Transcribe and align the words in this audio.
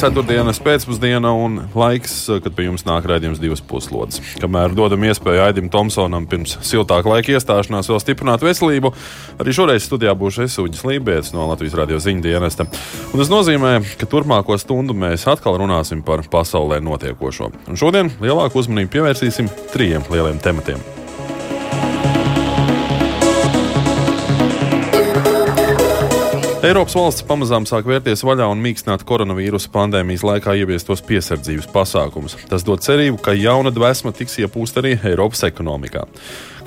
Ceturtdienas 0.00 0.56
pēcpusdiena 0.64 1.28
un 1.36 1.58
laiks, 1.76 2.14
kad 2.40 2.54
pie 2.56 2.64
jums 2.70 2.86
nāk 2.88 3.04
redzējums 3.04 3.40
divas 3.42 3.60
puslodes. 3.60 4.22
Kamēr 4.40 4.72
dodam 4.72 5.02
iespēju 5.04 5.42
Aidim 5.44 5.66
Tomsonam 5.68 6.24
pirms 6.30 6.54
siltāka 6.64 7.10
laika 7.10 7.34
iestāšanās 7.34 7.90
vēl 7.90 8.00
stiprināt 8.00 8.40
veselību, 8.40 8.94
arī 9.44 9.52
šoreiz 9.58 9.84
studijā 9.84 10.14
būšu 10.16 10.46
es 10.46 10.56
Uģis 10.62 10.86
Lībijams 10.88 11.34
no 11.34 11.50
Latvijas 11.50 11.76
radio 11.82 12.00
ziņu 12.00 12.24
dienesta. 12.24 12.64
Un 13.10 13.20
tas 13.20 13.28
nozīmē, 13.28 13.74
ka 14.00 14.08
turpmāko 14.08 14.56
stundu 14.62 14.96
mēs 14.96 15.26
atkal 15.28 15.60
runāsim 15.60 16.00
par 16.06 16.24
pasaulē 16.32 16.80
notiekošo. 16.86 17.50
Un 17.68 17.76
šodien 17.76 18.08
lielāku 18.24 18.62
uzmanību 18.62 18.94
pievērsīsim 18.96 19.52
trijiem 19.74 20.08
lieliem 20.08 20.40
tematiem. 20.40 20.99
Eiropas 26.60 26.92
valsts 26.92 27.24
pamazām 27.24 27.64
sāk 27.64 27.86
vērties 27.88 28.20
vaļā 28.20 28.44
un 28.52 28.60
mīkstināt 28.60 29.00
koronavīrusa 29.08 29.70
pandēmijas 29.72 30.20
laikā 30.28 30.52
ieviestos 30.60 31.00
piesardzības 31.08 31.70
pasākumus. 31.72 32.34
Tas 32.50 32.66
dod 32.68 32.84
cerību, 32.84 33.16
ka 33.24 33.32
jauna 33.32 33.72
dvēsma 33.72 34.12
tiks 34.12 34.36
iepūsta 34.42 34.82
arī 34.82 34.92
Eiropas 35.08 35.40
ekonomikā. 35.48 36.02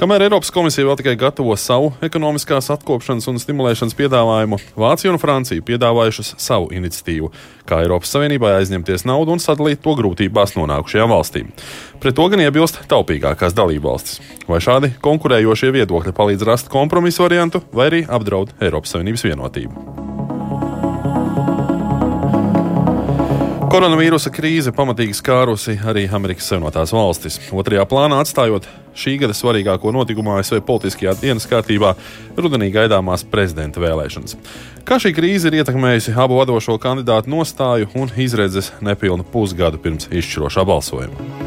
Kamēr 0.04 0.26
Eiropas 0.26 0.50
komisija 0.52 0.84
vēl 0.84 0.98
tikai 1.00 1.14
gatavo 1.16 1.54
savu 1.56 1.94
ekonomiskās 2.04 2.66
atkopšanas 2.74 3.30
un 3.32 3.38
stimulēšanas 3.40 3.96
piedāvājumu, 3.96 4.58
Vācija 4.76 5.14
un 5.14 5.20
Francija 5.22 5.64
piedāvājušas 5.64 6.34
savu 6.44 6.68
iniciatīvu, 6.76 7.30
kā 7.64 7.80
Eiropas 7.86 8.12
Savienībai 8.12 8.52
aizņemties 8.58 9.08
naudu 9.08 9.32
un 9.38 9.40
sadalīt 9.40 9.80
to 9.86 9.96
grūtībās 9.96 10.58
nonākušajām 10.58 11.14
valstīm. 11.16 11.56
Pret 12.04 12.20
to 12.20 12.28
gan 12.34 12.44
iebilst 12.44 12.82
taupīgākās 12.92 13.56
dalībvalstis. 13.56 14.20
Vai 14.52 14.60
šādi 14.60 14.92
konkurējošie 15.08 15.72
viedokļi 15.80 16.18
palīdz 16.20 16.48
rast 16.52 16.68
kompromisu 16.74 17.24
variantu, 17.24 17.64
vai 17.72 17.88
arī 17.94 18.04
apdraud 18.04 18.52
Eiropas 18.60 18.98
Savienības 18.98 19.24
vienotību? 19.32 19.88
Koronavīrusa 23.72 24.36
krīze 24.36 24.76
pamatīgi 24.76 25.16
skārusi 25.18 25.80
arī 25.80 26.10
Amerikas 26.12 26.52
Savienotās 26.52 26.92
valstis. 26.92 27.40
Otrajā 27.56 27.88
plānā 27.88 28.20
atstājot 28.22 28.68
šī 28.96 29.18
gada 29.22 29.36
svarīgāko 29.38 29.94
notikumu 29.96 30.36
ASV 30.38 30.62
politiskajā 30.68 31.16
dienas 31.22 31.48
kārtībā 31.50 31.94
rudenī 32.38 32.72
gaidāmās 32.74 33.26
prezidenta 33.30 33.84
vēlēšanas. 33.84 34.38
Kā 34.88 35.00
šī 35.00 35.14
krīze 35.16 35.50
ir 35.50 35.62
ietekmējusi 35.62 36.16
abu 36.20 36.42
vadošo 36.42 36.78
kandidātu 36.82 37.32
nostāju 37.34 37.92
un 38.00 38.12
izredzes 38.18 38.74
nepilnu 38.84 39.26
pusgadu 39.34 39.82
pirms 39.82 40.12
izšķirošā 40.12 40.68
balsojuma? 40.68 41.43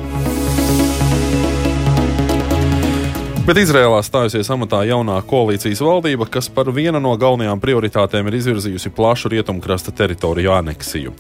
Bet 3.47 3.61
Izrēlā 3.61 4.01
stājusies 4.03 4.49
amatā 4.51 4.81
jaunā 4.89 5.21
koalīcijas 5.31 5.79
valdība, 5.87 6.27
kas 6.27 6.49
par 6.51 6.67
vienu 6.75 6.99
no 6.99 7.13
galvenajām 7.15 7.61
prioritātēm 7.63 8.27
ir 8.27 8.35
izvirzījusi 8.41 8.91
plašu 8.97 9.31
rietumkrasta 9.31 9.93
teritoriju 9.95 10.51
aneksiju. 10.51 11.13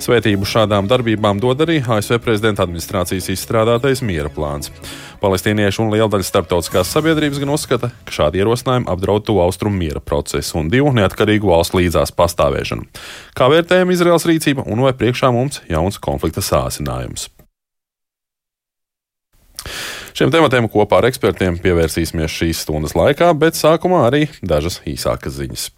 Svētību 0.00 0.48
šādām 0.48 0.88
darbībām 0.88 1.42
dod 1.44 1.60
arī 1.60 1.82
ASV 1.84 2.22
prezidenta 2.24 2.64
administrācijas 2.64 3.28
izstrādātais 3.34 4.00
miera 4.00 4.32
plāns. 4.32 4.72
Palestīnieši 5.20 5.82
un 5.84 5.92
liela 5.92 6.08
daļa 6.14 6.24
starptautiskās 6.30 6.88
sabiedrības 6.96 7.42
gan 7.44 7.52
uzskata, 7.52 7.92
ka 8.08 8.16
šādi 8.16 8.40
ierosinājumi 8.40 8.88
apdraud 8.88 9.28
to 9.28 9.36
austrumu 9.44 9.76
miera 9.84 10.00
procesu 10.00 10.62
un 10.62 10.72
divu 10.72 10.88
neatkarīgu 10.96 11.52
valstu 11.52 11.82
līdzās 11.82 12.16
pastāvēšanu. 12.16 12.88
Kā 13.36 13.52
vērtējam 13.52 13.92
Izraels 13.92 14.24
rīcība 14.32 14.64
un 14.64 14.86
vai 14.88 14.96
priekšā 14.96 15.28
mums 15.36 15.60
jauns 15.68 16.00
konflikta 16.00 16.40
sācinājums? 16.40 17.28
Šiem 20.14 20.30
tematiem 20.30 20.68
kopā 20.70 21.00
ar 21.00 21.08
ekspertiem 21.08 21.56
pievērsīsimies 21.58 22.30
šīs 22.30 22.60
stundas 22.62 22.92
laikā, 22.94 23.32
bet 23.34 23.58
sākumā 23.58 24.04
arī 24.06 24.28
dažas 24.46 24.78
īsākas 24.86 25.40
ziņas. 25.40 25.72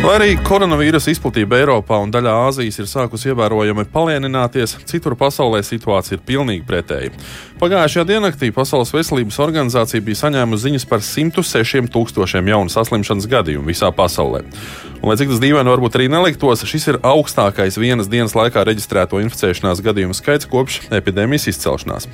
Lai 0.00 0.14
arī 0.16 0.34
koronavīrusa 0.44 1.14
izplatība 1.14 1.58
Eiropā 1.62 1.96
un 2.04 2.12
daļā 2.12 2.32
Āzijas 2.50 2.78
ir 2.80 2.86
sākusi 2.92 3.32
ievērojami 3.32 3.86
palielināties, 3.92 4.76
citur 4.88 5.16
pasaulē 5.16 5.60
situācija 5.64 6.18
ir 6.18 6.22
pilnīgi 6.28 6.64
pretēja. 6.68 7.12
Pagājušajā 7.60 8.06
diennaktī 8.08 8.48
Pasaules 8.56 8.88
veselības 8.94 9.36
organizācija 9.44 10.00
bija 10.00 10.16
saņēmusi 10.16 10.62
ziņas 10.64 10.86
par 10.88 11.02
106 11.04 11.90
tūkstošiem 11.92 12.46
jaunu 12.48 12.72
saslimšanas 12.72 13.26
gadījumu 13.28 13.68
visā 13.68 13.90
pasaulē. 13.92 14.40
Un, 15.02 15.10
lai 15.10 15.16
cik 15.20 15.28
tas 15.28 15.42
dīvaini 15.42 15.68
varbūt 15.68 15.98
arī 15.98 16.06
neliktos, 16.08 16.64
šis 16.64 16.88
ir 16.88 16.98
augstākais 17.04 17.76
vienas 17.76 18.08
dienas 18.08 18.32
laikā 18.32 18.64
reģistrēto 18.64 19.20
inficēšanās 19.20 19.82
gadījumu 19.84 20.16
skaits 20.16 20.48
kopš 20.48 20.78
epidēmijas 20.88 21.50
izcelšanās. 21.52 22.08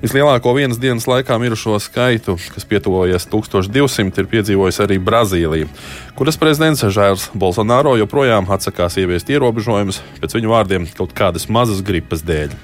Vislielāko 0.00 0.54
vienas 0.56 0.80
dienas 0.80 1.04
laikā 1.10 1.36
mirušo 1.42 1.76
skaitu, 1.84 2.38
kas 2.54 2.64
pietuvojas 2.70 3.28
1200, 3.28 4.22
ir 4.24 4.30
piedzīvojis 4.32 4.80
arī 4.86 4.96
Brazīlija, 5.04 5.68
kuras 6.16 6.40
prezidents 6.40 6.86
Žērs 6.88 7.34
Bolsonaro 7.36 7.92
joprojām 8.00 8.48
atsakās 8.56 8.96
ieviest 9.04 9.28
ierobežojumus, 9.36 10.00
pēc 10.22 10.38
viņu 10.38 10.54
vārdiem, 10.54 10.88
kaut 10.96 11.12
kādas 11.18 11.50
mazas 11.52 11.84
gripas 11.84 12.24
dēļ. 12.24 12.56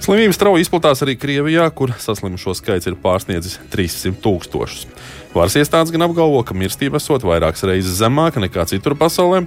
Slimība 0.00 0.32
strauji 0.32 0.64
izplatās 0.64 1.02
arī 1.04 1.12
Krievijā, 1.20 1.66
kur 1.76 1.90
saslimušo 2.00 2.54
skaits 2.56 2.88
ir 2.88 2.94
pārsniedzis 3.02 3.58
300 3.68 4.16
tūkstošus. 4.24 4.86
Varas 5.34 5.56
iestādes 5.60 5.92
gan 5.92 6.06
apgalvo, 6.06 6.40
ka 6.40 6.56
mirstība 6.56 6.96
esot 6.96 7.26
vairākas 7.28 7.66
reizes 7.68 7.98
zemāka 7.98 8.40
nekā 8.40 8.64
citur 8.70 8.96
pasaulē, 8.96 9.42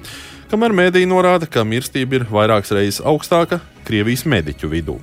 kamēr 0.51 0.75
mēdīji 0.77 1.09
norāda, 1.09 1.49
ka 1.49 1.65
mirstība 1.65 2.19
ir 2.19 2.27
vairākas 2.29 2.69
reizes 2.77 3.01
augstāka 3.01 3.63
Krievijas 3.87 4.27
mediķu 4.29 4.69
vidū. 4.69 4.99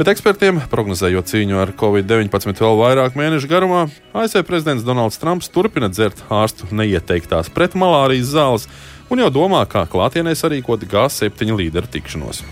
Bet 0.00 0.10
ekspertiem, 0.10 0.58
prognozējot 0.72 1.30
cīņu 1.30 1.62
ar 1.62 1.70
covid-19 1.78 2.64
vēl 2.64 2.80
vairāk 2.80 3.14
mēnešu 3.14 3.46
garumā, 3.52 3.84
ASV 4.18 4.42
prezidents 4.48 4.82
Donalds 4.88 5.20
Trumps 5.22 5.52
turpina 5.52 5.92
dzert 5.92 6.24
ārstu 6.26 6.66
neieteiktās 6.74 7.52
pretmalārijas 7.54 8.34
zāles 8.34 8.66
un 9.12 9.22
jau 9.22 9.30
domā, 9.30 9.62
kā 9.70 9.86
klātienē 9.86 10.34
sarīkot 10.34 10.88
G7 10.90 11.54
līderu 11.54 11.92
tikšanos. 11.92 12.42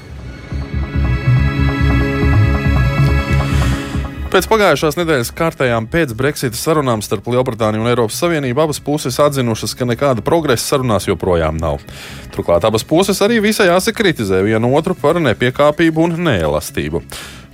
Pēc 4.31 4.47
pagājušās 4.47 4.95
nedēļas 4.95 5.33
kārtējām 5.35 5.89
pēc 5.91 6.13
Brexita 6.15 6.55
sarunām 6.55 7.01
starp 7.03 7.27
Lielbritāniju 7.33 7.83
un 7.83 7.89
Eiropas 7.91 8.21
Savienību 8.23 8.63
abas 8.63 8.79
puses 8.79 9.17
atzinušas, 9.19 9.73
ka 9.75 9.89
nekāda 9.91 10.23
progresa 10.23 10.69
sarunās 10.69 11.09
joprojām 11.09 11.59
nav. 11.59 11.81
Turklāt 12.31 12.63
abas 12.69 12.87
puses 12.87 13.19
arī 13.27 13.41
visai 13.43 13.67
asi 13.75 13.91
kritizē 13.91 14.39
vienu 14.47 14.71
otru 14.79 14.95
par 14.95 15.19
nepiekāpību 15.19 16.05
un 16.07 16.15
neelastību. 16.29 17.03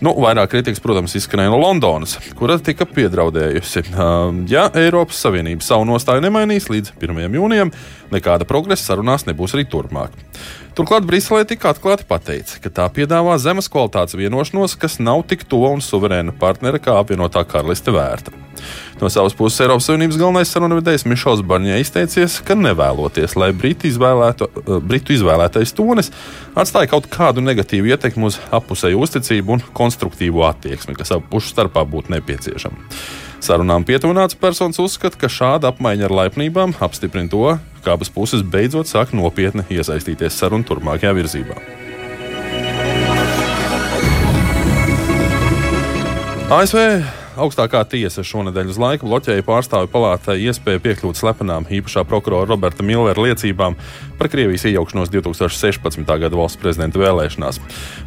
Nu, 0.04 0.12
vairāk 0.20 0.52
kritikas, 0.52 0.82
protams, 0.84 1.16
izskanēja 1.16 1.54
no 1.54 1.62
Londonas, 1.62 2.18
kura 2.36 2.58
tika 2.60 2.84
piedraudējusi. 2.84 3.86
Ja 4.52 4.66
Eiropas 4.76 5.24
Savienība 5.24 5.64
savu 5.64 5.88
nostāju 5.88 6.26
nemainīs 6.26 6.68
līdz 6.68 6.92
1. 7.00 7.24
jūnijam, 7.40 7.72
nekāda 8.12 8.44
progresa 8.44 8.90
sarunās 8.92 9.24
nebūs 9.24 9.56
arī 9.56 9.64
turpmāk. 9.72 10.12
Turklāt 10.76 11.06
Briselē 11.08 11.46
tika 11.48 11.70
atklāti 11.72 12.04
pateikts, 12.04 12.58
ka 12.60 12.68
tā 12.68 12.84
piedāvā 12.92 13.38
zemes 13.40 13.64
kvalitātes 13.72 14.12
vienošanos, 14.18 14.74
kas 14.76 14.98
nav 15.00 15.22
tik 15.24 15.46
tuva 15.48 15.70
un 15.72 15.80
suverēna 15.80 16.34
partnera 16.36 16.76
kā 16.76 16.98
apvienotā 17.00 17.46
karaliste 17.48 17.94
vērta. 17.94 18.34
No 19.00 19.08
savas 19.12 19.32
puses 19.36 19.62
Eiropas 19.64 19.88
Savienības 19.88 20.18
galvenais 20.20 20.52
sarunvedējs 20.52 21.06
Mišels 21.08 21.40
Barņē 21.48 21.80
izteicies, 21.80 22.42
ka 22.44 22.58
nevēloties, 22.60 23.38
lai 23.40 23.54
Britu, 23.56 23.88
izvēlēto, 23.88 24.50
Britu 24.84 25.16
izvēlētais 25.16 25.72
tonis 25.76 26.12
atstāja 26.52 26.92
kaut 26.92 27.08
kādu 27.12 27.44
negatīvu 27.44 27.94
ietekmi 27.94 28.28
uz 28.28 28.36
apusēju 28.56 29.00
uzticību 29.00 29.56
un 29.56 29.64
konstruktīvu 29.80 30.44
attieksmi, 30.44 30.96
kas 31.00 31.16
abu 31.16 31.24
pušu 31.32 31.54
starpā 31.54 31.88
būtu 31.88 32.12
nepieciešama. 32.18 32.84
Sarunām 33.44 33.84
pietuvināts 33.86 34.38
personis 34.38 34.80
uzskata, 34.82 35.18
ka 35.20 35.28
šāda 35.30 35.70
apmaiņa 35.72 36.08
ar 36.08 36.14
laipnībām 36.20 36.74
apstiprina 36.82 37.30
to, 37.30 37.56
ka 37.84 37.94
abas 37.94 38.10
puses 38.10 38.42
beidzot 38.42 38.88
sāk 38.90 39.12
nopietni 39.14 39.66
iesaistīties 39.70 40.38
sarunu 40.40 40.66
turpmākajā 40.66 41.12
virzībā. 41.20 41.60
ASV 46.46 46.80
augstākā 47.40 47.82
tiesa 47.90 48.24
šonadēļ 48.26 48.70
uz 48.72 48.78
laiku 48.80 49.08
bloķēja 49.08 49.44
pārstāvju 49.46 49.90
palātai 49.92 50.36
iespēju 50.48 50.82
piekļūt 50.84 51.20
slepenām 51.20 51.68
īpašā 51.78 52.04
prokurora 52.08 52.48
Roberta 52.48 52.84
Millera 52.86 53.22
liecībām 53.22 53.76
par 54.18 54.30
Krievijas 54.32 54.66
iejaukšanos 54.70 55.12
2016. 55.12 56.02
gada 56.06 56.32
valsts 56.36 56.60
prezidenta 56.60 57.00
vēlēšanās. 57.02 57.60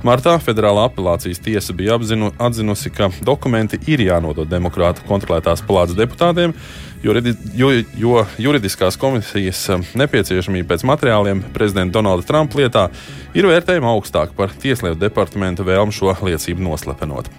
Martā 0.05 0.35
Federālā 0.41 0.87
apelācijas 0.89 1.41
tiesa 1.45 1.75
bija 1.77 1.97
apzinu, 1.99 2.33
atzinusi, 2.41 2.91
ka 2.93 3.11
dokumenti 3.25 3.79
ir 3.87 4.03
jānodod 4.07 4.49
demokrātu 4.49 5.05
kontrolētās 5.09 5.63
palātas 5.67 5.97
deputātiem, 5.99 6.55
jo, 7.03 7.71
jo 7.97 8.25
juridiskās 8.41 8.97
komisijas 8.99 9.65
nepieciešamība 9.99 10.73
pēc 10.73 10.85
materiāliem 10.89 11.43
prezidenta 11.55 11.99
Donalda 11.99 12.27
Trumpa 12.27 12.61
lietā 12.61 12.87
ir 13.37 13.49
vērtējama 13.49 13.93
augstāk 13.93 14.33
par 14.37 14.53
Tieslietu 14.57 14.99
departamenta 15.01 15.65
vēlmu 15.67 15.95
šo 15.95 16.17
liecību 16.25 16.65
noslepenot. 16.65 17.29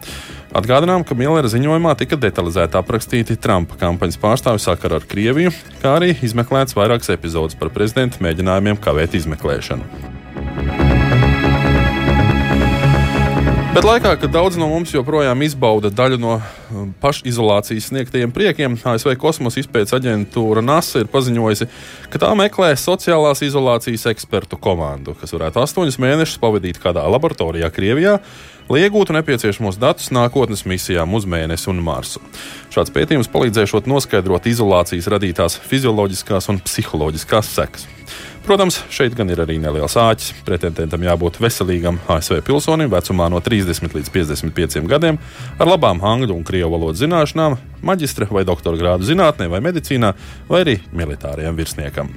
Atgādinām, 0.51 1.05
ka 1.07 1.15
Millera 1.15 1.47
ziņojumā 1.47 1.93
tika 2.01 2.17
detalizēti 2.19 2.75
aprakstīti 2.81 3.37
Trumpa 3.39 3.79
kampaņas 3.79 4.19
pārstāvju 4.19 4.65
sakara 4.65 4.99
ar 4.99 5.07
Krieviju, 5.07 5.53
kā 5.79 5.95
arī 6.01 6.11
izmeklēts 6.27 6.75
vairākas 6.75 7.13
epizodes 7.15 7.59
par 7.59 7.71
prezidenta 7.75 8.19
mēģinājumiem 8.25 8.81
kavēt 8.83 9.15
izmeklēšanu. 9.21 10.20
Bet 13.81 13.87
laikā, 13.89 14.11
kad 14.21 14.29
daudz 14.29 14.59
no 14.61 14.67
mums 14.69 14.91
joprojām 14.93 15.41
izbauda 15.41 15.89
daļu 15.89 16.19
no 16.21 16.35
um, 16.37 16.91
pašizolācijas 17.01 17.87
sniegtajiem 17.89 18.29
priekiem, 18.29 18.75
ASV 18.77 19.15
kosmosa 19.17 19.63
izpētes 19.63 19.95
aģentūra 19.97 20.61
NASA 20.61 21.01
ir 21.01 21.09
paziņojusi, 21.09 21.65
ka 22.13 22.21
tā 22.21 22.29
meklē 22.37 22.75
sociālās 22.77 23.41
izolācijas 23.47 24.05
ekspertu 24.13 24.59
komandu, 24.61 25.15
kas 25.17 25.33
varētu 25.33 25.63
astoņus 25.63 25.97
mēnešus 26.05 26.43
pavadīt 26.43 26.77
kādā 26.83 27.07
laboratorijā 27.09 27.71
Krievijā, 27.73 28.19
lai 28.69 28.83
iegūtu 28.85 29.17
nepieciešamos 29.17 29.81
datus 29.81 30.13
nākotnes 30.13 30.67
misijām 30.69 31.17
uz 31.17 31.25
Mēnesi 31.25 31.71
un 31.73 31.81
Marsu. 31.81 32.21
Šāds 32.77 32.93
pētījums 32.93 33.33
palīdzēšot 33.33 33.89
noskaidrot 33.89 34.51
izolācijas 34.53 35.09
radītās 35.17 35.57
fizioloģiskās 35.73 36.53
un 36.53 36.61
psiholoģiskās 36.69 37.55
sekas. 37.57 37.89
Protams, 38.51 38.81
šeit 38.91 39.13
gan 39.15 39.29
ir 39.31 39.39
arī 39.39 39.61
neliels 39.63 39.95
āķis. 39.95 40.33
Pretendentam 40.43 41.05
jābūt 41.07 41.37
veselīgam 41.39 42.01
ASV 42.11 42.41
pilsonim 42.43 42.91
vecumā 42.91 43.29
no 43.31 43.39
30 43.39 43.95
līdz 43.95 44.11
55 44.11 44.89
gadiem, 44.91 45.21
ar 45.55 45.71
labām 45.71 46.03
angļu 46.03 46.35
un 46.35 46.43
krievu 46.49 46.73
valodas 46.73 46.99
zināšanām, 46.99 47.55
maģistra 47.87 48.27
vai 48.27 48.43
doktora 48.49 48.75
grādu 48.81 49.07
zinātnē 49.07 49.47
vai 49.55 49.63
medicīnā, 49.69 50.11
vai 50.51 50.65
arī 50.65 50.77
militārajam 50.91 51.55
virsniekam. 51.63 52.11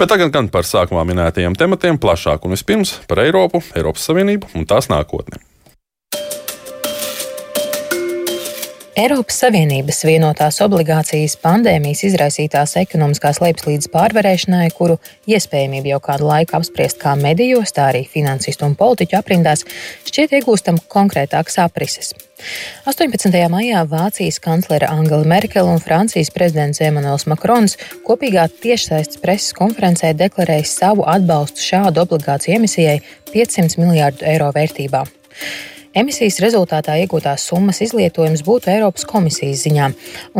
Bet 0.00 0.16
tagad 0.16 0.32
gan 0.32 0.48
par 0.48 0.64
sākumā 0.64 1.04
minētajiem 1.12 1.60
tematiem 1.60 2.00
plašāk 2.00 2.48
un 2.48 2.56
vispirms 2.56 3.02
par 3.04 3.26
Eiropu, 3.28 3.60
Eiropas 3.76 4.08
Savienību 4.08 4.56
un 4.56 4.64
tās 4.64 4.88
nākotni. 4.88 5.51
Eiropas 8.92 9.38
Savienības 9.40 10.02
vienotās 10.04 10.58
obligācijas 10.60 11.38
pandēmijas 11.40 12.02
izraisītās 12.10 12.74
ekonomiskās 12.76 13.38
lejupslīdes 13.40 13.88
pārvarēšanai, 13.88 14.66
kuru 14.76 14.98
iespējamību 15.32 15.88
jau 15.94 16.00
kādu 16.04 16.26
laiku 16.28 16.58
apspriest 16.58 17.00
kā 17.00 17.14
medijos, 17.16 17.72
tā 17.72 17.86
arī 17.88 18.02
finansistu 18.04 18.68
un 18.68 18.76
politiķu 18.76 19.16
aprindās, 19.16 19.64
šķiet 20.04 20.36
iegūstam 20.36 20.82
konkrētākas 20.92 21.56
aprises. 21.64 22.12
18. 22.84 23.32
maijā 23.48 23.80
Vācijas 23.88 24.42
kanclere 24.44 24.92
Angela 24.92 25.24
Merkele 25.24 25.72
un 25.72 25.80
Francijas 25.80 26.28
prezidents 26.34 26.84
Emmanuels 26.84 27.24
Macrons 27.32 27.78
kopīgā 28.04 28.44
tiešsaistes 28.60 29.24
preses 29.24 29.56
konferencē 29.56 30.12
deklarēja 30.20 30.68
savu 30.68 31.08
atbalstu 31.08 31.64
šādu 31.64 32.04
obligāciju 32.04 32.60
emisijai 32.60 33.00
500 33.32 33.80
miljārdu 33.80 34.28
eiro 34.36 34.52
vērtībā. 34.52 35.06
Emisijas 35.92 36.38
rezultātā 36.40 36.94
iegūtās 37.02 37.42
summas 37.50 37.82
izlietojums 37.84 38.40
būtu 38.46 38.70
Eiropas 38.72 39.04
komisijas 39.08 39.66
ziņā, 39.66 39.90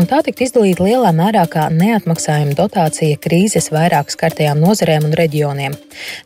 un 0.00 0.08
tā 0.08 0.22
tikt 0.24 0.40
izdalīta 0.46 0.86
lielā 0.86 1.10
mērā 1.12 1.42
kā 1.52 1.66
neatmaksājuma 1.74 2.56
dotācija 2.56 3.20
krīzes 3.20 3.68
vairāk 3.74 4.08
skartajām 4.14 4.62
nozarēm 4.64 5.10
un 5.10 5.12
reģioniem. 5.20 5.76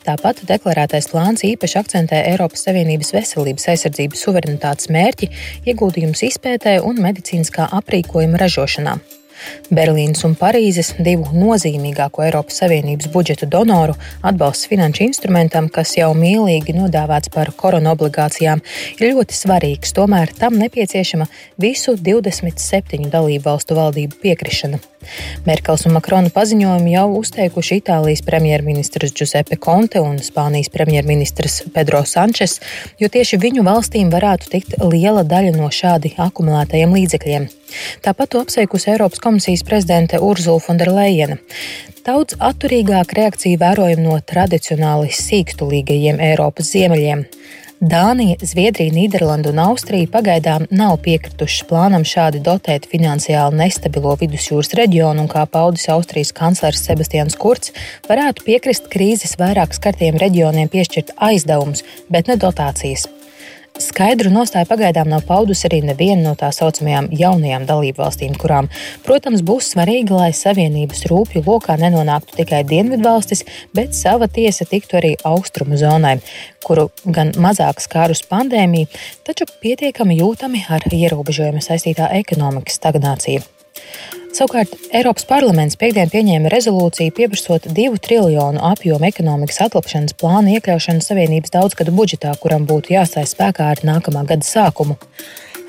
Tāpat 0.07 0.45
deklarētais 0.47 1.11
plāns 1.11 1.43
īpaši 1.51 1.81
akcentē 1.83 2.23
Eiropas 2.31 2.63
Savienības 2.69 3.11
veselības 3.19 3.67
aizsardzības 3.75 4.23
suverenitātes 4.29 4.95
mērķi, 4.95 5.33
ieguldījums 5.67 6.23
izpētē 6.31 6.79
un 6.87 7.03
medicīniskā 7.03 7.67
aprīkojuma 7.83 8.47
ražošanā. 8.47 9.01
Berlīnas 9.71 10.25
un 10.29 10.37
Parīzes, 10.39 10.95
divu 11.03 11.31
nozīmīgāko 11.37 12.25
Eiropas 12.27 12.61
Savienības 12.63 13.11
budžeta 13.13 13.49
donoru, 13.51 13.97
atbalsts 14.27 14.69
finanšu 14.71 15.07
instrumentam, 15.07 15.71
kas 15.73 15.97
jau 15.99 16.13
mīlīgi 16.17 16.77
nodāvāts 16.77 17.33
par 17.35 17.53
korona 17.59 17.95
obligācijām, 17.97 18.63
ir 19.01 19.13
ļoti 19.13 19.37
svarīgs. 19.37 19.95
Tomēr 19.97 20.35
tam 20.39 20.59
nepieciešama 20.61 21.29
visu 21.63 21.97
27 21.97 23.11
dalību 23.13 23.47
valstu 23.49 23.79
valdību 23.79 24.21
piekrišana. 24.23 24.83
Merkels 25.47 25.87
un 25.87 25.95
Makrona 25.97 26.31
paziņojumu 26.35 26.91
jau 26.91 27.07
uzteikuši 27.21 27.81
Itālijas 27.81 28.25
premjerministrs 28.27 29.15
Giuseppe 29.17 29.59
Conte 29.63 30.03
un 30.03 30.19
Spānijas 30.25 30.73
premjerministrs 30.75 31.63
Pedro 31.75 32.03
Sančes, 32.09 32.59
jo 33.01 33.11
tieši 33.13 33.39
viņu 33.43 33.67
valstīm 33.67 34.11
varētu 34.15 34.51
tikt 34.53 34.79
liela 34.83 35.23
daļa 35.27 35.55
no 35.59 35.71
šādi 35.73 36.17
akumulētajiem 36.27 36.99
līdzekļiem. 36.99 37.49
Tāpat 38.05 38.33
to 38.33 38.43
apsveikusi 38.45 38.93
Eiropas 38.95 39.23
komisijas 39.23 39.65
prezidente 39.67 40.21
Urzula 40.23 40.63
Fonderleina. 40.63 41.39
Daudz 42.07 42.39
atturīgāka 42.39 43.19
reakcija 43.19 43.59
vērojama 43.59 44.05
no 44.05 44.19
tradicionāli 44.33 45.15
sīkstulīgajiem 45.15 46.21
Eiropas 46.31 46.71
ziemeļiem. 46.75 47.27
Dānija, 47.77 48.39
Zviedrija, 48.41 48.89
Nīderlanda 48.95 49.51
un 49.51 49.59
Austrija 49.61 50.09
pagaidām 50.09 50.65
nav 50.73 50.95
piekritušas 51.05 51.67
plānam 51.69 52.07
šādi 52.09 52.41
dotēt 52.47 52.87
finansiāli 52.89 53.59
nestabilo 53.59 54.15
vidusjūras 54.17 54.73
reģionu, 54.79 55.27
un 55.27 55.29
kā 55.29 55.43
paudis 55.45 55.85
Austrijas 55.93 56.33
kanclers 56.37 56.81
Sebastians 56.87 57.37
Kurts, 57.37 57.75
varētu 58.09 58.47
piekrist 58.49 58.89
krīzes 58.93 59.37
vairāk 59.37 59.77
skartiem 59.77 60.17
reģioniem 60.23 60.73
piešķirt 60.73 61.13
aizdevumus, 61.29 61.85
bet 62.09 62.33
ne 62.33 62.39
dotācijas. 62.41 63.11
Skaidru 63.77 64.31
nostāju 64.33 64.65
pagaidām 64.71 65.09
nav 65.13 65.27
paudusi 65.29 65.67
arī 65.69 65.83
neviena 65.85 66.23
no 66.23 66.33
tā 66.39 66.49
saucamajām 66.55 67.11
jaunajām 67.13 67.67
dalību 67.69 68.01
valstīm, 68.01 68.37
kurām, 68.41 68.71
protams, 69.05 69.43
būs 69.45 69.69
svarīgi, 69.75 70.15
lai 70.17 70.31
Savienības 70.37 71.05
rūpju 71.11 71.43
lokā 71.45 71.77
nenonāktu 71.83 72.39
tikai 72.39 72.63
Dienvidvalstis, 72.71 73.45
bet 73.77 73.93
sava 73.99 74.31
tiesa 74.33 74.65
tiktu 74.71 74.97
arī 75.01 75.13
austrumu 75.29 75.77
zonai, 75.81 76.17
kuru 76.65 76.89
gan 77.05 77.35
mazāk 77.37 77.85
skārus 77.85 78.25
pandēmija, 78.31 78.89
taču 79.29 79.45
pietiekami 79.61 80.17
jūtami 80.23 80.65
ar 80.73 80.89
ierobežojumu 80.89 81.61
saistītā 81.61 82.09
ekonomikas 82.23 82.81
stagnācija. 82.81 83.45
Savukārt 84.37 84.75
Eiropas 84.93 85.25
parlaments 85.25 85.79
piekdien 85.81 86.11
pieņēma 86.13 86.51
rezolūciju 86.53 87.15
pieprasot 87.17 87.71
divu 87.73 87.97
triljonu 88.03 88.61
apjomu 88.69 89.09
ekonomikas 89.09 89.63
atlapšanas 89.65 90.13
plānu 90.21 90.53
iekļaušanu 90.59 91.01
Savienības 91.01 91.55
daudzgadu 91.55 91.95
budžetā, 91.97 92.35
kuram 92.43 92.67
būtu 92.69 92.93
jāstājas 92.93 93.33
spēkā 93.33 93.71
ar 93.73 93.81
nākamā 93.89 94.27
gada 94.29 94.45
sākumu. 94.45 94.99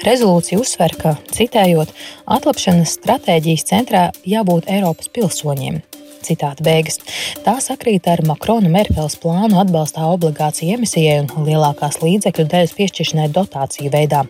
Rezolūcija 0.04 0.60
uzsver, 0.60 0.98
ka, 1.00 1.16
citējot, 1.32 1.96
atlapšanas 2.28 2.98
stratēģijas 3.00 3.68
centrā 3.72 4.04
jābūt 4.28 4.68
Eiropas 4.68 5.08
pilsoņiem. 5.16 5.80
Citāta 6.28 6.66
beigas. 6.66 7.00
Tā 7.46 7.56
sakrīt 7.64 8.10
ar 8.12 8.26
Makrona 8.28 8.68
Merkels 8.74 9.16
plānu 9.22 9.62
atbalstā 9.62 10.10
obligāciju 10.12 10.76
emisijai 10.76 11.22
un 11.24 11.48
lielākās 11.48 12.02
līdzekļu 12.04 12.50
daļas 12.52 12.76
piešķiršanai 12.82 13.30
dotāciju 13.32 13.94
veidā. 13.96 14.26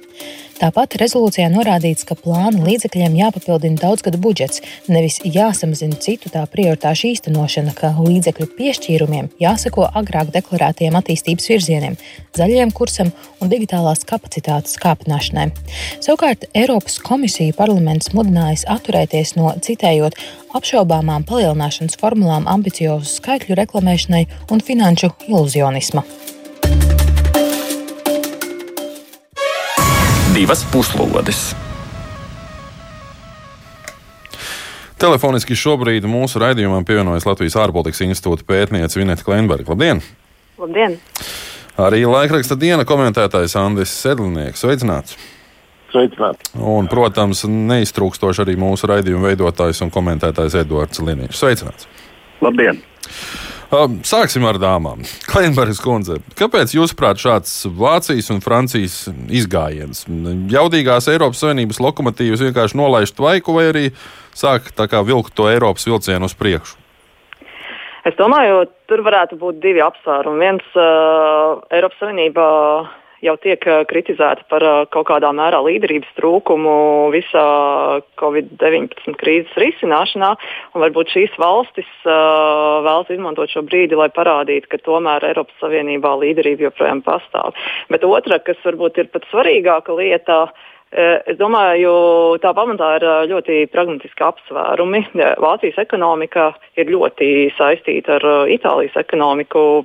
Tāpat 0.58 0.96
rezolūcijā 0.98 1.52
norādīts, 1.54 2.02
ka 2.08 2.16
plāna 2.18 2.64
līdzekļiem 2.66 3.14
jāpapildina 3.20 3.78
daudzgadu 3.78 4.18
budžets, 4.22 4.64
nevis 4.90 5.20
jāsamazina 5.22 6.00
citu 6.02 6.32
tā 6.34 6.42
prioritāšu 6.50 7.12
īstenošana, 7.12 7.76
ka 7.78 7.92
līdzekļu 8.00 8.48
piešķīrumiem 8.58 9.30
jāsako 9.44 9.86
agrāk 10.02 10.32
deklarētiem 10.34 10.98
attīstības 10.98 11.52
virzieniem, 11.52 11.98
zaļajam 12.40 12.74
kursam 12.74 13.12
un 13.38 13.52
digitālās 13.54 14.02
kapacitātes 14.10 14.80
kāpināšanai. 14.82 15.52
Savukārt 16.02 16.48
Eiropas 16.58 16.98
komisija 17.06 17.54
parlaments 17.58 18.10
mudinājis 18.18 18.66
atturēties 18.74 19.36
no 19.38 19.54
citējot 19.62 20.18
apšaubāmām 20.58 21.28
palielināšanas 21.30 22.02
formulām 22.02 22.50
ambiciozu 22.50 23.20
skaitļu 23.20 23.60
reklamēšanai 23.62 24.26
un 24.50 24.66
finanšu 24.66 25.14
iluzionisma. 25.30 26.06
Divas 30.38 30.62
puslodes. 30.70 31.56
Telefoniski 35.02 35.58
šobrīd 35.58 36.06
mūsu 36.10 36.42
raidījumam 36.42 36.86
pievienojas 36.86 37.26
Latvijas 37.26 37.58
ārpolitikas 37.62 38.04
institūta 38.06 38.46
pētniece 38.46 39.00
Vineta 39.00 39.26
Kleinberga. 39.26 39.74
Labdien! 39.74 40.04
Labdien! 40.62 41.00
Arī 41.78 42.04
laikraksta 42.10 42.58
diena 42.58 42.86
komentētājs 42.86 43.58
Andris 43.62 43.94
Sedlnieks. 43.98 44.62
Sveicināts! 44.62 45.18
Sveicināti! 45.94 46.52
Un, 46.58 46.90
protams, 46.92 47.46
neiztrūkstoši 47.50 48.46
arī 48.46 48.58
mūsu 48.62 48.90
raidījuma 48.90 49.32
veidotājs 49.32 49.82
un 49.86 49.94
komentētājs 49.94 50.58
Edvards 50.62 51.02
Liniņš. 51.02 51.38
Sveicināts! 51.38 51.90
Labdien! 52.46 52.82
Sāksim 53.68 54.46
ar 54.48 54.56
dāmām. 54.62 55.02
Kleinbergs 55.32 55.82
kundze, 55.84 56.22
kāpēc 56.40 56.72
jūsuprāt 56.78 57.20
šāds 57.20 57.52
Vācijas 57.76 58.32
un 58.32 58.40
Francijas 58.44 59.10
izgājiens? 59.28 60.06
Jaudīgās 60.54 61.10
Eiropas 61.12 61.44
Savienības 61.44 61.82
lokomotīvas 61.84 62.46
vienkārši 62.48 62.80
nolaiž 62.80 63.12
tvaiku 63.18 63.58
vai 63.58 63.66
arī 63.74 63.86
sāk 64.38 64.72
vilkt 65.04 65.36
to 65.36 65.50
Eiropas 65.52 65.88
vilcienu 65.88 66.30
uz 66.30 66.38
priekšu? 66.38 66.78
Es 68.08 68.16
domāju, 68.16 68.70
tur 68.88 69.04
varētu 69.04 69.36
būt 69.36 69.60
divi 69.60 69.82
apsvērumi. 69.84 70.40
Viens, 70.40 70.68
uh, 70.80 71.60
Eiropas 71.76 72.00
Savienība 72.00 72.46
jau 73.26 73.36
tiek 73.42 73.64
kritizēta 73.90 74.46
par 74.52 74.66
kaut 74.94 75.08
kādā 75.10 75.32
mērā 75.36 75.60
līderības 75.66 76.14
trūkumu 76.20 76.76
visā 77.16 77.48
Covid-19 78.22 79.18
krīzes 79.22 79.58
risināšanā. 79.62 80.34
Varbūt 80.78 81.16
šīs 81.16 81.36
valstis 81.42 81.90
uh, 82.06 82.84
vēlas 82.86 83.12
izmantot 83.14 83.52
šo 83.54 83.66
brīdi, 83.68 83.98
lai 83.98 84.10
parādītu, 84.14 84.70
ka 84.72 84.82
tomēr 84.86 85.26
Eiropas 85.32 85.58
Savienībā 85.64 86.14
līderība 86.22 86.70
joprojām 86.70 87.04
pastāv. 87.06 87.58
Bet 87.92 88.06
otra, 88.08 88.40
kas 88.44 88.62
varbūt 88.66 89.02
ir 89.02 89.14
pat 89.14 89.28
svarīgāka 89.32 89.98
lieta, 89.98 90.48
Es 90.88 91.36
domāju, 91.36 92.40
tā 92.40 92.54
pamatā 92.56 92.94
ir 92.96 93.06
ļoti 93.28 93.66
pragmatiski 93.74 94.24
apsvērumi. 94.24 95.02
Vācijas 95.44 95.82
ekonomika 95.84 96.54
ir 96.80 96.88
ļoti 96.94 97.50
saistīta 97.58 98.16
ar 98.16 98.48
Itālijas 98.48 98.96
ekonomiku 98.96 99.84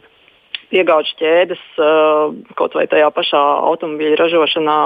piegāžu 0.73 1.15
ķēdes, 1.21 1.63
uh, 1.79 2.33
kaut 2.59 2.75
vai 2.79 2.89
tajā 2.91 3.13
pašā 3.15 3.43
automobīļa 3.71 4.19
ražošanā 4.21 4.79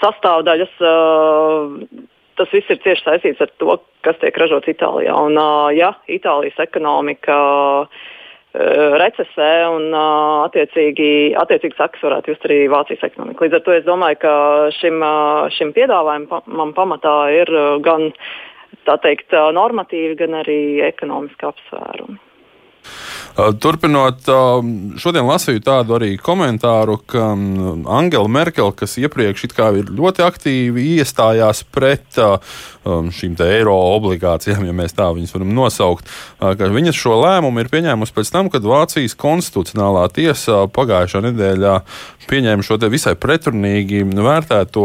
sastāvdaļas. 0.00 0.74
Uh, 0.80 2.02
tas 2.38 2.50
viss 2.50 2.72
ir 2.72 2.82
cieši 2.82 3.06
saistīts 3.06 3.44
ar 3.44 3.52
to, 3.62 3.78
kas 4.06 4.18
tiek 4.22 4.36
ražots 4.40 4.72
Itālijā. 4.72 5.14
Un, 5.28 5.38
uh, 5.38 5.70
ja 5.76 5.94
Itālijas 6.10 6.60
ekonomika 6.66 7.38
recesē 8.54 9.66
un 9.66 9.88
attiecīgi, 9.98 11.34
attiecīgi 11.34 11.74
sakas 11.74 12.04
varētu 12.06 12.30
just 12.30 12.44
arī 12.46 12.58
Vācijas 12.70 13.02
ekonomika. 13.08 13.42
Līdz 13.42 13.56
ar 13.58 13.62
to 13.66 13.72
es 13.74 13.82
domāju, 13.82 14.20
ka 14.22 14.34
šim, 14.76 15.02
šim 15.56 15.72
piedāvājumam 15.74 16.70
pamatā 16.76 17.16
ir 17.34 17.50
gan 17.82 18.12
teikt, 19.02 19.34
normatīvi, 19.58 20.14
gan 20.22 20.38
arī 20.44 20.60
ekonomiski 20.86 21.50
apsvērumi. 21.50 22.20
Turpinot, 23.34 24.28
šodien 25.02 25.26
lasīju 25.26 25.62
tādu 25.66 25.96
arī 25.96 26.12
komentāru, 26.22 27.00
ka 27.10 27.32
Angela 27.34 28.30
Merkele, 28.30 28.70
kas 28.78 28.94
iepriekš 29.00 29.48
ir 29.48 29.90
ļoti 29.90 30.22
aktīvi 30.22 30.84
iestājās 31.00 31.64
pret 31.74 32.20
šīm 32.84 33.34
eiro 33.42 33.74
obligācijām, 33.96 34.66
ja 34.68 34.74
mēs 34.76 34.94
tā 34.94 35.08
viņus 35.16 35.34
varam 35.34 35.54
nosaukt, 35.56 36.10
ka 36.38 36.68
viņas 36.70 36.98
šo 37.00 37.16
lēmumu 37.22 37.64
ir 37.64 37.70
pieņēmusi 37.72 38.14
pēc 38.14 38.30
tam, 38.34 38.50
kad 38.52 38.66
Vācijas 38.68 39.16
konstitucionālā 39.18 40.04
tiesa 40.14 40.64
pagājušā 40.70 41.24
nedēļā 41.24 41.74
pieņēma 42.28 42.64
šo 42.64 42.78
visai 42.92 43.14
pretrunīgi 43.20 44.04
vērtēto 44.04 44.84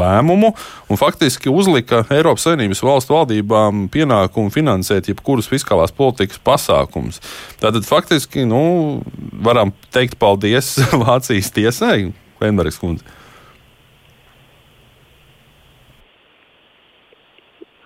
lēmumu 0.00 0.52
un 0.90 1.00
faktiski 1.00 1.52
uzlika 1.52 2.02
Eiropas 2.10 2.48
Savienības 2.48 2.82
valstu 2.84 3.16
valdībām 3.16 3.86
pienākumu 3.92 4.52
finansēt 4.54 5.12
jebkurus 5.12 5.50
fiskālās 5.52 5.94
politikas 5.96 6.40
pasākumus. 6.44 6.69
Tātad 7.60 7.86
faktiski 7.88 8.46
nu, 8.48 8.62
varam 9.44 9.74
teikt 9.94 10.18
paldies 10.20 10.76
Vācijas 11.04 11.50
tiesai, 11.56 12.12
Venbergs 12.42 12.80
kundze. 12.80 13.18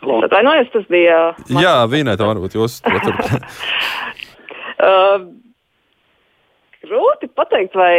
Atvainojos, 0.04 0.68
tas 0.72 0.84
bija. 0.90 1.18
Man... 1.48 1.62
Jā, 1.62 1.74
Vīnēta, 1.88 2.26
varbūt 2.28 2.56
jūs 2.58 2.80
turpināt. 2.84 3.44
uh, 4.88 5.26
grūti 6.84 7.30
pateikt, 7.32 7.76
vai 7.78 7.94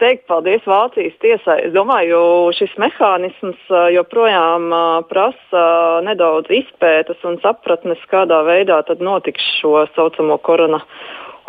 teikt 0.00 0.26
paldies 0.30 0.64
Vācijas 0.68 1.16
tiesai. 1.22 1.58
Es 1.68 1.74
domāju, 1.74 2.18
šis 2.56 2.72
mehānisms 2.80 3.70
joprojām 3.94 4.70
prasa 5.10 5.64
nedaudz 6.06 6.50
izpētes 6.60 7.20
un 7.28 7.38
sapratnes, 7.44 8.00
kādā 8.10 8.42
veidā 8.48 8.80
notiks 9.00 9.44
šo 9.60 9.84
saucamo 9.94 10.40
korona 10.42 10.80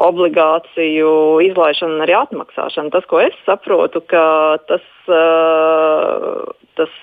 obligāciju 0.01 1.11
izlaišana 1.45 1.97
un 1.97 2.05
arī 2.05 2.15
atmaksāšana. 2.17 2.91
Tas, 2.93 3.05
ko 3.09 3.21
es 3.21 3.35
saprotu, 3.45 4.01
ka 4.09 4.57
tas, 4.69 4.85
tas 6.79 6.95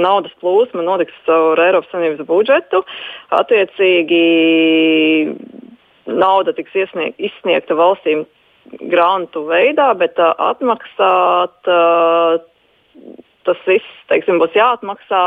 naudas 0.00 0.34
plūsma 0.42 0.84
notiks 0.86 1.16
caur 1.28 1.60
Eiropas 1.60 1.92
Savienības 1.92 2.28
budžetu. 2.28 2.82
Attiecīgi 3.36 4.24
nauda 6.08 6.54
tiks 6.56 6.74
iesnieg, 6.78 7.18
izsniegta 7.20 7.76
valstīm 7.76 8.24
grantu 8.90 9.46
veidā, 9.48 9.92
bet 9.98 10.18
uh, 10.22 10.34
atmaksāt 10.50 11.70
uh, 11.70 12.38
tas 13.48 13.64
viss 13.68 13.96
teiksim, 14.12 14.40
būs 14.42 14.56
jāatmaksā 14.56 15.22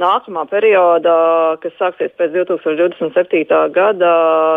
nākamā 0.00 0.46
periodā, 0.48 1.58
kas 1.60 1.74
sāksies 1.76 2.14
pēc 2.16 2.32
2027. 2.32 3.44
gada 3.74 4.12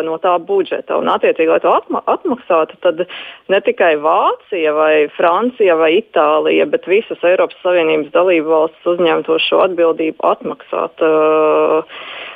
no 0.07 0.15
tā 0.23 0.35
budžeta. 0.39 0.95
Un, 1.01 1.09
attiecīgi, 1.11 1.49
lai 1.51 1.59
to 1.63 1.73
atma 1.75 1.99
atmaksātu, 2.07 2.79
tad 2.85 3.03
ne 3.51 3.59
tikai 3.65 3.95
Vācija, 3.99 4.71
vai 4.77 4.93
Francija 5.17 5.75
vai 5.79 5.97
Itālija, 5.99 6.69
bet 6.71 6.87
visas 6.87 7.23
Eiropas 7.27 7.59
Savienības 7.65 8.13
dalību 8.15 8.53
valstis 8.53 8.91
uzņemtos 8.95 9.49
šo 9.49 9.65
atbildību 9.67 10.23
atmaksāt, 10.23 11.03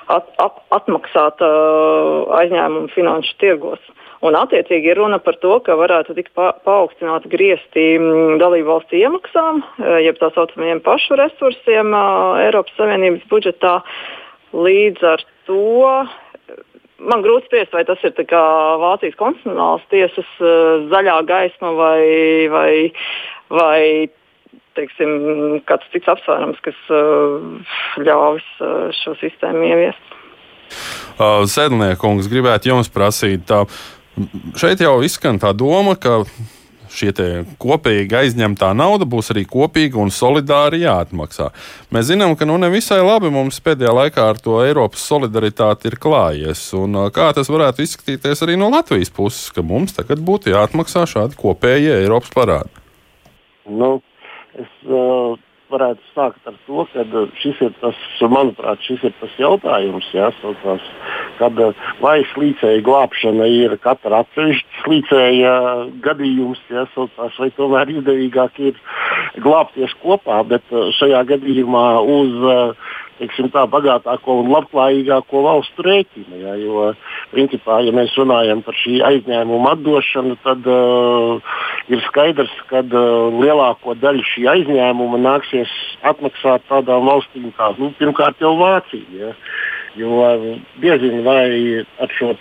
at, 0.09 0.29
at, 0.41 0.59
atmaksāt 0.75 1.41
aizņēmumu 1.43 2.91
finanšu 2.95 3.37
tirgos. 3.41 3.81
Un, 4.19 4.35
attiecīgi, 4.35 4.91
ir 4.91 4.99
runa 4.99 5.15
par 5.23 5.37
to, 5.39 5.53
ka 5.63 5.77
varētu 5.79 6.11
tikt 6.17 6.33
pa, 6.35 6.49
paaugstināti 6.67 7.31
griezti 7.31 7.83
mm, 7.95 8.39
dalību 8.41 8.67
valstu 8.67 8.97
iemaksām, 8.99 9.61
jeb 10.03 10.19
tā 10.19 10.27
saucamajiem 10.35 10.81
pašu 10.83 11.15
resursiem 11.21 11.93
eh, 11.95 12.41
Eiropas 12.49 12.75
Savienības 12.75 13.29
budžetā. 13.31 13.77
Līdz 14.51 15.05
ar 15.07 15.23
to 15.47 15.63
man 16.99 17.23
grūti 17.23 17.47
spriest, 17.47 17.71
vai 17.71 17.85
tas 17.87 18.03
ir 18.03 18.15
Vācijas 18.83 19.15
konstitucionālās 19.19 19.87
tiesas 19.93 20.35
eh, 20.43 20.87
zaļā 20.91 21.17
gaisma 21.29 21.71
vai, 21.79 22.03
vai, 22.51 22.73
vai 23.47 23.83
teiksim, 24.77 25.61
kāds 25.69 25.87
cits 25.93 26.11
apsvērums, 26.11 26.59
kas 26.65 26.79
ļaus 28.05 28.45
šo 28.99 29.15
sistēmu 29.21 29.65
ieviest. 29.69 30.17
Sēdlniekungs 31.19 32.29
gribētu 32.31 32.69
jums 32.69 32.91
prasīt. 32.93 33.47
Tā, 33.49 33.63
Šeit 34.59 34.81
jau 34.83 34.99
izskan 35.05 35.37
tā 35.39 35.51
doma, 35.55 35.93
ka 35.95 36.23
šie 36.89 37.11
kopīgi 37.61 38.17
aizņemtā 38.17 38.71
nauda 38.75 39.05
būs 39.07 39.29
arī 39.31 39.45
kopīga 39.47 39.99
un 40.01 40.09
solidāri 40.11 40.81
jāatmaksā. 40.81 41.51
Mēs 41.93 42.09
zinām, 42.09 42.33
ka 42.35 42.47
nu, 42.49 42.57
ne 42.59 42.71
visai 42.73 42.99
labi 43.05 43.29
mums 43.31 43.61
pēdējā 43.63 43.93
laikā 43.95 44.25
ar 44.33 44.41
to 44.41 44.57
Eiropas 44.65 45.05
solidaritāti 45.05 45.91
ir 45.91 45.99
klājies. 46.01 46.65
Un, 46.77 46.97
kā 47.15 47.29
tas 47.37 47.51
varētu 47.51 47.85
izskatīties 47.85 48.43
arī 48.43 48.57
no 48.59 48.71
Latvijas 48.73 49.13
puses, 49.13 49.53
ka 49.55 49.63
mums 49.63 49.95
tagad 49.95 50.23
būtu 50.25 50.51
jāatmaksā 50.55 51.05
šādi 51.07 51.39
kopējie 51.39 52.01
Eiropas 52.01 52.33
parādi? 52.35 52.73
Nu, 53.69 53.99
es, 54.57 54.73
uh 54.87 55.37
varētu 55.69 56.01
sākt 56.15 56.47
ar 56.49 56.55
to, 56.65 56.83
ka 56.93 57.03
uh, 57.05 57.29
šis 57.41 57.61
ir 57.65 57.73
tas, 57.81 57.97
manuprāt, 58.33 58.81
šis 58.85 59.03
ir 59.09 59.13
tas 59.19 59.33
jautājums, 59.41 60.07
jāsaucās, 60.15 60.85
kad 61.39 61.61
uh, 61.61 61.87
vai 62.03 62.19
slīcēja 62.33 62.83
glābšana 62.85 63.47
ir 63.53 63.75
katra 63.83 64.23
atsevišķa 64.23 64.83
slīcēja 64.83 65.55
gadījums, 66.05 66.61
jāsaucās, 66.73 67.39
vai 67.41 67.51
tomēr 67.57 67.93
izdevīgāk 67.97 68.61
ir 68.71 68.79
glābties 69.45 69.93
kopā, 70.03 70.41
bet 70.49 70.65
uh, 70.73 70.89
šajā 70.99 71.23
gadījumā 71.35 71.87
uz 72.17 72.39
teiksim, 73.19 73.49
tā, 73.53 73.65
bagātāko 73.69 74.39
un 74.41 74.51
labklājīgāko 74.53 75.43
valstu 75.45 75.85
rēķina. 75.85 76.39
Ja, 76.41 76.55
jo, 76.59 76.89
principā, 77.33 77.79
ja 77.85 77.93
mēs 77.95 78.15
runājam 78.19 78.63
par 78.65 78.77
šī 78.79 78.99
aizņēmuma 79.09 79.75
atdošanu, 79.77 80.37
tad 80.45 80.69
uh, 80.71 81.57
ir 81.91 82.03
skaidrs, 82.07 82.53
ka 82.71 82.83
uh, 82.85 83.29
lielāko 83.39 83.95
daļu 83.99 84.25
šī 84.33 84.47
aizņēmuma 84.55 85.21
nāksies 85.25 85.73
atmaksāt 86.09 86.65
tādām 86.71 87.09
valstīm 87.09 87.51
kā 87.57 87.73
nu, 87.79 87.93
pirmkārt 87.99 88.41
jau 88.43 88.55
Vācija. 88.59 89.05
Ja. 89.19 89.33
Jo 89.97 90.21
diezinu, 90.81 91.23
vai 91.25 91.81
ar, 91.81 92.11
šo, 92.13 92.33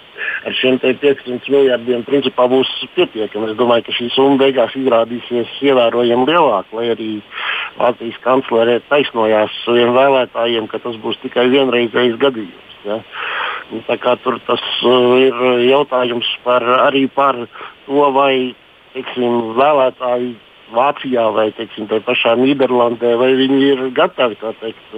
ar 0.44 0.56
šiem 0.58 0.76
500 0.82 1.48
miljardiem 1.48 2.04
principā 2.04 2.44
būs 2.50 2.68
pietiekami. 2.96 3.52
Es 3.52 3.56
domāju, 3.56 3.86
ka 3.86 3.96
šī 3.96 4.10
summa 4.12 4.42
beigās 4.42 4.76
izrādīsies 4.76 5.54
ievērojami 5.64 6.28
lielāka, 6.28 6.76
lai 6.76 6.90
arī 6.92 7.10
Latvijas 7.78 8.20
kanclerē 8.24 8.78
taisnojās 8.90 9.54
saviem 9.64 9.94
vēlētājiem, 9.96 10.68
ka 10.68 10.82
tas 10.84 10.98
būs 11.00 11.20
tikai 11.24 11.48
vienreizējs 11.54 12.18
gadījums. 12.20 12.64
Ja. 12.84 13.00
Nu, 13.72 13.82
tur 14.22 14.38
tas 14.46 14.62
uh, 14.86 15.16
ir 15.20 15.40
jautājums 15.68 16.28
par, 16.44 16.64
arī 16.88 17.06
par 17.12 17.36
to, 17.86 18.04
vai 18.14 18.54
teiksim, 18.94 19.56
vēlētāji 19.58 20.36
Vācijā 20.68 21.24
vai 21.32 21.48
teiksim, 21.56 21.86
pašā 21.88 22.34
Nīderlandē, 22.36 23.14
vai 23.16 23.30
viņi 23.38 23.60
ir 23.72 23.84
gatavi 23.96 24.36
teikt, 24.60 24.96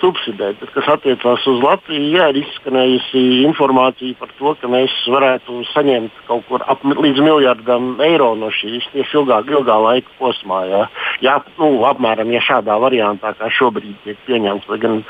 subsidēt. 0.00 0.58
Bet, 0.60 0.70
kas 0.74 0.88
attiecās 0.96 1.46
uz 1.50 1.60
Latviju, 1.62 2.10
jā, 2.14 2.28
ir 2.32 2.40
izskanējusi 2.42 3.22
informācija 3.44 4.18
par 4.20 4.32
to, 4.38 4.54
ka 4.60 4.70
mēs 4.70 4.94
varētu 5.10 5.62
saņemt 5.72 6.24
kaut 6.28 6.46
kur 6.48 6.64
ap, 6.66 6.84
līdz 6.84 7.22
miljardam 7.24 7.94
eiro 8.04 8.32
no 8.38 8.50
šīs 8.54 8.86
tieši 8.92 9.18
ilgāk, 9.20 9.50
ilgā 9.52 9.76
laika 9.86 10.14
posmā. 10.18 10.64
Jā, 10.70 10.82
jā 11.24 11.36
nu, 11.58 11.70
apmēram 11.88 12.32
ja 12.34 12.42
šādā 12.44 12.78
variantā, 12.82 13.34
kā 13.38 13.50
šobrīd 13.58 13.96
tiek 14.04 14.20
pieņemts. 14.28 14.68
Lai 14.70 14.80
gan 14.82 15.00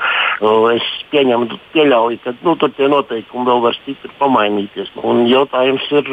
es 0.75 0.87
pieņemu, 1.13 1.59
pieļauju, 1.73 2.21
ka 2.23 2.35
nu, 2.41 2.55
tur 2.59 2.73
tie 2.75 2.89
noteikumi 2.91 3.47
vēl 3.47 3.63
var 3.63 3.77
stipri 3.79 4.11
pamainīties. 4.19 4.91
Un 5.05 5.25
jautājums 5.29 5.85
ir, 5.95 6.11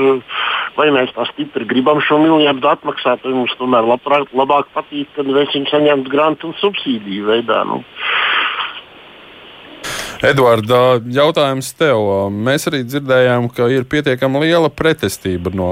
vai 0.78 0.88
mēs 0.94 1.12
tā 1.16 1.26
stipri 1.32 1.66
gribam 1.68 2.00
šo 2.04 2.20
miljardu 2.22 2.70
atmaksāt, 2.70 3.24
vai 3.26 3.34
mums 3.36 3.54
tomēr 3.58 3.86
labprāt, 3.88 4.30
labāk 4.36 4.70
patīk, 4.76 5.10
kad 5.16 5.28
mēs 5.28 5.52
viņu 5.54 5.72
saņemtu 5.72 6.12
grantu 6.12 6.50
un 6.50 6.58
subsīdiju 6.60 7.28
veidā. 7.30 7.62
Nu. 7.68 7.82
Edvards, 10.22 10.70
jautājums 11.10 11.72
tev. 11.74 12.00
Mēs 12.30 12.68
arī 12.70 12.82
dzirdējām, 12.86 13.48
ka 13.54 13.66
ir 13.72 13.86
pietiekami 13.90 14.44
liela 14.44 14.70
pretestība. 14.70 15.50
No, 15.56 15.68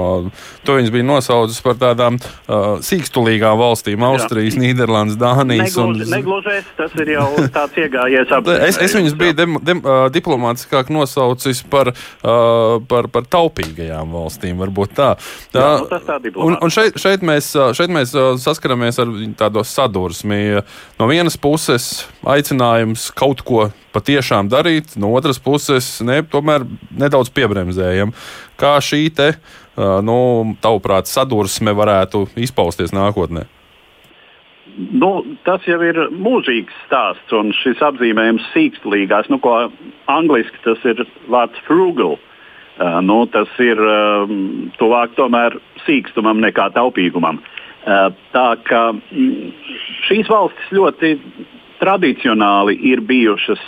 to 0.67 0.75
viņas 0.75 0.91
bija 0.91 1.07
nosaucis 1.07 1.61
par 1.63 1.77
tādām 1.79 2.17
uh, 2.19 2.81
sīkstulīgām 2.83 3.55
valstīm- 3.61 4.03
Austrijas, 4.11 4.57
Nīderlandes, 4.59 5.15
Dānijas. 5.21 5.71
Negluži, 5.71 6.03
un... 6.03 6.11
Neglužies, 6.11 6.67
tas 6.77 6.95
ir 6.99 7.13
jau 7.15 7.27
tāds 7.55 7.79
iegājies 7.79 8.35
apziņā. 8.37 8.59
es, 8.69 8.79
es 8.83 8.95
viņas 8.97 9.17
biju 9.23 9.37
dem, 9.39 9.57
dem, 9.63 9.83
uh, 9.85 10.05
diplomātiskāk 10.11 10.91
nosaucis 10.91 11.63
par, 11.71 11.93
uh, 11.95 12.77
par, 12.91 13.07
par 13.13 13.27
taupīgajām 13.31 14.11
valstīm. 14.17 14.59
Varbūt 14.61 14.97
tā. 14.99 15.13
tā, 15.55 15.63
Jā, 15.63 15.71
nu, 15.79 15.89
tas 15.91 16.03
tā 16.07 16.19
un, 16.35 16.57
un 16.59 16.73
šeit, 16.73 16.99
šeit 16.99 17.23
mēs, 17.25 17.53
šeit 17.77 17.93
mēs 17.93 18.13
saskaramies 18.43 18.99
ar 18.99 19.15
tādu 19.39 19.63
sadursmi. 19.63 20.41
No 20.99 21.07
vienas 21.07 21.39
puses 21.39 21.91
aicinājums 22.27 23.09
kaut 23.15 23.45
ko 23.47 23.69
patiešām 23.91 24.40
darīt, 24.49 24.95
no 24.97 25.11
otras 25.17 25.39
puses, 25.41 25.99
ne, 26.05 26.21
tomēr 26.23 26.65
nedaudz 26.97 27.29
piebremzējam. 27.35 28.13
Kā 28.57 28.77
šī 28.81 29.03
te, 29.13 29.33
nu, 29.77 30.17
tavuprāt, 30.63 31.09
sadursme 31.11 31.73
varētu 31.77 32.27
izpausties 32.39 32.95
nākotnē? 32.95 33.45
Nu, 34.77 35.11
tas 35.43 35.65
jau 35.67 35.79
ir 35.83 35.97
mūžīgs 36.15 36.73
stāsts, 36.85 37.33
un 37.35 37.51
šis 37.55 37.81
apzīmējums 37.83 38.45
sīkstlīgās, 38.53 39.27
nu, 39.33 39.41
ko 39.43 39.67
angliski 40.11 40.61
tas 40.63 40.83
ir 40.87 41.03
vārds 41.31 41.59
frugal. 41.67 42.17
Uh, 42.81 42.97
nu, 43.03 43.25
tas 43.29 43.49
ir 43.61 43.77
uh, 43.77 44.31
tuvāk 44.79 45.11
tomēr 45.17 45.57
sīkstumam 45.83 46.39
nekā 46.41 46.69
taupīgumam. 46.73 47.41
Uh, 47.81 48.07
tā 48.31 48.47
kā 48.65 48.79
mm, 48.95 49.51
šīs 50.07 50.31
valstis 50.31 50.71
ļoti 50.73 51.11
tradicionāli 51.81 52.77
ir 52.93 53.03
bijušas 53.05 53.61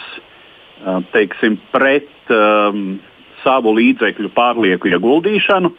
teiksim, 1.13 1.57
pret 1.71 2.31
um, 2.33 2.99
savu 3.43 3.73
līdzekļu 3.77 4.31
pārlieku 4.35 4.91
ieguldīšanu. 4.91 5.73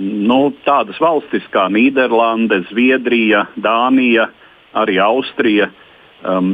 Nu, 0.00 0.40
tādas 0.64 1.00
valstis 1.02 1.46
kā 1.50 1.66
Nīderlande, 1.72 2.60
Zviedrija, 2.68 3.46
Dānija, 3.58 4.28
arī 4.78 5.00
Austrija, 5.02 5.70
um, 6.22 6.52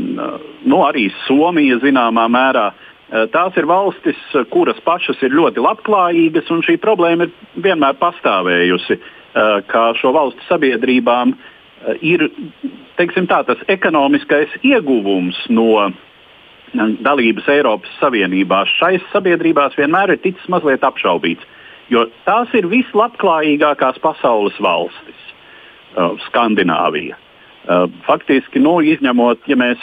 nu, 0.64 0.80
arī 0.86 1.10
Somija 1.26 1.80
zināmā 1.84 2.28
mērā. 2.32 2.70
Tās 3.06 3.54
ir 3.54 3.68
valstis, 3.70 4.18
kuras 4.50 4.80
pašas 4.82 5.20
ir 5.22 5.36
ļoti 5.36 5.62
labklājīgas, 5.62 6.48
un 6.50 6.64
šī 6.66 6.74
problēma 6.82 7.28
ir 7.28 7.60
vienmēr 7.62 7.94
pastāvējusi, 8.00 8.96
ka 9.70 9.82
šo 10.00 10.10
valstu 10.16 10.42
sabiedrībām 10.48 11.36
ir 12.02 12.24
teiksim, 12.98 13.28
tā, 13.30 13.44
tas 13.46 13.62
ekonomiskais 13.70 14.56
ieguvums 14.66 15.38
no 15.52 15.92
dalības 16.74 17.46
Eiropas 17.48 17.92
Savienībā 18.00 18.64
šais 18.76 19.04
sabiedrībās 19.12 19.76
vienmēr 19.78 20.14
ir 20.14 20.22
ticis 20.22 20.48
mazliet 20.52 20.84
apšaubīts. 20.86 21.44
Jo 21.92 22.06
tās 22.26 22.50
ir 22.58 22.66
vislabklājīgākās 22.66 24.00
pasaules 24.02 24.56
valstis, 24.58 25.20
uh, 25.94 26.16
Skandināvija. 26.26 27.16
Uh, 27.66 27.86
faktiski, 28.06 28.58
nu, 28.62 28.80
izņemot, 28.82 29.46
ja 29.50 29.56
mēs, 29.58 29.82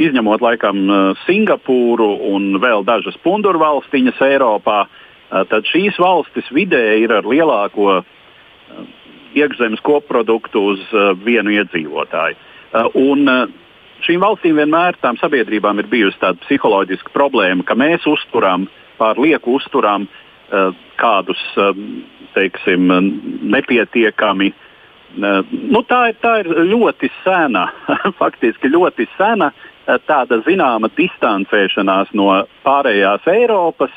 izņemot 0.00 0.44
laikam 0.44 0.84
uh, 0.88 1.22
Singapūru 1.24 2.08
un 2.30 2.58
vēl 2.60 2.84
dažas 2.88 3.16
punduru 3.24 3.60
valstiņas 3.60 4.20
Eiropā, 4.28 4.82
uh, 4.84 5.44
tad 5.48 5.68
šīs 5.68 5.96
valstis 6.00 6.48
vidēji 6.52 7.06
ir 7.06 7.16
ar 7.16 7.28
lielāko 7.28 7.98
uh, 8.00 8.04
iekšzemes 9.36 9.80
koproduktu 9.84 10.66
uz 10.74 10.84
uh, 10.92 11.14
vienu 11.24 11.56
iedzīvotāju. 11.56 12.44
Un, 13.00 13.24
šīm 14.06 14.22
valstīm 14.22 14.58
vienmēr 14.60 14.98
tām 15.02 15.18
sabiedrībām 15.20 15.80
ir 15.82 15.88
bijusi 15.90 16.20
tāda 16.20 16.40
psiholoģiska 16.44 17.12
problēma, 17.14 17.66
ka 17.66 17.76
mēs 17.78 18.06
uzturam, 18.08 18.68
pār 18.98 19.20
lieku 19.22 19.58
uzturam 19.58 20.06
uh, 20.08 20.72
kādus 20.98 21.40
teiksim, 22.34 22.90
nepietiekami. 23.50 24.52
Nu, 25.18 25.80
tā, 25.88 26.00
ir, 26.10 26.18
tā 26.22 26.34
ir 26.42 26.50
ļoti 26.68 27.08
sena, 27.22 27.68
faktiski 28.20 28.70
ļoti 28.70 29.08
sena 29.16 29.50
tāda 30.06 30.42
zināma 30.44 30.90
distancēšanās 30.92 32.12
no 32.18 32.28
pārējās 32.66 33.26
Eiropas, 33.32 33.94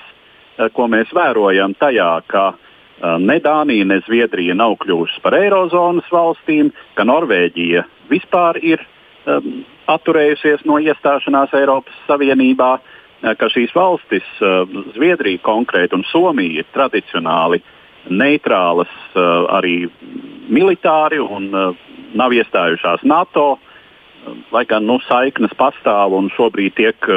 ko 0.73 0.87
mēs 0.91 1.11
vērojam 1.15 1.75
tajā, 1.79 2.11
ka 2.31 2.45
uh, 2.53 2.71
ne 3.19 3.39
Dānija, 3.41 3.85
ne 3.85 3.99
Zviedrija 4.05 4.55
nav 4.57 4.77
kļuvušas 4.81 5.21
par 5.23 5.35
eirozonas 5.37 6.07
valstīm, 6.13 6.71
ka 6.95 7.05
Norvēģija 7.07 7.83
vispār 8.11 8.59
ir 8.61 8.83
um, 9.25 9.61
atturējusies 9.91 10.65
no 10.69 10.79
iestāšanās 10.81 11.53
Eiropas 11.57 11.97
Savienībā, 12.07 12.71
ka 13.21 13.49
šīs 13.53 13.73
valstis, 13.77 14.25
uh, 14.41 14.63
Zviedrija 14.95 15.41
konkrēti 15.45 15.97
un 15.97 16.05
Somija, 16.09 16.63
ir 16.63 16.69
tradicionāli 16.73 17.61
neitrālas 18.09 18.91
uh, 19.13 19.45
arī 19.53 19.85
militāri 20.49 21.21
un 21.21 21.51
uh, 21.53 21.75
nav 22.17 22.33
iestājušās 22.33 23.05
NATO. 23.05 23.59
Lai 24.53 24.67
gan 24.69 24.85
nu, 24.85 24.99
saiknes 25.01 25.53
pastāv 25.57 26.13
un 26.13 26.27
šobrīd 26.35 26.75
tiek 26.77 27.07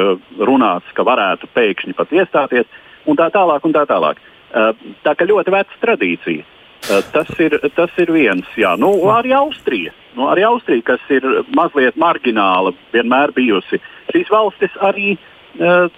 runāts, 0.41 0.89
ka 0.97 1.03
varētu 1.05 1.45
pēkšņi 1.53 1.93
pat 1.93 2.09
iestāties, 2.09 2.65
un 3.05 3.19
tā 3.19 3.27
tālāk. 3.29 3.61
Un 3.61 3.75
tā 3.75 3.83
tālāk. 3.85 4.17
Uh, 4.49 4.71
tā 5.05 5.13
kā 5.13 5.27
ļoti 5.29 5.53
veca 5.53 5.77
tradīcija. 5.83 6.47
Tas 6.85 7.29
ir, 7.41 7.57
tas 7.75 7.93
ir 8.01 8.11
viens. 8.13 8.49
Jā. 8.57 8.75
Nu, 8.77 8.91
arī 9.13 9.33
Austrija. 9.37 9.93
Nu, 10.15 10.29
arī 10.31 10.45
Austrija, 10.47 10.83
kas 10.93 11.03
ir 11.13 11.25
mazliet 11.55 11.97
margināla, 11.99 12.73
vienmēr 12.93 13.33
bijusi. 13.35 13.81
Šīs 14.13 14.31
valstis 14.31 14.75
arī 14.85 15.15
uh, 15.15 15.89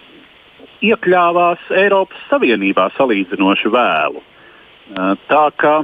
iekļāvās 0.86 1.70
Eiropas 1.84 2.26
Savienībā 2.32 2.90
salīdzinoši 2.98 3.74
vēlu. 3.74 4.24
Uh, 4.24 5.14
tā 5.30 5.48
kā 5.62 5.80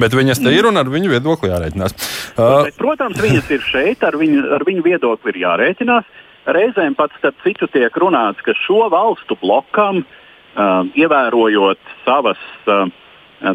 Bet 0.00 0.14
viņas 0.16 0.40
te 0.40 0.50
ir 0.56 0.64
un 0.64 0.80
ar 0.80 0.88
viņu 0.88 1.10
viedokli 1.12 1.50
jārēķinās. 1.50 1.94
Uh, 2.36 2.62
Bet, 2.68 2.78
protams, 2.80 3.18
viņas 3.20 3.50
ir 3.52 3.64
šeit, 3.64 4.04
ar 4.08 4.16
viņu, 4.16 4.46
ar 4.56 4.64
viņu 4.64 4.84
viedokli 4.86 5.34
ir 5.34 5.42
jārēķinās. 5.44 6.08
Reizēm 6.56 6.94
pat 6.96 7.12
starp 7.18 7.36
citu 7.44 7.68
tiek 7.74 7.92
runāts, 8.00 8.40
ka 8.46 8.54
šo 8.56 8.86
valstu 8.92 9.36
blokam 9.40 10.00
uh, 10.00 10.14
Uh, 10.56 10.86
ievērojot 10.96 11.76
savas 12.00 12.40
uh, 12.64 12.86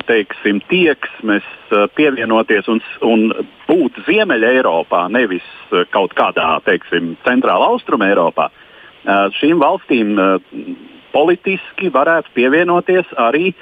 teiksim, 0.07 0.61
tieksmes, 0.69 1.47
uh, 1.71 1.87
pievienoties 1.97 2.67
un, 2.71 2.81
un 3.05 3.27
būt 3.67 4.01
Ziemeļa 4.07 4.51
Eiropā, 4.57 5.07
nevis 5.09 5.45
kaut 5.93 6.13
kādā 6.17 6.59
teiksim, 6.67 7.15
centrāla 7.25 7.71
austruma 7.71 8.09
Eiropā. 8.11 8.49
Šīm 9.39 9.57
valstīm 9.57 10.11
politiski 11.09 11.89
varētu 11.89 12.29
pievienoties 12.35 13.07
arī 13.17 13.55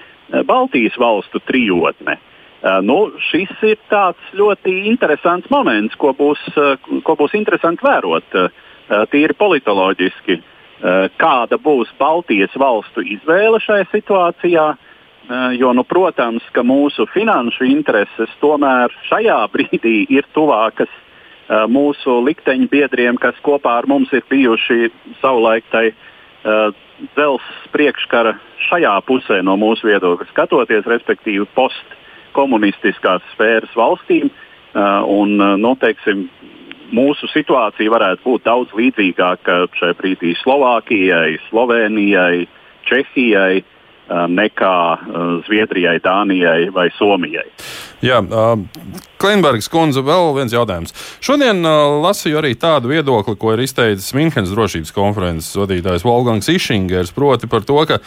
Baltijas 0.50 0.98
valstu 1.00 1.40
trijotne. 1.48 2.18
Nu, 2.84 2.98
šis 3.30 3.54
ir 3.64 3.78
ļoti 4.36 4.74
interesants 4.90 5.48
moments, 5.48 5.96
ko 5.96 6.12
būs, 6.18 6.44
ko 7.08 7.16
būs 7.16 7.38
interesanti 7.40 7.88
vērot 7.88 8.36
tīri 9.14 9.38
politoloģiski. 9.40 10.36
Uh, 10.42 10.60
Eh, 10.80 11.10
kāda 11.20 11.58
būs 11.60 11.90
Baltijas 12.00 12.54
valstu 12.56 13.04
izvēle 13.04 13.60
šajā 13.60 13.90
situācijā. 13.92 14.68
Eh, 14.72 14.89
jo, 15.58 15.74
nu, 15.74 15.84
protams, 15.86 16.46
ka 16.56 16.64
mūsu 16.66 17.06
finanšu 17.14 17.68
intereses 17.70 18.32
tomēr 18.42 18.94
šajā 19.10 19.40
brīdī 19.54 20.04
ir 20.10 20.28
tuvākas 20.36 20.90
eh, 20.90 21.66
mūsu 21.70 22.20
likteņbiedriem, 22.28 23.20
kas 23.22 23.40
kopā 23.46 23.80
ar 23.82 23.90
mums 23.90 24.14
ir 24.14 24.26
bijuši 24.30 24.92
savulaik 25.22 25.68
tai 25.74 25.90
dzelzs 26.40 27.48
priekškara 27.74 28.38
šajā 28.70 28.94
pusē 29.04 29.42
no 29.44 29.58
mūsu 29.60 29.90
viedokļa 29.90 30.30
skatoties, 30.30 30.86
respektīvi 30.88 31.44
postkomunistiskās 31.52 33.26
sfēras 33.34 33.74
valstīm. 33.76 34.30
Un, 34.72 35.34
nu, 35.60 35.74
teiksim, 35.82 36.28
mūsu 36.96 37.30
situācija 37.34 37.92
varētu 37.92 38.26
būt 38.26 38.46
daudz 38.46 38.74
līdzīgāka 38.78 39.64
šai 39.78 39.92
brīdī 39.98 40.36
Slovākijai, 40.44 41.40
Slovenijai, 41.50 42.48
Čehijai 42.88 43.64
nekā 44.10 44.76
Zviedrijai, 45.46 46.00
Dānijai 46.04 46.70
vai 46.74 46.90
Somijai. 46.98 47.48
Jā, 48.06 48.20
Klimbergs 49.20 49.68
kundze, 49.68 50.00
vēl 50.06 50.30
viens 50.38 50.54
jautājums. 50.56 50.94
Šodien 51.24 51.60
lasīju 52.00 52.40
arī 52.40 52.54
tādu 52.56 52.94
viedokli, 52.94 53.36
ko 53.36 53.52
ir 53.52 53.64
izteicis 53.66 54.14
Minhenes 54.16 54.54
drošības 54.54 54.94
konferences 54.96 55.58
vadītājs 55.60 56.06
Wolfgangs 56.08 56.48
Išingers, 56.54 57.12
proti 57.16 57.50
par 57.52 57.66
to, 57.68 57.82
ka 57.90 58.00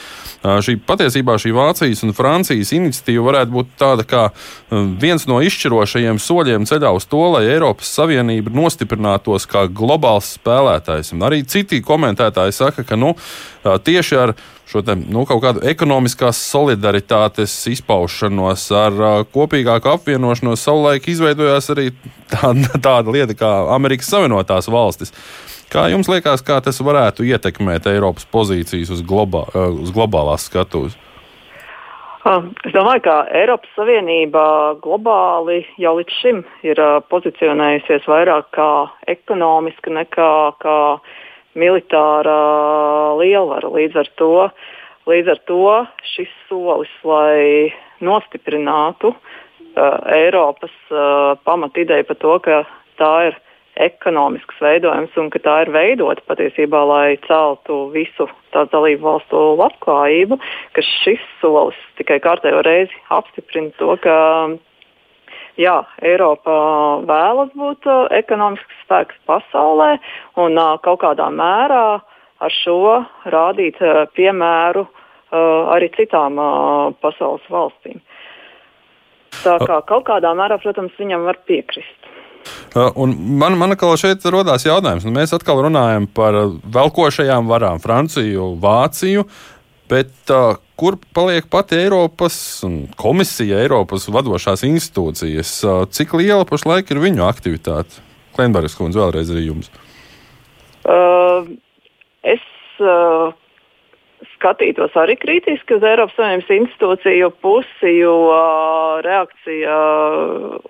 šī 0.65 0.79
patiesībā 0.89 1.37
šī 1.43 1.53
Vācijas 1.57 2.01
un 2.07 2.17
Francijas 2.17 2.73
iniciatīva 2.73 3.27
varētu 3.29 3.57
būt 3.59 3.77
tāda 3.83 4.09
kā 4.09 4.23
viens 4.73 5.29
no 5.29 5.43
izšķirošajiem 5.45 6.23
soļiem 6.23 6.65
ceļā 6.71 6.95
uz 6.97 7.09
to, 7.13 7.21
lai 7.37 7.45
Eiropas 7.51 7.93
Savienība 7.93 8.55
nostiprinātos 8.57 9.45
kā 9.51 9.67
globāls 9.69 10.39
spēlētājs. 10.39 11.13
Un 11.13 11.29
arī 11.29 11.43
citi 11.45 11.85
komentētāji 11.85 12.57
saka, 12.57 12.89
ka 12.89 12.97
nu, 12.97 13.13
tieši 13.61 14.21
ar 14.25 14.37
šo 14.73 14.81
te, 14.81 14.95
nu, 14.97 15.27
kaut 15.29 15.43
kādu 15.45 15.63
ekonomiskās 15.69 16.39
solidaritātes 16.49 17.53
izpaušanos, 17.75 18.65
ar 18.73 18.97
uh, 18.97 19.25
kopīgāku 19.83 19.91
apvienošanos 19.91 20.63
savulaik 20.63 21.09
izveidojās 21.09 21.71
arī 21.71 21.91
tāda, 22.31 22.79
tāda 22.81 23.11
lieta 23.11 23.35
kā 23.35 23.75
Amerikas 23.75 24.11
Savienotās 24.11 24.69
valstis. 24.71 25.13
Kā 25.73 25.89
jums 25.89 26.09
liekas, 26.09 26.43
kā 26.43 26.61
tas 26.61 26.81
varētu 26.81 27.25
ietekmēt 27.25 27.87
Eiropas 27.87 28.27
pozīcijas 28.27 28.91
uz, 28.91 29.03
globā, 29.03 29.47
uz 29.81 29.91
globālās 29.91 30.47
skatuves? 30.47 30.97
Es 32.23 32.73
domāju, 32.75 33.03
ka 33.03 33.27
Eiropas 33.35 33.71
Savienība 33.75 34.77
globāli 34.83 35.65
jau 35.79 35.97
līdz 35.97 36.19
šim 36.21 36.45
ir 36.63 36.79
pozicionējusies 37.11 38.07
vairāk 38.07 38.53
kā 38.55 38.71
ekonomiska 39.09 39.91
nekā 39.91 40.33
kā 40.63 40.79
militāra 41.59 42.39
lielvara. 43.19 43.73
Līdz 43.73 43.99
ar 44.05 44.13
to, 44.21 44.33
līdz 45.11 45.35
ar 45.35 45.43
to 45.49 45.65
šis 46.15 46.31
solis, 46.47 46.93
lai 47.03 47.73
nostiprinātu 48.03 49.11
uh, 49.17 49.32
Eiropas 49.77 50.75
uh, 50.91 51.39
pamatideju 51.47 52.07
par 52.09 52.19
to, 52.21 52.37
ka 52.45 52.59
tā 53.01 53.13
ir 53.31 53.39
ekonomisks 53.81 54.59
veidojums 54.61 55.15
un 55.17 55.31
ka 55.33 55.41
tā 55.41 55.55
ir 55.65 55.73
veidota 55.73 56.21
patiesībā, 56.29 56.83
lai 56.89 57.07
celtu 57.25 57.87
visu 57.95 58.29
tās 58.53 58.69
dalību 58.73 59.07
valstu 59.07 59.41
labklājību, 59.61 60.37
ka 60.77 60.85
šis 60.85 61.25
solis 61.41 61.79
tikai 61.97 62.21
kārtējo 62.21 62.61
reizi 62.67 63.01
apstiprina 63.17 63.73
to, 63.79 63.97
ka 64.05 64.17
jā, 65.57 65.79
Eiropa 66.05 66.57
vēlas 67.09 67.53
būt 67.57 67.89
uh, 67.89 68.07
ekonomisks 68.13 68.85
spēks 68.85 69.17
pasaulē 69.31 69.95
un 70.37 70.61
kaut 70.85 71.01
kādā 71.07 71.31
mērā 71.33 71.87
ar 72.43 72.61
šo 72.61 73.05
rādīt 73.31 73.79
piemēru 74.17 74.85
arī 75.33 75.89
citām 75.97 76.37
pasaules 77.01 77.45
valstīm. 77.49 78.01
Tā 79.43 79.59
kā 79.63 79.81
kaut 79.89 80.07
kādā 80.09 80.33
mērā, 80.39 80.59
protams, 80.63 80.95
viņam 81.01 81.27
var 81.29 81.41
piekrist. 81.49 81.99
Uh, 82.75 82.89
un 82.99 83.13
man, 83.39 83.55
man 83.59 83.75
atkal 83.75 83.95
šeit 84.01 84.25
radās 84.33 84.65
jautājums, 84.67 85.07
un 85.07 85.15
mēs 85.15 85.35
atkal 85.37 85.61
runājam 85.63 86.09
par 86.11 86.39
velkošajām 86.75 87.51
varām, 87.51 87.83
Franciju, 87.83 88.55
Vāciju. 88.63 89.27
Bet 89.93 90.33
uh, 90.33 90.57
kur 90.79 90.97
paliek 91.15 91.47
pati 91.53 91.77
Eiropas 91.77 92.37
komisija, 92.97 93.61
Eiropas 93.61 94.09
vadošās 94.09 94.65
institūcijas? 94.67 95.53
Uh, 95.67 95.83
cik 95.93 96.17
liela 96.17 96.47
pašlaik 96.49 96.91
ir 96.95 97.03
viņu 97.03 97.27
aktivitāte? 97.29 98.01
Klimbergs 98.33 98.79
kundze, 98.79 99.03
vēlreiz 99.03 99.31
arī 99.35 99.45
jums. 99.51 99.69
Uh, 100.89 101.45
es 102.25 102.43
uh, 102.81 103.35
skatītos 104.43 104.97
arī 104.99 105.15
kritiski 105.23 105.77
uz 105.79 105.85
Eiropas 105.87 106.17
Savienības 106.19 106.51
institūciju 106.57 107.31
pusi, 107.45 107.93
jo 108.01 108.15
reakcija 109.07 109.77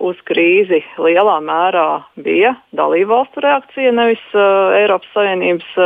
uz 0.05 0.19
krīzi 0.29 0.83
lielā 1.01 1.39
mērā 1.41 1.87
bija 2.21 2.53
dalībvalstu 2.77 3.41
reakcija, 3.43 3.95
nevis 3.97 4.23
Eiropas 4.37 5.09
Savienības 5.17 5.77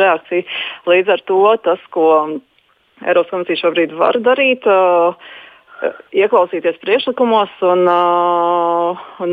reakcija. 0.00 0.44
Līdz 0.92 1.14
ar 1.16 1.24
to 1.30 1.40
tas, 1.64 1.86
ko 1.96 2.10
Eiropas 3.02 3.32
komisija 3.32 3.64
šobrīd 3.64 3.96
var 3.96 4.20
darīt. 4.22 4.68
Uh, 4.68 5.16
ieklausīties 6.14 6.78
priekšlikumos, 6.82 7.52
un, 7.66 7.86
un 9.24 9.32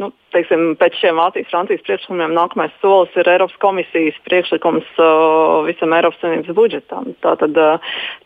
nu, 0.00 0.08
teiksim, 0.34 0.74
pēc 0.80 0.96
šiem 1.00 1.20
Vācijas, 1.20 1.50
Francijas 1.52 1.84
priekšlikumiem 1.86 2.34
nākamais 2.36 2.74
solis 2.82 3.14
ir 3.18 3.30
Eiropas 3.30 3.58
komisijas 3.62 4.18
priekšlikums 4.26 4.88
visam 5.68 5.94
Eiropas 5.96 6.20
Savienības 6.22 6.56
budžetam. 6.58 7.10
Tātad 7.24 7.58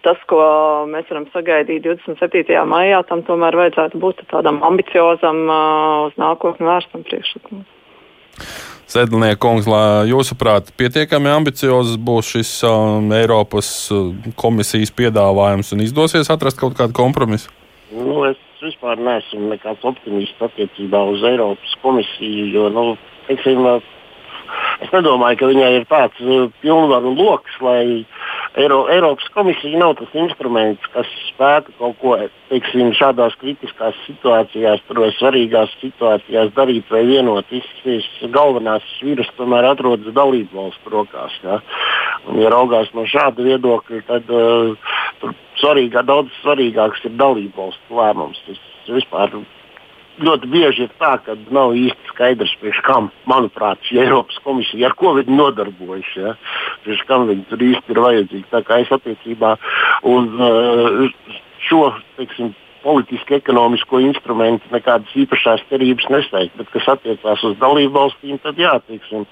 tas, 0.06 0.22
ko 0.30 0.42
mēs 0.90 1.08
varam 1.12 1.28
sagaidīt 1.34 1.84
27. 1.86 2.60
maijā, 2.70 3.02
tam 3.08 3.24
tomēr 3.28 3.58
vajadzētu 3.64 4.00
būt 4.00 4.24
tādam 4.32 4.62
ambiciozam, 4.66 5.44
uz 6.08 6.16
nākotni 6.20 6.70
vērstam 6.70 7.04
priekšlikumam. 7.08 7.66
Sedlnieka 8.90 9.40
kungs, 9.40 9.66
lai 9.70 10.10
jūsuprāt, 10.10 10.68
pietiekami 10.78 11.30
ambiciozs 11.32 11.96
būs 11.96 12.34
šis 12.34 12.50
um, 12.68 13.08
Eiropas 13.16 13.68
uh, 13.94 14.12
komisijas 14.36 14.92
piedāvājums 14.92 15.72
un 15.72 15.84
izdosies 15.86 16.30
atrast 16.32 16.60
kaut 16.60 16.76
kādu 16.78 16.96
kompromisu? 16.96 17.52
Nu, 17.94 18.20
es 18.28 18.40
vispār 18.60 19.00
neesmu 19.00 19.48
nekāds 19.54 19.84
optimists 19.88 20.44
attiecībā 20.44 21.00
uz 21.14 21.24
Eiropas 21.28 21.74
komisiju, 21.82 22.46
jo, 22.52 22.68
nu, 22.74 22.84
teiksim, 23.28 23.64
Es 24.84 24.90
nedomāju, 24.92 25.38
ka 25.40 25.50
viņai 25.50 25.70
ir 25.78 25.84
tāds 25.90 26.20
uh, 26.24 26.48
pilnvaru 26.62 27.14
lokus, 27.16 27.54
lai 27.64 28.04
Eiro, 28.58 28.84
Eiropas 28.92 29.26
komisija 29.34 29.78
nav 29.78 29.96
tas 29.98 30.12
instruments, 30.14 30.84
kas 30.94 31.08
spētu 31.30 31.72
kaut 31.78 31.96
ko 32.02 32.16
teiksim, 32.50 32.92
šādās 32.94 33.34
kritiskās 33.40 33.96
situācijās, 34.06 34.82
vai 34.94 35.10
svarīgās 35.16 35.72
situācijās 35.80 36.52
darīt 36.54 36.90
vai 36.92 37.02
vienot. 37.08 37.50
Visas 37.50 38.30
galvenās 38.34 38.86
vīrus 39.02 39.30
tomēr 39.38 39.66
atrodas 39.72 40.14
dalību 40.14 40.60
valstu 40.60 40.94
rokās. 40.94 41.34
Ja? 41.42 41.58
Un, 42.28 42.38
ja 42.44 42.52
raugās 42.54 42.92
no 42.94 43.06
šāda 43.10 43.42
viedokļa, 43.46 44.04
tad 44.10 44.30
uh, 44.30 45.34
svarīgā, 45.62 46.04
daudz 46.06 46.30
svarīgāks 46.42 47.04
ir 47.08 47.18
dalību 47.18 47.58
valstu 47.58 47.98
lēmums. 47.98 48.40
Tas 48.46 48.62
vispār 49.00 49.34
ļoti 50.22 50.50
bieži 50.50 50.86
ir 50.86 50.92
tā, 51.00 51.14
ka 51.24 51.36
nav 51.54 51.74
īsti 51.78 52.10
skaidrs, 52.12 52.54
priekš 52.60 52.80
kam, 52.86 53.10
manuprāt, 53.30 53.82
šī 53.88 54.02
Eiropas 54.04 54.38
komisija, 54.46 54.90
ar 54.90 54.96
ko 54.98 55.14
viņi 55.18 55.38
nodarbojas, 55.38 56.10
ja? 56.18 56.34
priekš 56.84 57.06
kam 57.08 57.26
viņi 57.30 57.46
tur 57.50 57.64
īsti 57.66 57.94
ir 57.94 58.02
vajadzīgi. 58.04 58.50
Tā 58.52 58.62
kā 58.66 58.80
es 58.84 58.92
attiecībā 58.94 59.54
uz 60.14 60.36
uh, 60.38 61.08
šo 61.68 61.82
teiksim, 62.18 62.52
politiski 62.84 63.38
ekonomisko 63.38 64.00
instrumentu 64.04 64.68
nekādas 64.74 65.12
īpašās 65.24 65.64
cerības 65.70 66.06
nesaist. 66.12 66.54
Bet, 66.58 66.68
kas 66.74 66.88
attiecās 66.94 67.44
uz 67.48 67.56
dalību 67.62 67.94
valstīm, 67.96 68.38
tad 68.44 68.60
jā, 68.60 68.74
teiksim, 68.88 69.24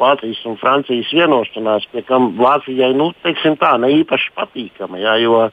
Vācijas 0.00 0.40
un 0.48 0.56
Francijas 0.58 1.12
vienošanās, 1.14 1.86
pie 1.92 2.02
kam 2.08 2.32
Vācijai 2.40 2.90
nu, 2.96 3.10
teiksim, 3.22 3.58
tā 3.60 3.74
ne 3.78 3.92
īpaši 4.00 4.32
patīkama. 4.38 4.98
Jā, 5.02 5.14
jo 5.22 5.44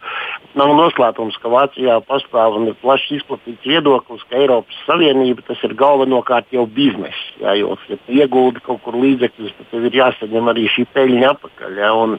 nav 0.58 0.74
noslēpums, 0.80 1.38
ka 1.44 1.52
Vācijā 1.52 2.00
pastāv 2.08 2.58
un 2.58 2.72
ir 2.72 2.80
plašs 2.82 3.12
izplatīts 3.20 3.68
viedoklis, 3.68 4.26
ka 4.30 4.40
Eiropas 4.42 4.82
Savienība 4.88 5.46
tas 5.48 5.62
ir 5.68 5.76
galvenokārt 5.78 6.50
jau 6.56 6.66
bizness. 6.66 7.30
Jā, 7.44 7.56
jo, 7.60 7.76
ja 7.92 8.00
ieguldi 8.22 8.64
kaut 8.66 8.82
kur 8.86 8.98
līdzekļus, 8.98 9.56
tad 9.60 9.74
tev 9.76 9.88
ir 9.92 10.02
jāsaņem 10.02 10.54
arī 10.54 10.68
šī 10.72 10.88
peļņa 10.96 11.36
atpakaļ. 11.36 11.82
Jā, 11.84 11.94
un 12.06 12.18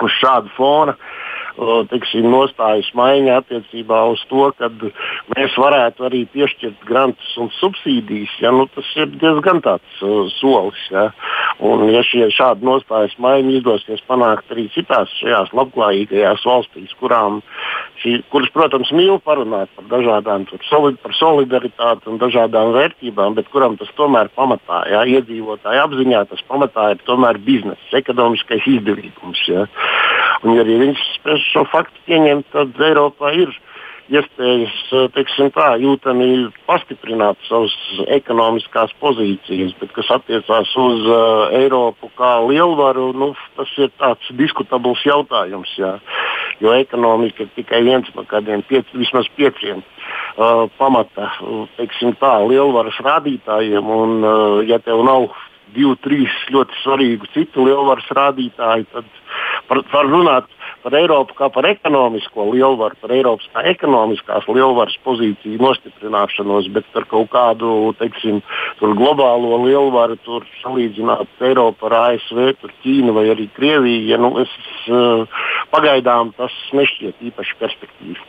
uz 0.00 0.16
šādu 0.16 0.52
fonu 0.56 0.94
teiksim, 1.90 2.28
nostājas 2.30 2.88
maiņa 2.96 3.40
attiecībā 3.40 4.00
uz 4.12 4.22
to, 4.30 4.50
ka 4.58 4.70
mēs 5.34 5.56
varētu 5.58 6.06
arī 6.08 6.24
piešķirt 6.32 6.84
grantus 6.88 7.32
un 7.40 7.50
subsīdijas. 7.58 8.36
Ja, 8.42 8.52
nu, 8.54 8.66
tas 8.74 8.88
ir 8.96 9.10
diezgan 9.20 9.62
tāds 9.64 10.02
uh, 10.04 10.28
solis. 10.38 10.80
Ja. 10.92 11.10
Un, 11.60 11.86
ja 11.92 12.02
šie 12.06 12.28
šādi 12.34 12.66
nostājas 12.66 13.16
maiņa 13.20 13.56
izdosies 13.58 14.02
panākt 14.08 14.50
arī 14.52 14.68
citās 14.74 15.12
šajās 15.20 15.52
labklājīgajās 15.56 16.46
valstīs, 16.46 16.94
kurām 17.00 17.40
šī, 18.00 18.20
kuras, 18.32 18.50
protams, 18.54 18.92
mīl 18.96 19.18
parunāt 19.24 19.70
par 19.76 19.88
dažādām 19.90 20.46
solid, 20.68 20.98
par 21.04 21.14
solidaritāti 21.18 22.10
un 22.10 22.20
dažādām 22.20 22.72
vērtībām, 22.76 23.36
bet 23.38 23.50
kuram 23.52 23.76
tas 23.80 23.90
tomēr 23.98 24.30
pamatā, 24.36 24.82
ja, 24.90 25.04
iedzīvotāju 25.18 25.84
apziņā, 25.84 26.24
tas 26.30 26.42
pamatā 26.48 26.90
ir 26.94 27.04
tomēr 27.08 27.40
biznesa, 27.44 27.90
ekonomiskais 28.00 28.66
izdevīgums. 28.76 29.44
Ja. 29.50 29.66
Un, 30.40 30.54
ja 30.56 30.64
arī 30.64 30.78
viņš 30.80 31.02
spēs 31.18 31.50
šo 31.52 31.66
faktu 31.68 32.06
pieņemt, 32.06 32.48
tad 32.54 32.78
Eiropā 32.80 33.34
ir 33.36 33.52
iespējas 34.10 34.76
teiksim, 35.14 35.50
tā, 35.54 35.74
jūtami 35.80 36.48
pastiprināt 36.66 37.38
savas 37.46 37.74
ekonomiskās 38.10 38.92
pozīcijas, 39.02 39.74
bet 39.80 39.92
kas 39.94 40.10
attiecās 40.16 40.72
uz 40.80 41.04
uh, 41.06 41.52
Eiropu 41.60 42.10
kā 42.18 42.32
lielvaru, 42.48 43.10
nu, 43.14 43.30
tas 43.58 43.70
ir 43.78 43.92
tāds 44.00 44.32
diskutabls 44.38 45.04
jautājums. 45.06 45.70
Jā. 45.78 45.96
Jo 46.60 46.74
ekonomika 46.76 47.44
ir 47.46 47.52
tikai 47.56 47.84
viens 47.86 48.10
no 48.16 48.26
kādiem 48.28 48.64
piec, 48.68 48.88
vismaz 48.96 49.30
pieciem 49.36 49.80
uh, 49.80 50.66
pamata 50.80 51.30
tā, 51.78 52.34
lielvaras 52.50 52.98
rādītājiem. 53.06 53.94
Un, 53.94 54.18
uh, 54.24 54.58
ja 54.66 54.80
tev 54.82 55.04
nav 55.06 55.30
divi, 55.74 55.94
trīs 56.04 56.34
ļoti 56.50 56.82
svarīgu 56.82 57.30
citu 57.34 57.64
lielvaras 57.68 58.10
rādītāju, 58.16 58.88
tad 58.90 59.06
var, 59.70 59.82
var 59.92 60.10
runāt 60.10 60.56
par 60.82 60.96
Eiropu 60.96 61.36
kā 61.36 61.48
par 61.52 61.66
ekonomisko 61.68 62.46
lielvaru, 62.50 62.96
par 63.02 63.12
Eiropas 63.14 63.48
kā 63.54 63.64
ekonomiskās 63.72 64.48
lielvaras 64.48 64.96
pozīciju 65.04 65.60
nostiprināšanos, 65.60 66.70
bet 66.74 66.88
par 66.94 67.06
kaut 67.10 67.30
kādu 67.32 67.92
teiksim, 68.00 68.40
globālo 68.80 69.60
lielvaru 69.66 70.18
tur 70.24 70.46
salīdzināt 70.62 71.44
Eiropu 71.50 71.90
ar 71.90 71.98
ASV, 72.04 72.52
Ķīnu 72.80 73.14
vai 73.16 73.28
arī 73.32 73.48
Krieviju. 73.56 74.06
Ja, 74.08 74.20
nu, 74.20 74.32
es, 74.40 74.52
uh, 74.88 75.26
pagaidām 75.74 76.32
tas 76.38 76.54
nešķiet 76.76 77.20
īpaši 77.30 77.58
perspektīvs. 77.60 78.28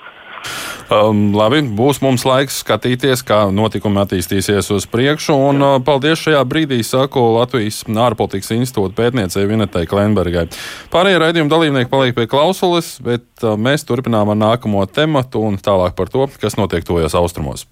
Um, 0.92 1.30
labi, 1.32 1.62
būs 1.72 2.02
mums 2.04 2.26
laiks 2.28 2.58
skatīties, 2.66 3.22
kā 3.24 3.46
notikumi 3.56 4.02
attīstīsies 4.02 4.74
uz 4.76 4.88
priekšu. 4.92 5.38
Un, 5.52 5.64
uh, 5.64 5.78
paldies 5.88 6.20
šajā 6.20 6.42
brīdī, 6.44 6.82
saku 6.84 7.24
Latvijas 7.38 7.86
ārpolitikas 7.88 8.52
institūta 8.58 8.98
pētniecei 9.00 9.48
Vinetai 9.48 9.86
Klembergai. 9.88 10.50
Pārējie 10.92 11.22
raidījuma 11.24 11.54
dalībnieki 11.54 11.92
paliek 11.94 12.18
pie 12.18 12.28
klausules, 12.32 12.98
bet 13.08 13.24
uh, 13.46 13.56
mēs 13.56 13.88
turpinām 13.88 14.34
ar 14.36 14.42
nākamo 14.44 14.84
tematu 14.92 15.46
un 15.48 15.62
tālāk 15.64 15.96
par 15.96 16.12
to, 16.12 16.28
kas 16.44 16.60
notiek 16.60 16.84
tojos 16.84 17.16
austrumos. 17.16 17.70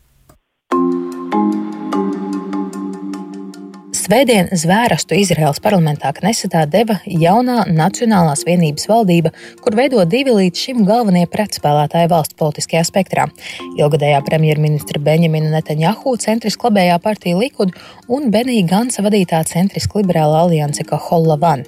Svētdien 4.09 4.47
zvērstu 4.57 5.13
Izraels 5.21 5.59
parlamentā 5.61 6.09
Knesetā 6.17 6.63
deva 6.65 6.95
jaunā 7.05 7.67
Nacionālās 7.69 8.41
vienības 8.47 8.87
valdība, 8.89 9.29
kur 9.61 9.75
veido 9.77 10.01
divi 10.09 10.33
līdz 10.33 10.63
šim 10.63 10.79
galvenie 10.87 11.27
pretspēlētāji 11.29 12.09
valsts 12.09 12.33
politiskajā 12.39 12.81
spektrā- 12.87 13.27
ilgadējā 13.81 14.23
premjerministra 14.25 14.97
Benjamina 14.97 15.51
Netanjahu 15.53 16.15
centriska 16.17 16.71
labējā 16.71 16.95
partija 17.03 17.37
Likud 17.37 17.75
un 18.07 18.31
Benija 18.31 18.65
Gansa 18.71 19.05
vadītā 19.05 19.43
centriska 19.45 20.01
liberāla 20.01 20.41
alianse 20.41 20.87
Kaholavan. 20.89 21.67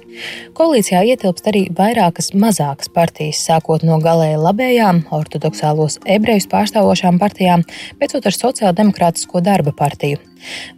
Koalīcijā 0.52 1.04
ietilpst 1.14 1.46
arī 1.46 1.70
vairākas 1.70 2.32
mazākas 2.34 2.90
partijas, 2.92 3.46
sākot 3.46 3.84
no 3.84 4.00
galēji 4.00 4.42
labējām, 4.42 5.04
ortodoksālos 5.12 6.00
ebrejus 6.04 6.50
pārstāvošām 6.50 7.22
partijām, 7.22 7.62
beidzot 8.00 8.26
ar 8.26 8.32
sociāldemokrātisko 8.32 9.40
darba 9.40 9.70
partiju. 9.70 10.31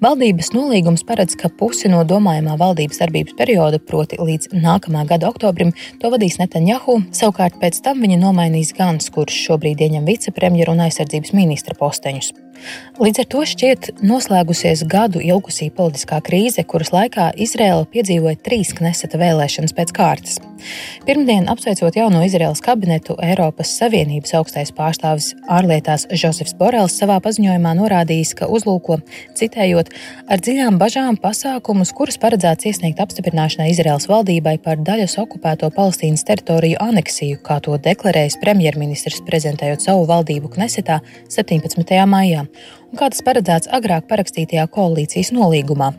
Valdības 0.04 0.52
nolīgums 0.54 1.04
paredz, 1.08 1.36
ka 1.40 1.50
pusi 1.60 1.90
no 1.92 2.04
domājamā 2.08 2.58
valdības 2.60 3.02
darbības 3.02 3.36
perioda, 3.38 3.80
proti 3.80 4.20
līdz 4.20 4.52
nākamā 4.54 5.06
gada 5.10 5.30
oktobrim, 5.32 5.74
to 6.00 6.12
vadīs 6.14 6.38
Netanjahu, 6.42 7.00
savukārt 7.14 7.60
pēc 7.62 7.82
tam 7.84 8.04
viņa 8.04 8.20
nomainīs 8.22 8.74
Gans, 8.76 9.10
kurš 9.14 9.44
šobrīd 9.48 9.84
ieņem 9.88 10.08
vicepremjeru 10.08 10.76
un 10.76 10.86
aizsardzības 10.88 11.36
ministra 11.36 11.78
posteņus. 11.78 12.43
Līdz 12.94 13.24
ar 13.24 13.26
to 13.32 13.42
šķiet 13.50 13.88
noslēgusies 14.06 14.84
gadu 14.86 15.18
ilgusī 15.18 15.66
politiskā 15.74 16.20
krīze, 16.24 16.62
kuras 16.62 16.92
laikā 16.94 17.32
Izraela 17.42 17.82
piedzīvoja 17.90 18.38
trīs 18.46 18.70
kneseta 18.78 19.18
vēlēšanas 19.18 19.74
pēc 19.74 19.90
kārtas. 19.96 20.38
Pirmdien, 21.04 21.48
apsveicot 21.50 21.96
jauno 21.98 22.22
Izraels 22.24 22.62
kabinetu, 22.64 23.16
Eiropas 23.22 23.72
Savienības 23.80 24.32
augstais 24.38 24.70
pārstāvis 24.72 25.32
ārlietās 25.50 26.06
Žozefs 26.14 26.54
Borels 26.56 26.96
savā 27.00 27.18
paziņojumā 27.24 27.74
norādījis, 27.80 28.32
ka 28.38 28.48
uzlūko, 28.48 29.00
citējot, 29.36 29.90
ar 30.30 30.40
dziļām 30.40 30.78
bažām 30.80 31.18
pasākumus, 31.20 31.92
kurus 31.98 32.20
paredzēts 32.22 32.70
iesniegt 32.70 33.02
apstiprināšanai 33.04 33.72
Izraels 33.74 34.08
valdībai 34.08 34.56
par 34.64 34.80
daļas 34.86 35.18
okupēto 35.24 35.68
Palestīnas 35.74 36.24
teritoriju 36.30 36.80
aneksiju, 36.80 37.42
kā 37.44 37.58
to 37.64 37.76
deklarējis 37.90 38.38
premjerministrs 38.40 39.20
prezentējot 39.28 39.84
savu 39.84 40.06
valdību 40.08 40.54
Knesetā 40.56 41.02
17. 41.28 41.98
maijā 42.08 42.43
un 42.46 43.00
kā 43.00 43.10
tas 43.12 43.24
paredzēts 43.26 43.70
agrāk 43.74 44.08
parakstītajā 44.10 44.66
koalīcijas 44.74 45.32
nolīgumā. 45.36 45.92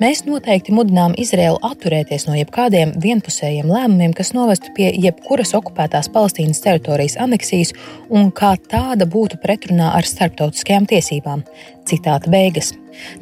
Mēs 0.00 0.24
noteikti 0.26 0.74
mudinām 0.74 1.14
Izraelu 1.20 1.60
atturēties 1.64 2.26
no 2.28 2.36
jebkādiem 2.38 2.94
vienpusējiem 3.02 3.70
lēmumiem, 3.70 4.14
kas 4.16 4.32
novestu 4.34 4.72
pie 4.76 4.90
jebkuras 4.92 5.54
okupētās 5.58 6.10
Palestīnas 6.14 6.62
teritorijas 6.64 7.18
aneksijas 7.22 7.74
un 8.10 8.32
kā 8.34 8.54
tāda 8.70 9.06
būtu 9.10 9.38
pretrunā 9.42 9.92
ar 9.94 10.08
starptautiskajām 10.08 10.88
tiesībām. 10.90 11.44
Citāta 11.84 12.30
beigas. 12.32 12.72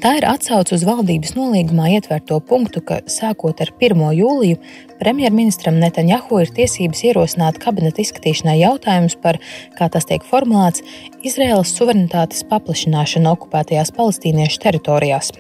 Tā 0.03 0.13
ir 0.19 0.27
atsauce 0.29 0.77
uz 0.77 0.85
valdības 0.87 1.33
nolīgumā 1.35 1.89
ietverto 1.97 2.39
punktu, 2.47 2.83
ka 2.85 3.01
sākot 3.11 3.61
ar 3.65 3.73
1. 3.81 4.03
jūliju 4.19 4.61
premjerministram 5.01 5.81
Netanjahu 5.83 6.43
ir 6.45 6.53
tiesības 6.55 7.03
ierosināt 7.09 7.59
kabineta 7.63 8.05
izskatīšanai 8.05 8.59
jautājumus 8.61 9.17
par, 9.23 9.41
kā 9.79 9.89
tas 9.93 10.07
tiek 10.09 10.25
formulēts, 10.29 10.85
Izraēlas 11.27 11.75
suverenitātes 11.77 12.45
paplašināšanu 12.53 13.33
okupētajās 13.33 13.95
palestīniešu 13.97 14.63
teritorijās. 14.67 15.33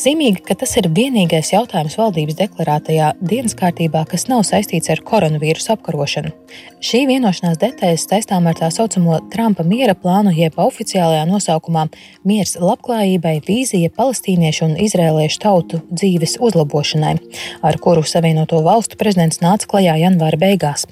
Zīmīgi, 0.00 0.42
ka 0.46 0.56
tas 0.62 0.72
ir 0.80 0.88
vienīgais 0.96 1.52
jautājums 1.52 1.96
valdības 2.00 2.38
deklarētajā 2.38 3.12
dienas 3.20 3.56
kārtībā, 3.58 4.04
kas 4.08 4.26
nav 4.30 4.44
saistīts 4.48 4.90
ar 4.92 5.02
koronavīrusu 5.06 5.74
apkarošanu. 5.76 6.32
Šī 6.80 7.02
vienošanās 7.04 7.58
detaļas 7.60 8.06
saistām 8.08 8.46
ar 8.48 8.56
tā 8.56 8.70
saucamo 8.72 9.18
Trumpa 9.28 9.66
miera 9.68 9.92
plānu, 9.92 10.30
jeb 10.32 10.54
oficiālajā 10.56 11.26
nosaukumā 11.28 11.82
Miers 12.24 12.54
labklājībai, 12.56 13.34
vīzija 13.44 13.90
palestīniešu 13.98 14.64
un 14.64 14.72
izrēliešu 14.80 15.42
tautu 15.42 15.82
dzīves 15.90 16.38
uzlabošanai, 16.40 17.12
ar 17.68 17.76
kuru 17.84 18.00
Savienoto 18.08 18.62
valstu 18.64 18.96
prezidents 18.96 19.42
nāca 19.44 19.68
klajā 19.68 19.98
janvāra 20.00 20.40
beigās. 20.40 20.86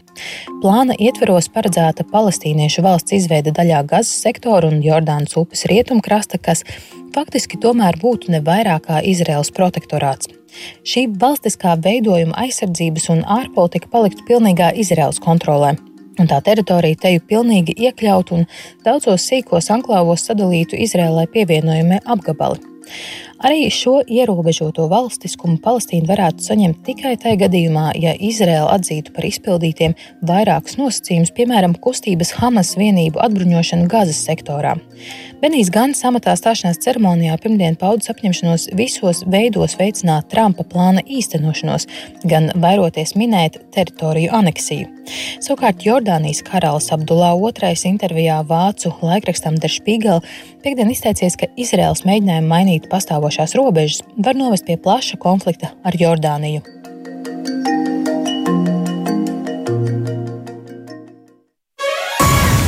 Plāna 0.60 0.92
ietveros 0.92 1.48
paredzēta 1.54 2.04
palestīniešu 2.12 2.84
valsts 2.84 3.16
izveide 3.22 3.54
daļā 3.56 3.80
Gazas 3.88 4.12
sektora 4.28 4.68
un 4.68 4.82
Jordānas 4.84 5.40
upes 5.40 5.64
rietumkrasta, 5.72 6.36
kas 6.36 6.66
faktiski 7.16 7.56
tomēr 7.64 7.96
būtu 7.96 8.36
ne 8.36 8.44
vairāk 8.44 8.90
kā 8.90 9.00
Izraels 9.00 9.54
protektorāts. 9.56 10.28
Šī 10.86 11.06
valstiskā 11.20 11.76
veidojuma 11.84 12.36
aizsardzības 12.44 13.08
un 13.14 13.22
ārpolitika 13.38 13.90
paliktu 13.92 14.24
pilnīgā 14.28 14.72
Izraels 14.82 15.20
kontrolē. 15.24 15.76
Un 16.18 16.26
tā 16.26 16.40
teritorija 16.42 16.98
teju 17.04 17.22
pilnīgi 17.30 17.76
iekļaut 17.78 18.32
un 18.34 18.46
daudzos 18.86 19.28
sīkos 19.30 19.70
anklāvos 19.70 20.26
sadalītu 20.26 20.78
Izrēlai 20.82 21.28
pievienojami 21.30 22.00
apgabali. 22.04 22.58
Arī 23.38 23.68
šo 23.70 24.00
ierobežoto 24.02 24.88
valstiskumu 24.90 25.60
Palestīna 25.62 26.08
varētu 26.10 26.42
saņemt 26.42 26.80
tikai 26.88 27.12
tajā 27.22 27.38
gadījumā, 27.44 27.92
ja 27.94 28.10
Izraela 28.18 28.72
atzītu 28.74 29.12
par 29.14 29.28
izpildītiem 29.28 29.94
vairākus 30.26 30.74
nosacījumus, 30.80 31.30
piemēram, 31.36 31.76
kustības 31.78 32.34
Hamas 32.40 32.74
vienību 32.80 33.22
atbruņošanu 33.22 33.86
Gazas 33.92 34.24
sektorā. 34.26 34.74
Benijs 35.38 35.70
Gans 35.70 36.02
amatā 36.02 36.34
stāšanās 36.34 36.80
ceremonijā 36.82 37.36
pirmdien 37.38 37.78
paudis 37.78 38.10
apņemšanos 38.10 38.72
visos 38.74 39.22
veidos 39.30 39.78
veicināt 39.78 40.26
Trumpa 40.32 40.66
plāna 40.66 41.04
īstenošanos, 41.06 41.86
gan 42.26 42.50
vairoties 42.58 43.14
minēt 43.14 43.60
teritoriju 43.76 44.34
aneksiju. 44.34 44.90
Savukārt 45.38 45.86
Jordānijas 45.86 46.42
karalis 46.44 46.90
Abdulā 46.92 47.30
II 47.38 47.78
intervijā 47.92 48.40
vācu 48.48 48.92
laikrakstam 48.98 49.56
Der 49.62 49.72
Spiegel 49.72 50.20
piekdien 50.64 50.90
izteicies, 50.92 51.38
ka 51.38 51.48
Izraels 51.56 52.02
mēģinājumi 52.08 52.50
mainīt 52.50 52.90
pastāvošās 53.28 53.56
robežas 53.56 54.02
var 54.16 54.36
novest 54.36 54.64
pie 54.64 54.76
plaša 54.76 55.18
konflikta 55.20 55.72
ar 55.84 55.92
Jordāniju. 55.94 56.62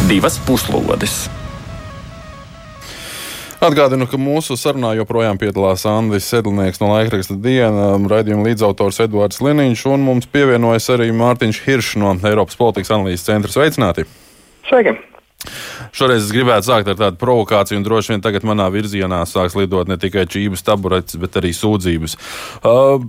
Divas 0.08 0.38
puslodes! 0.44 1.28
Atgādinu, 3.60 4.06
ka 4.08 4.16
mūsu 4.16 4.56
sarunā 4.56 4.94
joprojām 4.96 5.36
piedalās 5.36 5.84
Andris 5.84 6.24
Sedlnieks 6.32 6.80
no 6.80 6.94
laikraksta 6.94 7.36
diena, 7.36 7.92
raidījuma 8.08 8.48
līdzautors 8.48 9.02
Edvards 9.04 9.42
Liniņš, 9.44 9.84
un 9.92 10.00
mums 10.06 10.28
pievienojas 10.32 10.88
arī 10.96 11.10
Mārtiņš 11.12 11.60
Hiršs 11.66 12.00
no 12.00 12.16
Eiropas 12.16 12.56
politikas 12.56 12.96
analīzes 12.96 13.28
centra. 13.28 13.52
Sveicināti! 13.52 14.08
Sveiki! 14.64 14.96
Šoreiz 15.96 16.26
es 16.26 16.34
gribētu 16.34 16.68
sākt 16.68 16.90
ar 16.92 16.98
tādu 16.98 17.20
provokāciju, 17.20 17.80
un 17.80 17.86
droši 17.86 18.14
vien 18.14 18.24
tagad 18.24 18.44
manā 18.48 18.68
virzienā 18.72 19.22
sāks 19.28 19.56
lidot 19.58 19.88
ne 19.88 19.96
tikai 20.00 20.26
čības 20.30 20.64
taburetes, 20.66 21.18
bet 21.20 21.40
arī 21.40 21.54
sūdzības. 21.56 22.16
Uh, 22.60 23.04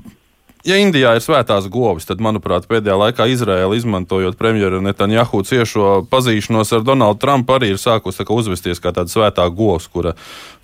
Ja 0.62 0.78
Indijā 0.78 1.16
ir 1.18 1.24
svētās 1.26 1.66
govis, 1.74 2.06
tad, 2.06 2.20
manuprāt, 2.22 2.68
pēdējā 2.70 2.94
laikā 3.00 3.26
Izraela, 3.34 3.74
izmantojot 3.74 4.36
premjeru 4.38 4.78
Netanjahu 4.86 5.42
ciešo 5.48 6.04
pazīšanos 6.12 6.70
ar 6.78 6.84
Donaldu 6.86 7.18
Trumpu, 7.24 7.56
arī 7.56 7.72
ir 7.74 7.82
sākusi 7.82 8.28
uzvesties 8.30 8.82
kā 8.84 8.94
tāda 8.94 9.10
svētā 9.10 9.48
govs, 9.50 9.90
kura 9.90 10.14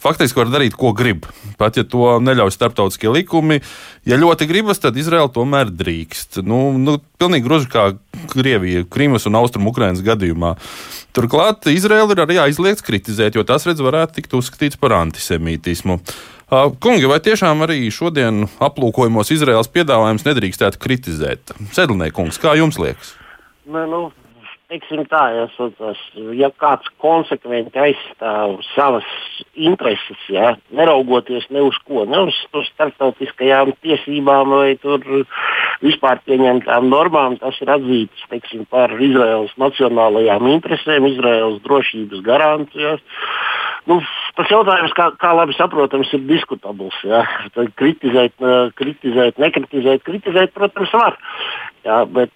faktiski 0.03 0.37
var 0.37 0.51
darīt, 0.53 0.77
ko 0.77 0.93
grib. 0.93 1.25
Pat 1.57 1.81
ja 1.81 1.85
to 1.87 2.19
neļauj 2.21 2.53
starptautiskie 2.53 3.09
likumi, 3.09 3.57
ja 4.05 4.21
ļoti 4.21 4.45
gribas, 4.45 4.83
tad 4.83 5.01
Izraela 5.01 5.33
tomēr 5.33 5.73
drīkst. 5.73 6.43
Nu, 6.45 6.77
nu, 6.77 6.99
pilnīgi 7.17 7.49
gluži 7.49 7.73
kā 7.73 7.89
Krievija, 8.29 8.85
Krimas 8.93 9.25
un 9.25 9.41
Austrum 9.41 9.65
Ukrainas 9.73 10.05
gadījumā. 10.05 10.53
Turklāt 11.17 11.65
Izraela 11.73 12.13
ir 12.13 12.21
arī 12.21 12.41
aizliegts 12.45 12.85
kritizēt, 12.85 13.33
jo 13.33 13.41
tas, 13.47 13.65
redz, 13.65 13.81
varētu 13.81 14.19
tikt 14.19 14.37
uzskatīts 14.37 14.77
par 14.77 14.93
antisemītismu. 15.01 16.03
Kungi, 16.47 17.03
vai 17.11 17.17
tiešām 17.19 17.65
arī 17.65 17.89
šodien 17.91 18.45
aplūkojumos 18.63 19.33
Izraels 19.35 19.67
piedāvājums 19.67 20.23
nedrīkstētu 20.23 20.79
kritizēt? 20.79 21.51
Sedlniekungs, 21.75 22.39
kā 22.39 22.53
jums 22.55 22.79
liekas? 22.79 23.09
Ne, 23.67 23.83
nu, 23.91 24.05
teiksim 24.67 25.05
tā, 25.07 25.21
ja, 25.31 25.45
tas, 25.77 25.99
ja 26.35 26.49
kāds 26.59 26.89
konsekventi 27.01 27.79
aizstāv 27.79 28.57
savas 28.73 29.07
intereses, 29.55 30.19
ja, 30.31 30.55
neraugoties 30.75 31.47
ne 31.55 31.63
uz 31.67 31.77
ko, 31.87 32.03
ne 32.09 32.25
uz, 32.27 32.39
uz 32.57 32.67
starptautiskajām 32.73 33.71
tiesībām 33.85 34.51
vai 34.51 34.75
tur, 34.81 35.05
vispār 35.83 36.19
pieņemtām 36.27 36.89
normām. 36.91 37.37
Tas 37.41 37.59
ir 37.63 37.71
atzīts 37.77 38.27
teiksim, 38.31 38.65
par 38.71 38.91
Izraels 38.99 39.53
nacionālajām 39.61 40.51
interesēm, 40.57 41.07
Izraels 41.13 41.61
drošības 41.65 42.25
garantijas. 42.27 43.03
Nu, 43.87 44.01
tas 44.35 44.49
jautājums, 44.51 44.91
kā, 44.97 45.13
kā 45.21 45.31
labi 45.37 45.55
saprotams, 45.55 46.11
ir 46.17 46.25
diskutabls. 46.27 46.97
Ja? 47.07 47.23
Tad 47.55 47.71
kritizēt, 47.79 48.35
kritizēt, 48.75 49.39
nekritizēt, 49.39 50.03
kritizēt, 50.03 50.51
protams, 50.57 50.91
var. 50.91 51.15
Ja? 51.87 52.03
Bet, 52.05 52.35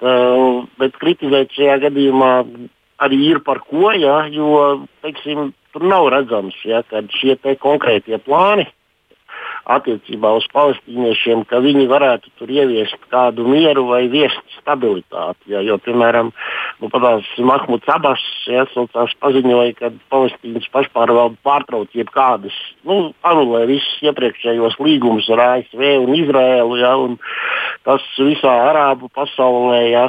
bet 0.80 1.00
kritizēt 1.02 1.56
šajā 1.58 1.80
gadījumā 1.88 2.34
arī 3.02 3.24
ir 3.34 3.42
par 3.46 3.64
ko, 3.68 3.92
ja? 3.98 4.24
jo 4.32 4.86
teiksim, 5.04 5.52
tur 5.74 5.88
nav 5.88 6.10
redzams, 6.14 6.58
ja? 6.68 6.84
ka 6.88 7.04
šie 7.20 7.38
konkrētie 7.60 8.22
plāni 8.24 8.70
attiecībā 9.70 10.32
uz 10.40 10.46
palestīniešiem, 10.54 11.44
ka 11.50 11.62
viņi 11.62 11.86
varētu 11.90 12.32
tur 12.40 12.50
ieviest 12.52 12.98
kādu 13.14 13.46
mieru 13.48 13.86
vai 13.92 14.08
viest 14.12 14.42
stabilitāti. 14.58 15.52
Ja, 15.54 15.62
jo, 15.66 15.78
piemēram, 15.86 16.32
nu, 16.82 17.46
Mahmuds 17.46 17.90
Abas 17.94 18.22
ja, 18.50 18.66
paziņoja, 19.22 19.74
ka 19.78 19.92
Palestīnas 20.14 20.66
pašpārvalde 20.74 21.38
pārtrauc 21.46 21.94
jebkādas, 21.94 22.56
nu, 22.88 23.12
anulē 23.28 23.68
visus 23.70 24.02
iepriekšējos 24.10 24.80
līgumus 24.82 25.30
ar 25.34 25.44
ASV 25.46 25.84
un 26.02 26.16
Izraēlu. 26.18 26.80
Ja, 26.82 26.96
un 26.98 27.20
tas 27.86 28.06
visā 28.18 28.54
arābu 28.72 29.12
pasaulē, 29.14 29.82
ja, 29.92 30.08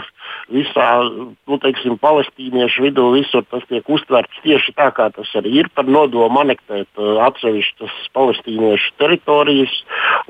visā 0.53 0.89
nu, 1.09 1.59
teiksim, 1.63 1.99
palestīniešu 2.03 2.87
vidū, 2.87 3.09
visur 3.17 3.45
tas 3.51 3.65
tiek 3.71 3.87
uztverts 3.89 4.43
tieši 4.45 4.75
tā, 4.79 4.91
kā 4.97 5.09
tas 5.15 5.31
arī 5.39 5.55
ir 5.63 5.71
par 5.75 5.89
nodomu 5.89 6.43
anektēt 6.43 6.89
uh, 7.01 7.21
atsevišķas 7.29 7.99
palestīniešu 8.17 8.95
teritorijas 9.01 9.75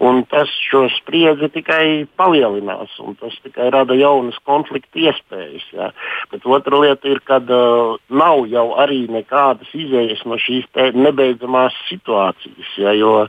un 0.03 0.23
tas 0.31 0.51
šo 0.69 0.85
spriedzi 0.99 1.49
tikai 1.53 2.07
palielinās, 2.19 2.95
un 3.03 3.17
tas 3.21 3.35
tikai 3.45 3.71
rada 3.75 3.97
jaunas 3.99 4.39
konflikta 4.49 5.01
iespējas. 5.09 5.67
Ja. 5.77 5.91
Bet 6.33 6.47
otra 6.47 6.81
lieta 6.85 7.11
ir, 7.11 7.23
ka 7.27 7.41
uh, 7.43 7.97
nav 8.11 8.47
jau 8.53 8.69
arī 8.83 9.05
nekādas 9.13 9.71
izējas 9.77 10.25
no 10.29 10.39
šīs 10.41 10.69
nebeidzamās 10.95 11.77
situācijas, 11.89 12.77
ja, 12.81 12.95
jo, 12.97 13.27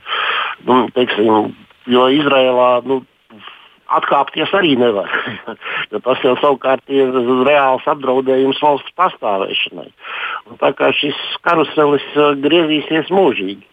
nu, 0.68 0.84
teiksim, 0.94 1.54
jo 1.90 2.06
Izrēlā. 2.12 2.70
Nu, 2.88 3.02
atkāpties 3.92 4.52
arī 4.56 4.74
nevar. 4.80 5.10
tas 6.06 6.24
jau 6.24 6.34
savukārt 6.40 6.84
ir 6.92 7.12
reāls 7.46 7.86
apdraudējums 7.90 8.60
valsts 8.64 8.94
pastāvēšanai. 8.98 9.90
Un 10.50 10.60
tā 10.60 10.72
kā 10.78 10.90
šis 10.96 11.18
karuselis 11.46 12.06
uh, 12.16 12.32
griezīsies 12.40 13.12
mūžīgi. 13.14 13.64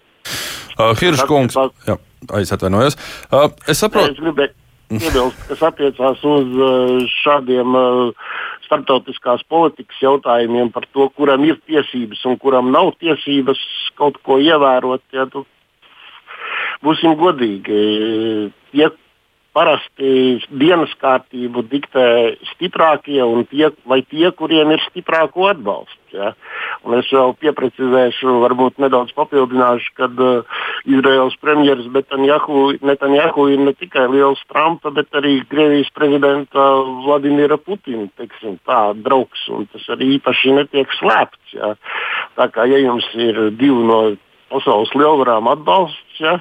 Uh, 0.78 0.96
Hirškungs, 0.98 1.58
jā, 1.88 1.98
es 2.40 2.54
atvainojos. 2.56 2.98
Uh, 3.30 3.50
es 3.70 3.82
saprotu. 3.84 4.16
Es 4.16 4.22
gribēju 4.22 4.58
piebilst, 4.92 5.44
kas 5.48 5.64
attiecās 5.70 6.24
uz 6.28 6.56
uh, 6.58 7.04
šādiem 7.22 7.78
uh, 7.78 8.32
starptautiskās 8.66 9.44
politikas 9.52 10.00
jautājumiem 10.04 10.72
par 10.72 10.88
to, 10.96 11.10
kuram 11.16 11.44
ir 11.48 11.60
tiesības 11.68 12.24
un 12.30 12.38
kuram 12.40 12.72
nav 12.72 12.94
tiesības 13.04 13.62
kaut 14.00 14.20
ko 14.26 14.40
ievērot. 14.44 15.04
Ja, 15.16 15.28
tu, 15.32 15.44
būsim 16.86 17.16
godīgi. 17.20 18.52
Ja 18.78 18.92
parasti 19.56 20.40
dienas 20.48 20.92
kārtību 21.02 21.64
diktē 21.72 22.06
stiprākie 22.54 23.20
un 23.24 23.44
tie, 23.52 23.70
tie 24.12 24.32
kuriem 24.38 24.72
ir 24.76 24.84
stiprāko 24.88 25.50
atbalsts. 25.52 25.98
Ja? 26.16 26.32
Un 26.88 26.98
es 26.98 27.10
vēl 27.12 27.36
pieprecizēšu, 27.44 28.38
varbūt 28.44 28.80
nedaudz 28.84 29.12
papildināšu, 29.16 29.92
ka 30.00 30.08
uh, 30.12 30.64
Izraels 30.88 31.36
premjerministrs 31.44 31.94
Netanjahu, 31.96 32.64
Netanjahu 32.84 33.48
ir 33.52 33.64
ne 33.68 33.76
tikai 33.78 34.08
liels 34.12 34.42
Trumpa, 34.52 34.92
bet 34.96 35.12
arī 35.20 35.38
Krievijas 35.52 35.92
prezidenta 35.96 36.68
Vladimira 37.06 37.60
Putina 37.60 38.08
teiksim, 38.20 38.58
tā, 38.68 38.82
draugs. 39.04 39.46
Tas 39.76 39.88
arī 39.96 40.16
īpaši 40.18 40.58
netiek 40.58 41.00
slēpts. 41.00 41.56
Ja? 41.60 41.76
Tā 42.40 42.52
kā 42.52 42.68
ja 42.72 42.80
jums 42.82 43.08
ir 43.20 43.50
divi 43.60 43.88
no 43.88 44.04
pasaules 44.52 44.92
lielvarām 44.98 45.50
atbalsts, 45.52 46.20
ja, 46.20 46.38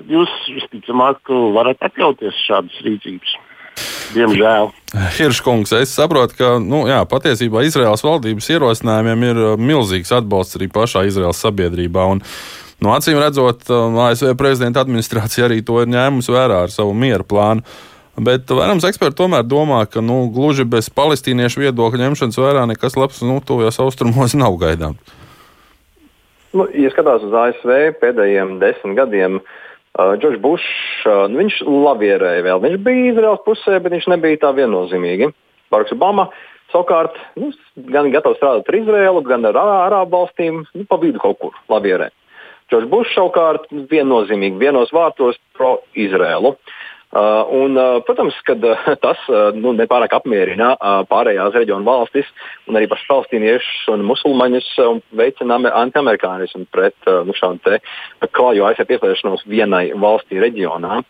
tad 0.00 0.10
jūs 0.10 0.32
visticamāk 0.48 1.28
varat 1.54 1.80
atļauties 1.84 2.44
šādas 2.46 2.80
rīcības. 2.86 3.36
Diemžēl. 4.14 4.72
Hirškungs, 5.16 5.72
es 5.78 5.92
saprotu, 5.94 6.34
ka 6.40 6.48
nu, 6.62 6.82
jā, 6.90 6.98
patiesībā 7.08 7.62
Izraels 7.64 8.02
valdības 8.04 8.48
ierosinājumiem 8.56 9.28
ir 9.28 9.38
uh, 9.38 9.52
milzīgs 9.60 10.10
atbalsts 10.16 10.58
arī 10.58 10.66
pašā 10.72 11.04
Izraels 11.06 11.40
sabiedrībā. 11.44 12.08
Un, 12.10 12.24
nu, 12.82 12.90
acīm 12.96 13.20
redzot, 13.22 13.62
uh, 13.70 13.94
ASV 14.08 14.34
prezidenta 14.40 14.82
administrācija 14.82 15.46
arī 15.46 15.60
to 15.62 15.78
ir 15.84 15.92
ņēmusi 15.94 16.34
vērā 16.34 16.64
ar 16.66 16.74
savu 16.74 16.96
miera 16.96 17.24
plānu. 17.24 17.64
Bet 18.20 18.50
vairums 18.52 18.84
eksperti 18.84 19.20
tomēr 19.22 19.46
domā, 19.46 19.84
ka 19.88 20.02
nu, 20.04 20.24
gluži 20.34 20.66
bez 20.68 20.90
palestīniešu 20.92 21.62
viedokļa 21.62 22.02
ņemšanas 22.02 22.40
vērā 22.42 22.66
nekas 22.68 22.98
labs 22.98 23.22
nu, 23.24 23.38
tuvajos 23.46 23.80
austrumos 23.86 24.36
nav 24.42 24.58
gaidāms. 24.60 25.16
Nu, 26.50 26.66
ja 26.74 26.90
skatās 26.90 27.22
uz 27.22 27.34
ASV 27.46 28.00
pēdējiem 28.02 28.56
desmit 28.58 28.98
gadiem, 28.98 29.38
Džordžs 29.98 30.38
uh, 30.38 30.42
Bušs, 30.44 30.68
uh, 31.06 31.24
nu, 31.30 31.40
viņš 31.42 31.60
labierēja 31.66 32.44
vēl. 32.46 32.62
Viņš 32.62 32.78
bija 32.86 33.10
Izraels 33.10 33.42
pusē, 33.46 33.80
bet 33.82 33.96
viņš 33.96 34.06
nebija 34.12 34.40
tā 34.44 34.52
viennozīmīgi. 34.56 35.32
Baraks 35.72 35.94
Obama 35.96 36.28
savukārt 36.70 37.18
nu, 37.40 37.50
gan 37.90 38.12
gatavs 38.14 38.38
strādāt 38.38 38.70
ar 38.70 38.78
Izraelu, 38.78 39.22
gan 39.26 39.48
ar 39.50 39.58
Arābu 39.58 40.14
valstīm, 40.14 40.62
nu, 40.74 40.86
pa 40.86 41.00
vidu 41.02 41.22
kaut 41.22 41.40
kur 41.42 41.56
labierē. 41.72 42.10
Džordžs 42.70 42.90
Bušs 42.92 43.16
savukārt 43.18 43.66
viennozīmīgi 43.90 44.62
vienos 44.62 44.94
vārtos 44.94 45.40
pro-Izraelu. 45.58 46.54
Uh, 46.54 46.79
Uh, 47.10 47.42
un, 47.50 47.74
uh, 47.74 47.98
protams, 48.06 48.36
ka 48.46 48.54
uh, 48.54 48.84
tas 49.04 49.18
nu, 49.58 49.72
nepārāk 49.74 50.12
apmierina 50.14 50.76
pārējās 51.10 51.56
reģionu 51.58 51.82
valstis 51.82 52.28
un 52.70 52.78
arī 52.78 52.86
pašus 52.86 53.08
palestīniešus 53.10 53.88
un 53.90 54.04
musulmaņus 54.06 54.68
un 54.84 55.00
veicina 55.18 55.56
antiamerikānismu 55.80 56.68
pret 56.70 57.10
nu, 57.26 57.34
šādu 57.34 57.80
klāju 58.30 58.68
ASV 58.68 58.86
pieslēgšanos 58.92 59.42
vienai 59.50 59.88
valstī 59.98 60.38
reģionā. 60.38 61.00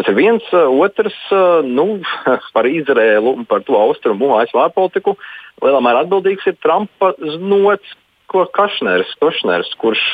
Tas 0.00 0.08
ir 0.08 0.16
viens, 0.16 0.46
otrs 0.56 1.20
nu, 1.68 2.00
par 2.56 2.70
Izrēlu 2.70 3.36
un 3.42 3.44
par 3.44 3.66
to 3.68 3.76
austrumu 3.76 4.32
ASV 4.38 4.56
ārpolitiku. 4.70 5.18
Lielā 5.60 5.84
mērā 5.84 6.06
atbildīgs 6.06 6.48
ir 6.48 6.56
Trumpa 6.64 7.12
znots, 7.20 7.92
ko 8.32 8.46
Kašners, 8.56 9.12
Košners, 9.20 9.76
kurš 9.84 10.08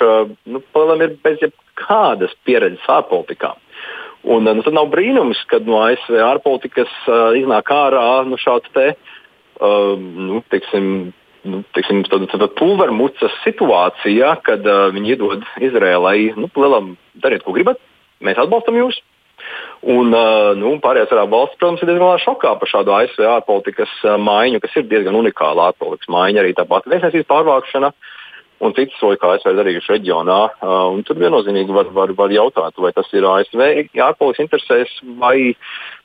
nu, 0.50 0.64
ir 0.98 1.14
bez 1.22 1.38
jebkādas 1.46 2.34
pieredzes 2.42 2.90
ārpolitikā. 2.90 3.54
Un, 4.26 4.42
nu, 4.42 4.62
tad 4.66 4.74
nav 4.74 4.88
brīnums, 4.90 5.40
kad 5.50 5.66
no 5.68 5.78
ASV 5.84 6.18
ārpolitikas 6.24 6.90
uh, 7.06 7.30
iznāk 7.38 7.70
ārā 7.70 8.24
nu, 8.26 8.38
šāds 8.40 8.70
te, 8.74 8.88
uh, 9.62 9.92
nu, 9.98 10.40
teiksim, 10.50 10.88
nu, 11.46 11.60
teiksim, 11.76 12.02
tāda, 12.10 12.26
tāda 12.32 12.48
pulvermucas 12.58 13.36
situācija, 13.44 14.34
kad 14.46 14.66
uh, 14.66 14.88
viņi 14.94 15.14
iedod 15.14 15.46
Izrēlai, 15.62 16.32
nu, 16.36 16.50
lielam, 16.58 16.96
dariet, 17.22 17.46
ko 17.46 17.54
gribat, 17.54 17.78
mēs 18.24 18.40
atbalstam 18.42 18.80
jūs. 18.80 18.98
Un 19.86 20.10
uh, 20.10 20.50
nu, 20.58 20.74
pārējās 20.82 21.14
arābu 21.14 21.38
valsts, 21.38 21.56
protams, 21.60 21.84
ir 21.84 21.92
diezgan 21.92 22.18
šokā 22.24 22.56
par 22.58 22.68
šādu 22.68 22.96
ASV 22.98 23.22
ārpolitikas 23.36 23.92
maiņu, 24.18 24.58
kas 24.64 24.80
ir 24.80 24.90
diezgan 24.90 25.16
unikāla 25.16 25.70
ārpolitikas 25.70 26.10
maiņa, 26.10 26.42
arī 26.42 26.56
tāpat 26.58 26.90
vēstniecības 26.90 27.30
pārvākšana. 27.30 27.94
Uh, 27.94 28.16
un 28.64 28.74
citas 28.76 28.98
soļi, 29.00 29.18
kā 29.20 29.34
ASV 29.34 29.52
darījuši 29.58 29.94
reģionā. 29.94 30.38
Uh, 30.58 30.98
tur 31.06 31.20
viennozīmīgi 31.20 31.74
var, 31.74 31.92
var, 31.94 32.12
var 32.18 32.34
jautāt, 32.34 32.78
vai 32.82 32.92
tas 32.96 33.10
ir 33.14 33.26
ASV 33.28 33.62
ārpolitikas 34.08 34.44
interesēs 34.44 34.96
vai 35.20 35.52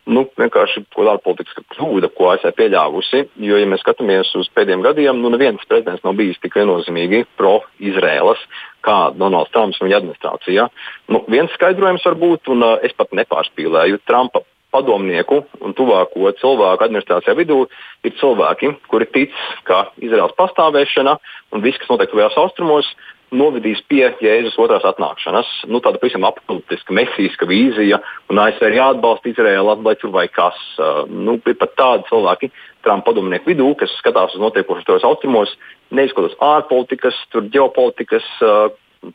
nu, 0.09 0.25
vienkārši 0.39 0.83
kāda 0.93 1.15
ārpolitiska 1.15 1.63
kļūda, 1.73 2.11
ko 2.17 2.29
ASV 2.33 2.53
pieļāvusi. 2.59 3.23
Jo, 3.47 3.59
ja 3.61 3.69
mēs 3.69 3.83
skatāmies 3.85 4.33
uz 4.39 4.51
pēdējiem 4.55 4.85
gadiem, 4.85 5.21
nu 5.23 5.33
neviens 5.33 5.63
prezidents 5.69 6.05
nav 6.05 6.17
bijis 6.19 6.41
tik 6.43 6.59
viennozīmīgi 6.59 7.25
pro-Izrēlas 7.39 8.41
kā 8.83 8.97
Donalds 9.15 9.53
Trumps 9.53 9.79
un 9.79 9.87
viņa 9.87 10.01
administrācija. 10.01 10.67
Nu, 11.13 11.23
viens 11.31 11.53
skaidrojums 11.55 12.03
var 12.09 12.19
būt, 12.19 12.51
un 12.53 12.65
uh, 12.67 12.79
es 12.83 12.95
pat 12.97 13.15
nepārspīlēju, 13.15 14.03
Trumpa 14.07 14.43
padomnieku 14.73 15.43
un 15.63 15.75
tuvāko 15.77 16.33
cilvēku 16.41 16.87
administrācijā 16.87 17.35
vidū 17.37 17.63
ir 18.03 18.15
cilvēki, 18.19 18.73
kuri 18.91 19.07
tic, 19.13 19.41
ka 19.67 19.85
Izraels 20.01 20.35
pastāvēšana 20.39 21.17
un 21.53 21.65
viss, 21.65 21.79
kas 21.81 21.91
notiek 21.93 22.11
tuvajos 22.11 22.39
austrumos, 22.41 22.89
novedīs 23.33 23.81
pie 23.89 24.03
Jēzus 24.21 24.57
otrās 24.61 24.85
atnākšanas. 24.87 25.49
Nu, 25.71 25.81
tāda 25.83 25.99
pavisam 26.01 26.25
apgūtiska, 26.27 26.93
mesīska 26.95 27.47
vīzija, 27.49 27.99
un 28.29 28.41
ASV 28.43 28.67
ir 28.69 28.77
jāatbalsta 28.77 29.31
Izraela, 29.31 29.75
lai 29.85 29.95
tur 30.01 30.13
vai 30.13 30.27
kas. 30.31 30.57
Uh, 30.77 31.03
nu, 31.09 31.39
ir 31.49 31.57
pat 31.59 31.73
tādi 31.79 32.09
cilvēki 32.11 32.51
Trumpa 32.83 33.09
padomnieku 33.09 33.53
vidū, 33.53 33.69
kas 33.79 33.93
skatās 34.01 34.35
uz 34.35 34.43
notiekošo 34.43 34.85
tuvajos 34.85 35.07
austrumos, 35.07 35.53
neizskatās 35.95 36.35
ārpolitikas, 36.43 37.17
ģeopolitikas, 37.53 38.27
uh, 38.45 38.67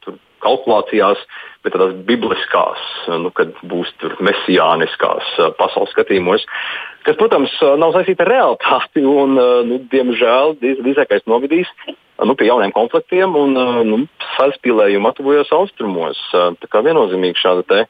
tur 0.04 0.18
kalkulācijās, 0.44 1.20
bet 1.64 1.74
tādās 1.74 1.94
bibliskās, 2.08 2.82
nu, 3.22 3.32
kad 3.34 3.54
būs 3.68 3.90
mesijāniskās 4.24 5.32
pasaules 5.58 5.92
skatījumos, 5.94 6.44
kas, 7.06 7.18
protams, 7.20 7.54
nav 7.80 7.94
saistīta 7.96 8.26
ar 8.26 8.32
realitāti 8.34 9.04
un, 9.22 9.38
nu, 9.68 9.80
diemžēl, 9.92 10.58
drīzākais 10.62 11.26
novedīs 11.30 11.70
nu, 12.24 12.34
pie 12.34 12.48
jauniem 12.48 12.74
konfliktiem 12.74 13.36
un 13.38 13.54
nu, 13.86 14.00
saspīlējumu 14.36 15.12
atuvojos 15.12 15.52
austrumos. 15.54 16.20
Tā 16.32 16.70
kā 16.70 16.82
viennozīmīgi 16.86 17.38
šāda 17.38 17.66
te 17.68 17.84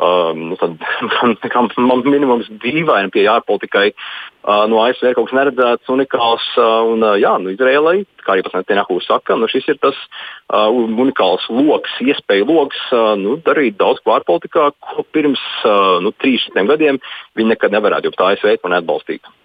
um, 0.00 0.42
nu, 0.50 0.58
tad, 0.60 0.76
man 1.88 2.04
minimums 2.06 2.50
dīvaini 2.62 3.12
pie 3.14 3.26
ārpolitikai 3.30 3.86
uh, 3.92 4.64
no 4.70 4.80
ASV 4.84 5.10
ir 5.10 5.18
kaut 5.18 5.30
kas 5.30 5.38
neredzēts, 5.38 5.90
unikāls. 5.92 6.46
Uh, 6.56 6.92
un, 6.94 7.04
uh, 7.04 7.16
jā, 7.20 7.34
nu, 7.42 7.52
Izrēlai, 7.54 8.02
kā 8.24 8.34
arī 8.34 8.44
pats 8.46 8.58
Netanjahu 8.58 9.00
saka, 9.04 9.38
nu, 9.40 9.48
šis 9.50 9.68
ir 9.74 9.80
tas 9.82 9.98
uh, 10.00 10.68
unikāls 10.70 11.46
lokus, 11.52 11.98
iespēju 12.04 12.48
lokus 12.50 12.80
uh, 12.94 13.12
nu, 13.20 13.36
darīt 13.46 13.78
daudz 13.80 14.02
ko 14.04 14.16
ārpolitikā, 14.18 14.70
ko 14.86 15.06
pirms 15.14 15.42
uh, 15.64 15.98
nu, 16.04 16.14
30 16.24 16.72
gadiem 16.74 17.02
viņi 17.38 17.54
nekad 17.54 17.76
nevarētu, 17.76 18.10
jo 18.10 18.18
tā 18.18 18.32
ASV 18.34 18.56
to 18.60 18.72
neatbalstītu. 18.72 19.39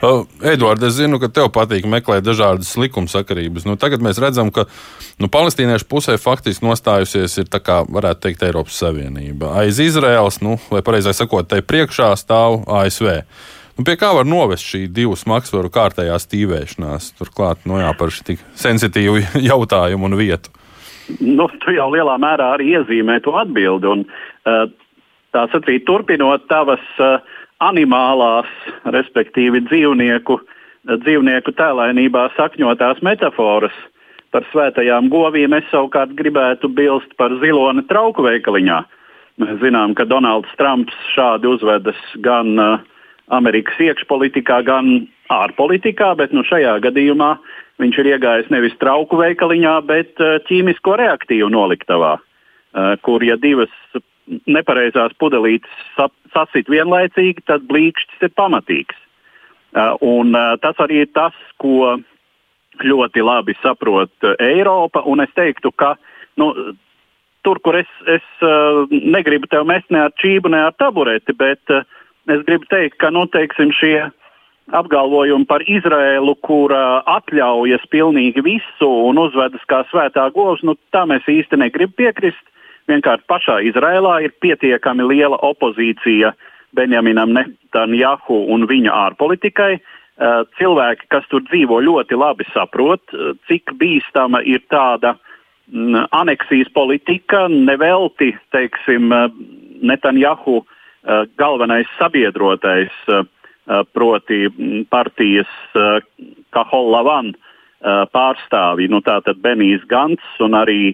Edvards, 0.00 0.84
es 0.88 0.96
zinu, 0.96 1.18
ka 1.20 1.28
tev 1.28 1.50
patīk 1.52 1.84
meklēt 1.90 2.24
dažādas 2.24 2.72
likumsakarības. 2.80 3.66
Nu, 3.68 3.76
tagad 3.80 4.00
mēs 4.04 4.20
redzam, 4.22 4.48
ka 4.54 4.64
nu, 5.20 5.28
palestīniešu 5.28 5.84
pusē 5.90 6.16
faktiski 6.20 6.64
nostājusies 6.64 7.36
ir, 7.42 7.50
kā 7.60 7.82
varētu 7.84 8.24
teikt, 8.24 8.44
Eiropas 8.48 8.80
Savienība. 8.80 9.52
Aiz 9.60 9.80
Izraels, 9.84 10.40
nu, 10.40 10.56
vai 10.72 10.80
pareizāk 10.86 11.18
sakot, 11.18 11.50
tai 11.50 11.60
priekšā 11.60 12.14
stāv 12.16 12.62
ASV. 12.80 13.10
Nu, 13.76 13.84
pie 13.84 13.98
kā 14.00 14.14
var 14.16 14.24
novest 14.28 14.64
šī 14.64 14.86
divu 14.92 15.18
smagsvaru 15.20 15.68
kārtējā 15.72 16.16
stīvēšanās? 16.24 17.12
Turklāt, 17.20 17.68
nu, 17.68 17.76
jā, 17.82 17.92
par 17.96 18.12
šī 18.14 18.26
tik 18.32 18.46
sensitīvu 18.56 19.20
jautājumu 19.50 20.08
un 20.08 20.16
vietu. 20.20 20.52
Nu, 21.20 21.50
tu 21.60 21.74
jau 21.74 21.90
lielā 21.92 22.16
mērā 22.22 22.54
arī 22.54 22.72
iezīmē 22.78 23.18
to 23.24 23.34
atbildi. 23.36 23.88
Un, 23.90 24.06
uh, 24.48 24.64
tā 25.34 25.44
sacīt, 25.52 25.84
turpinot 25.88 26.48
tavas 26.48 26.82
uh, 27.02 27.18
animālās, 27.64 28.48
respektīvi 28.88 29.62
dzīvnieku, 29.68 30.38
dzīvnieku 31.04 31.54
tēlainībā 31.58 32.30
sakņotās 32.36 33.02
metafāras 33.04 33.74
par 34.30 34.46
svētajām 34.52 35.10
govīm, 35.12 35.54
es 35.58 35.66
savukārt 35.72 36.14
gribētu 36.18 36.70
bilst 36.72 37.12
par 37.18 37.34
ziloni 37.42 37.84
trauku 37.90 38.24
veikaliņā. 38.24 38.78
Mēs 39.40 39.56
zinām, 39.62 39.94
ka 39.96 40.06
Donalds 40.08 40.50
Trumps 40.60 40.96
šādi 41.14 41.48
uzvedas 41.50 41.98
gan 42.24 42.54
Amerikas 43.32 43.78
iekšpolitikā, 43.80 44.60
gan 44.66 44.92
ārpolitikā, 45.32 46.12
bet 46.18 46.34
nu, 46.36 46.44
šajā 46.46 46.76
gadījumā 46.86 47.34
viņš 47.80 48.00
ir 48.02 48.10
iegājis 48.14 48.50
nevis 48.52 48.76
trauku 48.82 49.20
veikaliņā, 49.20 49.76
bet 49.88 50.20
ķīmisko 50.48 50.96
reaktīvu 51.00 51.48
noliktavā, 51.52 52.16
kur 53.06 53.24
ja 53.24 53.38
divas 53.40 53.72
nepareizās 54.46 55.14
pudelītes 55.20 55.70
sasit 56.34 56.68
vienlaicīgi, 56.70 57.46
tad 57.46 57.66
blīkšķis 57.70 58.26
ir 58.26 58.34
pamatīgs. 58.38 58.98
Uh, 59.70 59.94
un, 60.02 60.34
uh, 60.34 60.56
tas 60.62 60.78
arī 60.82 61.04
ir 61.04 61.10
tas, 61.14 61.34
ko 61.62 62.00
ļoti 62.82 63.22
labi 63.22 63.54
saprot 63.62 64.12
uh, 64.26 64.34
Eiropa. 64.42 65.04
Es 65.22 65.34
teiktu, 65.36 65.70
ka 65.70 65.94
nu, 66.40 66.50
tur, 67.46 67.60
kur 67.62 67.78
es, 67.78 67.90
es 68.10 68.24
negribu 68.90 69.46
tev 69.50 69.66
mest 69.68 69.90
ne 69.90 70.06
ar 70.08 70.14
čību, 70.18 70.50
ne 70.50 70.64
ar 70.66 70.74
tabureti, 70.78 71.32
bet 71.32 71.62
es 71.70 72.42
gribu 72.46 72.66
teikt, 72.70 72.98
ka 72.98 73.10
nu, 73.14 73.26
teiksim, 73.30 73.70
šie 73.74 74.10
apgalvojumi 74.76 75.46
par 75.50 75.64
Izrēlu, 75.66 76.34
kur 76.46 76.74
atļaujas 76.74 77.86
pilnīgi 77.90 78.42
visu 78.44 78.88
un 79.08 79.18
uzvedas 79.22 79.62
kā 79.70 79.82
svētā 79.90 80.28
govs, 80.34 80.62
nu, 80.66 80.76
tam 80.94 81.14
es 81.16 81.26
īsti 81.26 81.58
negribu 81.60 81.96
piekrist. 82.02 82.42
Vienkārši 82.90 83.26
pašā 83.30 83.60
Izrēlā 83.70 84.20
ir 84.26 84.34
pietiekami 84.42 85.06
liela 85.06 85.38
opozīcija 85.46 86.34
Benjaminam 86.76 87.32
Netanjahu 87.34 88.44
un 88.54 88.66
viņa 88.70 88.94
ārpolitikai. 89.06 89.72
Eh, 90.20 90.42
cilvēki, 90.58 91.06
kas 91.08 91.24
tur 91.32 91.40
dzīvo, 91.48 91.78
ļoti 91.80 92.16
labi 92.18 92.44
saprot, 92.52 93.00
eh, 93.14 93.32
cik 93.48 93.72
bīstama 93.80 94.42
ir 94.44 94.60
tāda 94.68 95.14
mm, 95.72 96.10
aneksijas 96.12 96.68
politika. 96.76 97.46
Nevelti, 97.48 98.34
teiksim, 98.52 99.12
eh, 99.12 99.30
Netanjahu 99.80 100.60
galvenais 101.40 101.88
sabiedrotais, 101.96 102.92
proti 103.96 104.42
mm, 104.50 104.82
partijas 104.92 105.48
Kahol 106.52 106.90
Lavan 106.92 107.30
pārstāvji, 108.12 108.90
nu 108.92 109.00
tātad 109.00 109.40
Benijs 109.40 109.86
Gants 109.88 110.42
un 110.44 110.58
arī 110.60 110.92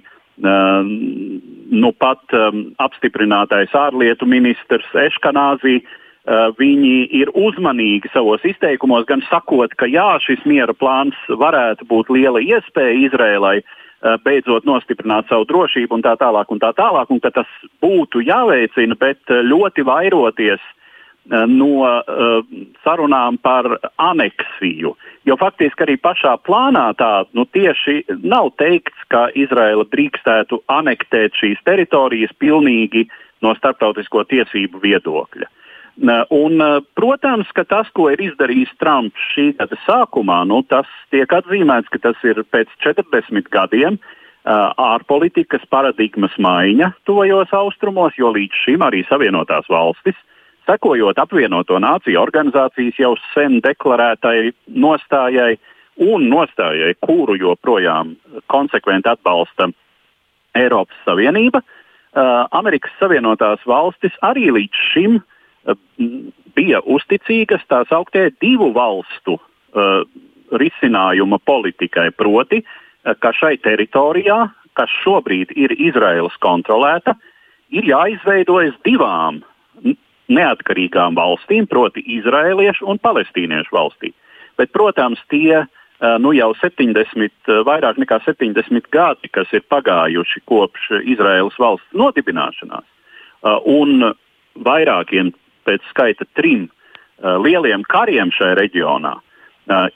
nu 1.71 1.93
pat 1.93 2.23
um, 2.37 2.67
apstiprinātais 2.83 3.73
ārlietu 3.77 4.29
ministrs 4.29 4.89
Eškanāzī. 5.07 5.81
Uh, 6.27 6.51
viņi 6.59 7.07
ir 7.15 7.31
uzmanīgi 7.39 8.11
savos 8.11 8.43
izteikumos, 8.43 9.05
gan 9.07 9.21
sakot, 9.29 9.71
ka 9.79 9.87
jā, 9.87 10.09
šis 10.25 10.41
miera 10.43 10.75
plāns 10.75 11.15
varētu 11.31 11.87
būt 11.87 12.11
liela 12.11 12.43
iespēja 12.43 12.97
Izrēlai 13.07 13.61
uh, 13.63 14.17
beidzot 14.27 14.67
nostiprināt 14.67 15.31
savu 15.31 15.47
drošību 15.47 15.95
un 15.95 16.03
tā 16.03 16.17
tālāk, 16.19 16.51
un 16.51 16.63
tā 16.63 16.73
tālāk, 16.75 17.13
un 17.15 17.23
ka 17.23 17.31
tas 17.31 17.53
būtu 17.85 18.25
jāveicina, 18.27 18.99
bet 18.99 19.23
ļoti 19.31 19.87
vairoties 19.87 20.67
no 21.31 21.69
uh, 21.83 22.45
sarunām 22.85 23.39
par 23.43 23.67
aneksiju. 23.99 24.95
Jo 25.27 25.37
faktiski 25.41 25.87
arī 25.87 25.97
pašā 25.99 26.37
plānā 26.47 26.93
tā 26.99 27.27
nu, 27.35 27.47
tieši 27.51 28.05
nav 28.23 28.53
teikts, 28.61 28.99
ka 29.11 29.27
Izraela 29.35 29.85
drīkstētu 29.91 30.63
anektēt 30.71 31.35
šīs 31.35 31.63
teritorijas 31.67 32.35
pilnīgi 32.39 33.09
no 33.43 33.55
starptautisko 33.59 34.25
tiesību 34.31 34.81
viedokļa. 34.83 35.51
Un, 36.37 36.61
protams, 36.93 37.49
ka 37.57 37.65
tas, 37.65 37.89
ko 37.97 38.11
ir 38.13 38.21
izdarījis 38.21 38.75
Trumps 38.77 39.31
šī 39.33 39.47
gada 39.57 39.79
sākumā, 39.87 40.43
nu, 40.45 40.61
tas 40.69 40.87
tiek 41.11 41.31
atzīmēts, 41.33 41.89
ka 41.89 41.99
tas 42.05 42.21
ir 42.29 42.43
pēc 42.53 42.69
40 42.85 43.49
gadiem 43.49 43.97
ārpolitikas 44.45 45.65
paradigmas 45.73 46.37
maiņa 46.39 46.93
tuvajos 47.09 47.55
austrumos, 47.57 48.13
jo 48.21 48.29
līdz 48.37 48.61
šim 48.67 48.85
arī 48.85 49.03
Savienotās 49.09 49.67
valstis 49.73 50.15
uh, 50.15 50.36
sekojot 50.67 51.19
apvienoto 51.19 51.79
nāciju 51.83 52.21
organizācijas 52.21 52.99
jau 53.01 53.15
sen 53.33 53.61
deklarētai 53.65 54.53
nostājai 54.67 55.57
un 56.03 56.29
nostājai, 56.29 56.93
kuru 57.01 57.39
joprojām 57.41 58.15
konsekventi 58.53 59.09
atbalsta 59.09 59.71
Eiropas 60.57 60.99
Savienība, 61.05 61.63
uh, 61.63 62.45
Amerikas 62.57 62.93
Savienotās 63.01 63.65
valstis 63.69 64.17
arī 64.25 64.51
līdz 64.59 64.83
šim 64.93 65.19
uh, 65.21 65.77
bija 66.57 66.83
uzticīgas 66.85 67.65
tā 67.71 67.83
sauktajai 67.89 68.35
divu 68.41 68.73
valstu 68.77 69.39
uh, 69.39 70.05
risinājuma 70.53 71.41
politikai, 71.45 72.11
proti, 72.15 72.63
ka 73.23 73.33
šai 73.35 73.57
teritorijā, 73.63 74.47
kas 74.79 74.93
šobrīd 75.03 75.53
ir 75.59 75.75
Izraēlas 75.75 76.37
kontrolēta, 76.43 77.17
ir 77.75 77.87
jāizveidojas 77.89 78.77
divām 78.87 79.43
neatkarīgām 80.33 81.17
valstīm, 81.19 81.69
proti, 81.71 82.03
izrēliešu 82.19 82.87
un 82.91 83.01
palestīniešu 83.03 83.75
valstī. 83.75 84.13
Bet, 84.57 84.73
protams, 84.75 85.21
tie 85.31 85.67
nu, 86.21 86.33
jau 86.37 86.53
70, 86.61 87.53
vairāk 87.67 88.01
nekā 88.01 88.21
70 88.25 88.91
gadi, 88.93 89.31
kas 89.33 89.53
ir 89.57 89.65
pagājuši 89.71 90.43
kopš 90.49 90.91
Izraēlas 91.05 91.57
valsts 91.61 91.97
nodibināšanās, 91.97 92.87
un 93.65 94.11
vairākiem 94.67 95.33
pēc 95.69 95.87
skaita 95.93 96.27
trim 96.37 96.69
lieliem 97.21 97.85
kariem 97.89 98.33
šajā 98.35 98.59
reģionā, 98.61 99.15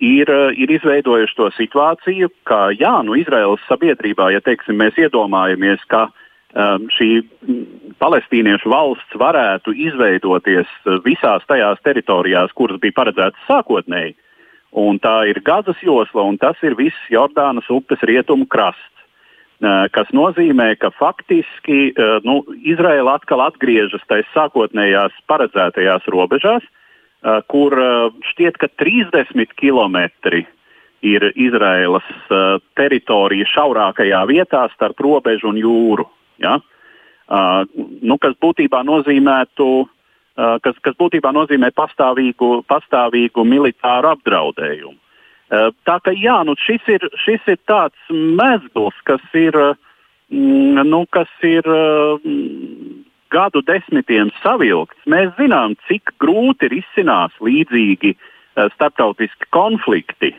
ir, 0.00 0.32
ir 0.56 0.72
izveidojuši 0.76 1.36
to 1.36 1.50
situāciju, 1.58 2.30
ka 2.48 2.70
jā, 2.74 2.94
nu, 3.06 3.14
Izraēlas 3.20 3.62
sabiedrībā, 3.68 4.30
ja 4.34 4.40
teiksim, 4.44 4.80
mēs 4.80 4.96
iedomājamies, 4.98 5.84
ka 5.92 6.08
Um, 6.50 6.88
šī 6.90 7.20
palestīniešu 8.02 8.72
valsts 8.72 9.18
varētu 9.22 9.70
izveidoties 9.70 10.66
uh, 10.82 10.96
visās 11.04 11.44
tajās 11.46 11.78
teritorijās, 11.86 12.50
kuras 12.58 12.80
bija 12.82 12.96
paredzētas 12.96 13.44
sākotnēji. 13.46 14.16
Un 14.82 14.98
tā 14.98 15.28
ir 15.30 15.38
Gazas 15.46 15.78
josla, 15.86 16.24
un 16.26 16.40
tas 16.42 16.58
ir 16.66 16.74
viss 16.74 17.06
Jordānas 17.10 17.70
upes 17.70 18.02
rietumu 18.02 18.50
krasts. 18.50 18.82
Uh, 19.62 19.86
kas 19.94 20.10
nozīmē, 20.10 20.72
ka 20.82 20.90
faktiski 20.98 21.92
uh, 21.92 22.18
nu, 22.26 22.40
Izraela 22.66 23.20
atkal 23.20 23.46
atgriežas 23.46 24.02
tajās 24.10 24.34
sākotnējās 24.34 25.22
paredzētajās 25.30 26.10
robežās, 26.10 26.66
kur 27.52 27.74
šķiet, 28.24 28.56
ka 28.56 28.70
30 28.80 29.50
km 29.52 29.98
ir 31.04 31.26
Izraēlas 31.36 32.06
teritorija 32.80 33.44
šaurākajā 33.44 34.22
vietā 34.30 34.62
starp 34.72 35.04
robežu 35.04 35.50
un 35.52 35.60
jūru. 35.60 36.06
Ja? 36.42 36.58
Uh, 37.30 37.62
nu, 38.02 38.16
kas 38.18 38.34
būtībā 38.42 38.82
nozīmētu, 38.86 39.68
uh, 39.84 40.56
kas, 40.64 40.80
kas 40.82 40.96
būtībā 40.98 41.30
nozīmē 41.36 41.70
pastāvīgu, 41.76 42.64
pastāvīgu 42.70 43.46
militāru 43.46 44.14
apdraudējumu. 44.16 44.98
Tā 45.50 45.96
ka 45.98 46.12
jā, 46.14 46.36
nu 46.46 46.54
šis, 46.62 46.84
ir, 46.94 47.04
šis 47.18 47.48
ir 47.50 47.56
tāds 47.66 48.10
mezgls, 48.14 48.94
kas 49.02 49.22
ir, 49.34 49.56
mm, 50.30 50.84
nu, 50.86 51.00
kas 51.10 51.30
ir 51.42 51.66
gadu 53.34 53.62
desmitiem 53.66 54.30
savilkts. 54.44 55.02
Mēs 55.10 55.32
zinām, 55.38 55.74
cik 55.88 56.14
grūti 56.22 56.70
risinās 56.70 57.34
līdzīgi 57.42 58.14
uh, 58.14 58.68
starptautiski 58.76 59.50
konflikti. 59.54 60.34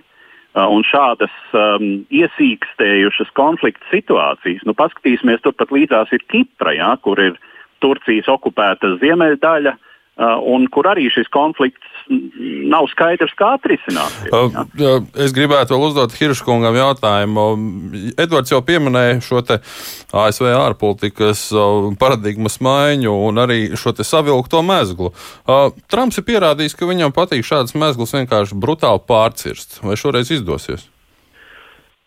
Uh, 0.51 0.61
Uh, 0.61 0.65
un 0.67 0.83
šādas 0.83 1.31
um, 1.55 2.01
iesīkstējušas 2.11 3.29
konflikta 3.39 3.85
situācijas. 3.87 4.65
Nu, 4.67 4.73
paskatīsimies, 4.75 5.39
turpat 5.45 5.69
līdzās 5.71 6.11
ir 6.11 6.25
Kipra, 6.27 6.73
ja, 6.75 6.89
kur 6.99 7.21
ir 7.23 7.37
Turcijas 7.79 8.27
okupēta 8.27 8.97
ziemeļdaļa, 8.99 9.71
un 10.21 10.67
kur 10.71 10.89
arī 10.91 11.07
šis 11.13 11.29
konflikts 11.33 11.87
nav 12.71 12.87
skaidrs, 12.91 13.33
kā 13.39 13.53
atrisināt. 13.55 14.15
Ja? 14.27 14.97
Es 15.21 15.33
gribētu 15.35 15.75
vēl 15.75 15.85
uzdot 15.87 16.15
Hirškungam 16.17 16.75
jautājumu. 16.75 17.45
Edvards 18.19 18.51
jau 18.51 18.61
pieminēja 18.65 19.19
šo 19.23 19.41
ASV 19.41 20.49
ārpolitikas 20.51 21.47
paradigmas 22.01 22.59
maiņu 22.63 23.15
un 23.29 23.43
arī 23.45 23.61
šo 23.79 23.95
savilkto 24.03 24.63
mezglu. 24.65 25.13
Trumps 25.91 26.19
ir 26.19 26.27
pierādījis, 26.27 26.75
ka 26.77 26.89
viņam 26.89 27.15
patīk 27.15 27.47
šādas 27.47 27.77
mezglas 27.79 28.15
vienkārši 28.17 28.59
brutāli 28.59 29.05
pārcirst. 29.07 29.79
Vai 29.85 29.99
šoreiz 29.99 30.33
izdosies? 30.35 30.90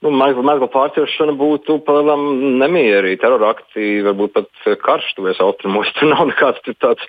Nu, 0.05 0.13
Mēgla 0.15 0.69
pārķeršana 0.73 1.35
būtu 1.39 1.79
palielam 1.87 2.23
nemierīgi, 2.61 3.21
terorakti, 3.23 4.03
varbūt 4.05 4.35
pat 4.37 4.67
karš 4.85 5.11
tuvies 5.17 5.41
austrumos. 5.43 5.91
Tur 5.97 6.11
nav 6.13 6.27
nekāds 6.29 6.61
tāds 6.83 7.05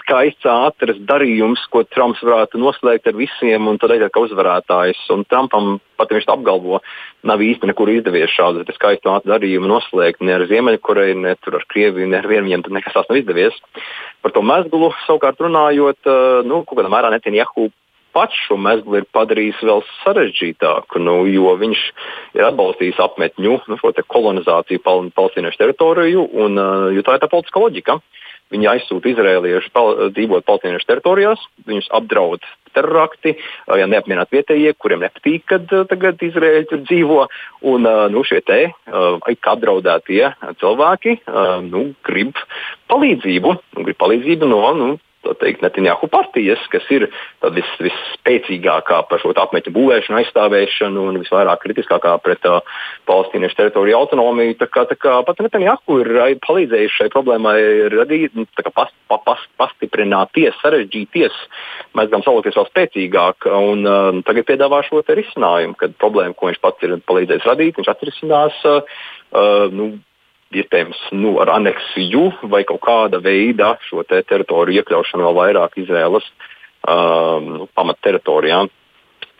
skaists, 0.00 0.48
ātrs 0.48 1.00
darījums, 1.08 1.64
ko 1.72 1.84
Trumps 1.88 2.22
varētu 2.24 2.60
noslēgt 2.62 3.10
ar 3.10 3.18
visiem 3.18 3.68
un 3.70 3.80
tad 3.80 3.92
aiziet 3.94 4.14
kā 4.14 4.24
uzvarētājs. 4.24 5.04
Un 5.14 5.26
Trumpam, 5.28 5.76
pat 6.00 6.10
ja 6.10 6.18
viņš 6.18 6.28
to 6.28 6.36
apgalvo, 6.36 6.80
nav 7.28 7.44
īsti 7.44 7.70
nekur 7.70 7.92
izdevies 7.92 8.32
šādu 8.34 8.64
skaistu 8.76 9.12
ātru 9.12 9.34
darījumu 9.34 9.68
noslēgt 9.70 10.24
ne 10.24 10.38
ar 10.38 10.46
Ziemeļkoreju, 10.50 11.18
ne 11.24 11.34
ar 11.36 11.66
Krieviju, 11.68 12.08
ne 12.08 12.22
ar 12.22 12.30
vienu 12.30 12.48
viņiem 12.48 12.64
nekas 12.78 12.96
tās 12.96 13.10
nav 13.10 13.20
izdevies. 13.20 13.58
Par 14.24 14.34
to 14.34 14.42
mezglu 14.42 14.92
savukārt 15.04 15.40
runājot, 15.44 16.00
nu, 16.48 16.64
kaut 16.64 16.80
kādā 16.80 16.92
mērā 16.92 17.12
Netanjahu 17.12 17.68
pats 18.18 18.34
šo 18.48 18.58
mezglu 18.58 18.98
ir 18.98 19.08
padarījis 19.14 19.62
vēl 19.62 19.84
sarežģītāku, 20.02 21.02
nu, 21.06 21.20
jo 21.30 21.54
viņš 21.60 21.82
ir 22.38 22.46
atbalstījis 22.50 22.98
apmetņu, 23.06 23.58
nu, 23.70 23.78
šo 23.78 23.94
kolonizāciju 24.10 24.82
pal 24.82 25.06
palestīniešu 25.14 25.62
teritoriju, 25.62 26.26
un 26.42 26.58
uh, 26.58 27.02
tā 27.06 27.18
ir 27.18 27.22
tā 27.22 27.30
politiska 27.30 27.62
loģika. 27.62 28.00
Viņi 28.48 28.68
aizsūta 28.70 29.10
izrēliešu 29.10 29.70
pal 29.76 29.90
dzīvot 30.16 30.46
palestīniešu 30.48 30.88
teritorijās, 30.88 31.42
viņus 31.68 31.90
apdraud 31.98 32.46
terorakti, 32.72 33.34
ja 33.80 33.88
neapmienāt 33.90 34.32
vietējie, 34.32 34.72
kuriem 34.80 35.02
nepatīk, 35.04 35.44
kad 35.52 35.68
tagad 35.90 36.22
Izraēļi 36.24 36.68
tur 36.70 36.82
dzīvo. 36.86 37.26
Un, 37.68 37.88
nu, 38.14 38.24
šie 38.28 38.40
te 38.46 38.60
apdraudētie 39.52 40.22
cilvēki 40.62 41.18
nu, 41.68 41.84
grib 42.08 42.40
palīdzību, 42.92 43.54
nu, 43.76 43.86
grib 43.88 44.00
palīdzību 44.00 44.48
no 44.48 44.62
nu, 44.78 44.88
teikt, 45.38 45.62
Netanjahu 45.62 46.08
partijas, 46.10 46.60
kas 46.72 46.86
ir 46.94 47.06
vis, 47.54 47.70
visspēcīgākā 47.82 49.00
par 49.10 49.22
šo 49.22 49.32
apmeķu 49.34 49.72
būvēšanu, 49.74 50.18
aizstāvēšanu 50.22 51.04
un 51.10 51.20
visvairāk 51.22 51.62
kritiskākā 51.64 52.14
pret 52.24 52.46
uh, 52.48 52.60
palestīniešu 53.08 53.58
teritoriju 53.58 53.98
autonomiju. 53.98 54.56
Tā 54.62 54.68
kā, 54.72 54.86
tā 54.90 54.98
kā 55.00 55.18
pat 55.26 55.42
Netanjahu 55.44 56.00
ir 56.04 56.40
palīdzējis 56.46 56.96
šai 57.00 57.10
problēmai 57.14 57.58
radīt, 57.94 58.34
nu, 58.38 58.46
pas, 58.70 58.92
pa, 59.10 59.20
pas, 59.26 59.44
pastiprināties, 59.60 60.56
sarežģīties, 60.62 61.38
mēs 61.98 62.10
gribam 62.10 62.26
salokties 62.26 62.58
vēl 62.58 62.68
spēcīgāk. 62.72 63.48
Un, 63.58 63.86
uh, 63.86 64.10
tagad 64.28 64.48
piedāvā 64.50 64.82
šo 64.86 65.02
risinājumu, 65.08 65.78
kad 65.78 65.96
problēma, 66.02 66.36
ko 66.36 66.50
viņš 66.50 66.60
pats 66.64 66.84
ir 66.86 66.98
palīdzējis 67.08 67.48
radīt, 67.48 67.78
viņš 67.78 67.94
atrisinās. 67.94 68.60
Uh, 68.68 69.00
uh, 69.32 69.66
nu, 69.72 69.96
iespējams 70.56 71.00
nu, 71.16 71.36
ar 71.42 71.52
aneksiju 71.58 72.24
vai 72.52 72.62
kaut 72.68 72.80
kāda 72.84 73.20
veida 73.24 73.74
šo 73.88 74.04
te 74.08 74.22
teritoriju 74.24 74.82
iekļaušanu 74.82 75.26
vēl 75.26 75.38
vairāk 75.38 75.78
Izraēlas 75.82 76.26
um, 76.88 77.48
nu, 77.58 77.68
pamatteritorijām. 77.76 78.70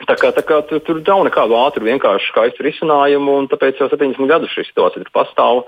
Tā 0.07 0.15
kā, 0.15 0.31
tā 0.31 0.45
kā 0.47 0.61
tur, 0.69 0.83
tur 0.87 1.01
nav 1.03 1.25
nekādu 1.27 1.57
ātru, 1.59 1.89
vienkāršu, 1.89 2.31
skaistu 2.31 2.63
risinājumu, 2.67 3.41
un 3.41 3.49
tāpēc 3.51 3.81
jau 3.81 3.89
70 3.91 4.31
gadus 4.31 4.53
šī 4.55 4.69
situācija 4.69 5.11
pastāv. 5.15 5.65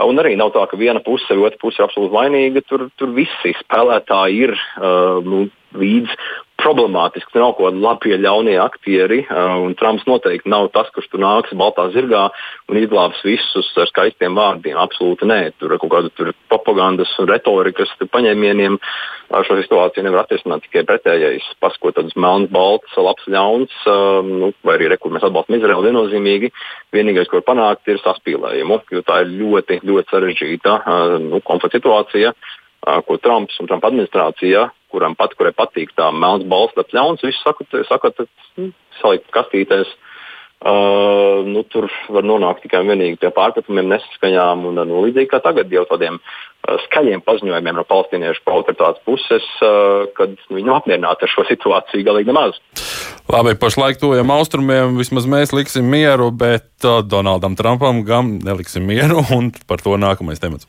Un 0.00 0.20
arī 0.22 0.36
nav 0.38 0.52
tā, 0.54 0.62
ka 0.68 0.78
viena 0.78 1.00
puse 1.02 1.26
vai 1.32 1.48
otra 1.48 1.58
puse 1.60 1.80
ir 1.80 1.86
absolūti 1.86 2.14
vainīga. 2.14 2.62
Tur, 2.68 2.86
tur 3.00 3.10
visi 3.16 3.54
spēlētāji 3.58 4.44
ir 4.46 4.52
uh, 4.54 5.18
nu, 5.24 5.46
līdz 5.80 6.12
problemātiski. 6.62 7.30
Tur 7.32 7.42
nav 7.42 7.54
kaut 7.56 7.70
kādi 7.70 7.82
labie, 7.84 8.16
ļaunie 8.20 8.56
aktieri. 8.62 9.20
Uh, 9.26 9.70
Trumps 9.80 10.06
noteikti 10.08 10.50
nav 10.50 10.68
tas, 10.74 10.90
kurš 10.94 11.08
tur 11.12 11.22
nāks 11.22 11.54
baltā 11.58 11.88
zirgā 11.94 12.28
un 12.70 12.80
izglābs 12.80 13.22
visus 13.26 13.70
ar 13.80 13.88
skaistiem 13.90 14.38
vārdiem. 14.38 14.78
Absolūti 14.80 15.28
nē. 15.28 15.40
Tur 15.60 15.74
ir 15.74 15.80
kaut 15.82 15.92
kāda 15.94 16.12
tur 16.16 16.32
propagandas 16.52 17.12
un 17.20 17.30
retorikas 17.30 17.92
paņēmieniem. 18.00 18.78
Uh, 19.30 19.42
šo 19.46 19.58
situāciju 19.60 20.06
nevar 20.06 20.24
atrisināt 20.24 20.64
tikai 20.66 20.86
pretējais. 20.88 21.48
Paskot 21.62 21.98
tādus 21.98 22.16
melnus, 22.16 22.52
baltus, 22.54 22.96
labs, 22.98 23.26
ļauns, 23.30 23.74
uh, 23.86 24.20
nu, 24.26 24.52
vai 24.66 24.78
arī 24.78 24.92
rekur 24.94 25.14
mēs 25.14 25.26
atbalstam 25.26 25.58
Izraelu 25.58 25.88
viennozīmīgi. 25.88 26.52
Vienīgais, 26.96 27.30
ko 27.30 27.40
var 27.40 27.48
panākt, 27.52 27.86
ir 27.90 28.00
saspīlējumu, 28.04 28.82
jo 28.96 29.04
tā 29.06 29.22
ir 29.24 29.36
ļoti, 29.42 29.82
ļoti 29.86 30.14
sarežģīta 30.14 30.80
uh, 30.80 31.20
nu, 31.26 31.44
konflikta 31.46 31.78
situācija 31.80 32.34
ko 32.80 33.16
Trumps 33.20 33.58
un 33.60 33.68
Trumpa 33.68 33.90
administrācija, 33.90 34.68
kuram 34.92 35.16
pat, 35.18 35.34
kurai 35.38 35.54
patīk 35.56 35.94
tā 35.96 36.10
melns 36.12 36.46
balsts, 36.50 36.94
ļauns, 36.94 37.24
viss 37.26 37.42
sakot, 37.46 37.80
sakot 37.88 38.22
nu, 38.58 38.70
salikt 39.00 39.30
kastītēs. 39.34 39.90
Uh, 40.60 41.40
nu, 41.48 41.62
tur 41.72 41.86
var 42.12 42.26
nonākt 42.28 42.60
tikai 42.60 42.82
un 42.82 42.90
vienīgi 42.92 43.16
pie 43.22 43.30
pārpratumiem, 43.32 43.86
nesaskaņām 43.94 44.66
un 44.68 44.82
nu, 44.90 44.98
līdzīgi 45.06 45.30
kā 45.30 45.38
tagad 45.40 45.72
jau 45.72 45.86
tādiem 45.88 46.18
uh, 46.20 46.74
skaļiem 46.84 47.22
paziņojumiem 47.24 47.78
no 47.78 47.84
palestīniešu 47.88 48.44
autoritātes 48.44 49.00
puses, 49.08 49.46
uh, 49.64 50.04
kad 50.18 50.34
nu, 50.50 50.58
viņi 50.58 50.68
nav 50.68 50.82
apmierināti 50.82 51.24
ar 51.24 51.32
šo 51.32 51.46
situāciju 51.48 52.04
galīgi 52.04 52.28
nemaz. 52.28 52.60
Labi, 53.32 53.54
pašlaik 53.56 54.02
tojam 54.02 54.34
austrumiem, 54.36 55.00
vismaz 55.00 55.24
mēs 55.32 55.54
liksim 55.56 55.88
mieru, 55.88 56.28
bet 56.28 56.68
uh, 56.84 57.00
Donaldam 57.08 57.56
Trumpam 57.56 58.04
gan 58.04 58.36
neliksim 58.44 58.84
mieru, 58.84 59.24
un 59.38 59.54
par 59.64 59.80
to 59.80 59.96
nākamais 59.96 60.44
temats. 60.44 60.68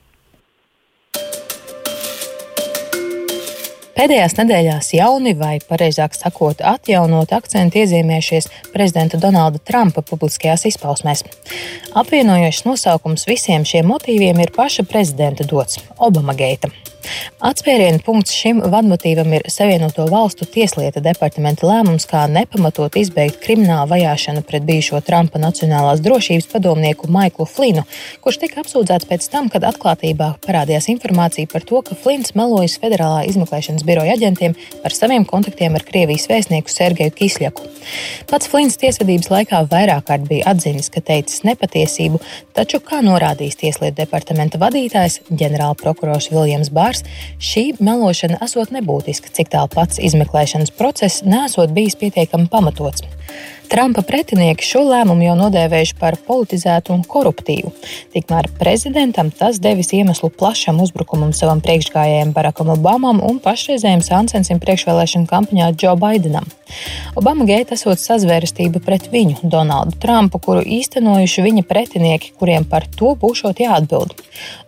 Pēdējās 3.91 4.37
nedēļās 4.37 4.93
jauni, 4.95 5.33
vai 5.35 5.57
pareizāk 5.67 6.15
sakot, 6.15 6.61
atjaunot 6.63 7.33
akcentu 7.35 7.81
iezīmējušies 7.81 8.47
prezidenta 8.71 9.19
Donalda 9.19 9.59
Trumpa 9.67 10.03
publiskajās 10.07 10.63
izpausmēs. 10.71 11.25
Apvienojošs 11.99 12.63
nosaukums 12.69 13.27
visiem 13.27 13.67
šiem 13.67 13.91
motīviem 13.91 14.39
ir 14.45 14.55
paša 14.55 14.87
prezidenta 14.87 15.43
dots- 15.43 15.83
Obama 16.07 16.37
Geita. 16.39 16.71
Atspērienu 17.41 18.01
punkts 18.05 18.35
šim 18.37 18.59
vadmotīvam 18.71 19.31
ir 19.33 19.47
Savienoto 19.49 20.05
Valstu 20.11 20.45
Tieslietu 20.45 21.01
departamenta 21.01 21.65
lēmums, 21.65 22.05
kā 22.09 22.27
nepamatot 22.29 22.95
izbeigt 23.01 23.39
kriminālu 23.41 23.89
vajāšanu 23.91 24.43
pret 24.45 24.65
bijušo 24.67 25.01
Trumpa 25.07 25.41
Nacionālās 25.41 26.03
drošības 26.05 26.49
padomnieku 26.51 27.09
Maiklu 27.11 27.47
Flinu, 27.49 27.85
kurš 28.21 28.41
tika 28.43 28.61
apsūdzēts 28.61 29.09
pēc 29.09 29.25
tam, 29.33 29.49
kad 29.53 29.65
atklātībā 29.71 30.33
parādījās 30.45 30.91
informācija 30.93 31.49
par 31.51 31.65
to, 31.65 31.81
ka 31.87 31.97
Flins 31.97 32.35
melojas 32.37 32.77
Federālā 32.81 33.23
izmeklēšanas 33.31 33.87
biroja 33.87 34.17
aģentiem 34.19 34.53
par 34.83 34.93
saviem 34.93 35.25
kontaktiem 35.25 35.77
ar 35.79 35.85
Krievijas 35.87 36.27
vēstnieku 36.29 36.69
Sergeju 36.69 37.15
Kisļaku. 37.17 37.65
Pats 38.29 38.49
Flins 38.51 38.77
tiesvedības 38.81 39.31
laikā 39.31 39.63
vairāk 39.71 40.05
kārt 40.11 40.27
bija 40.29 40.51
atzinis, 40.51 40.91
ka 40.93 41.01
teicis 41.05 41.41
nepatiesību, 41.47 42.21
taču, 42.53 42.81
kā 42.85 43.01
norādījis 43.05 43.57
Tieslietu 43.61 43.97
departamenta 44.03 44.59
vadītājs, 44.61 45.21
ģenerālprokurors 45.29 46.29
Viljams 46.33 46.69
Bārs, 46.73 46.90
komentārs, 46.91 47.03
šī 47.39 47.77
melošana 47.79 48.39
esot 48.43 48.71
nebūtiska, 48.71 49.31
cik 49.31 49.51
tālu 49.51 49.69
pats 49.71 49.99
izmeklēšanas 49.99 50.71
process 50.75 51.23
nesot 51.23 51.71
bijis 51.71 51.95
pietiekami 51.95 52.49
pamatots. 52.49 53.03
Trumpa 53.71 54.01
pretinieki 54.03 54.65
šo 54.67 54.81
lēmumu 54.83 55.23
jau 55.23 55.33
nodēvējuši 55.39 55.93
par 55.95 56.17
politizētu 56.27 56.91
un 56.91 57.05
koruptīvu. 57.07 57.69
Tikmēr 58.11 58.49
prezidentam 58.59 59.29
tas 59.31 59.61
devis 59.63 59.93
iemeslu 59.95 60.27
plašam 60.35 60.81
uzbrukumam 60.83 61.31
savam 61.31 61.61
priekšgājējam 61.63 62.33
Barakam 62.35 62.73
Obamam 62.73 63.21
un 63.23 63.39
pašreizējiem 63.39 64.03
Sansensim 64.03 64.59
priekšvēlēšanu 64.59 65.29
kampaņā 65.31 65.69
Joe 65.79 65.95
Bidenam. 66.01 66.49
Obama 67.19 67.47
geita 67.47 67.75
esot 67.75 67.99
sazvērestība 67.99 68.79
pret 68.83 69.07
viņu, 69.11 69.39
Donaldu 69.43 69.95
Trumpu, 70.03 70.39
kuru 70.43 70.63
īstenojuši 70.63 71.43
viņa 71.47 71.63
pretinieki, 71.67 72.31
kuriem 72.39 72.67
par 72.67 72.87
to 72.99 73.13
būšot 73.19 73.59
jāatbild. 73.63 74.15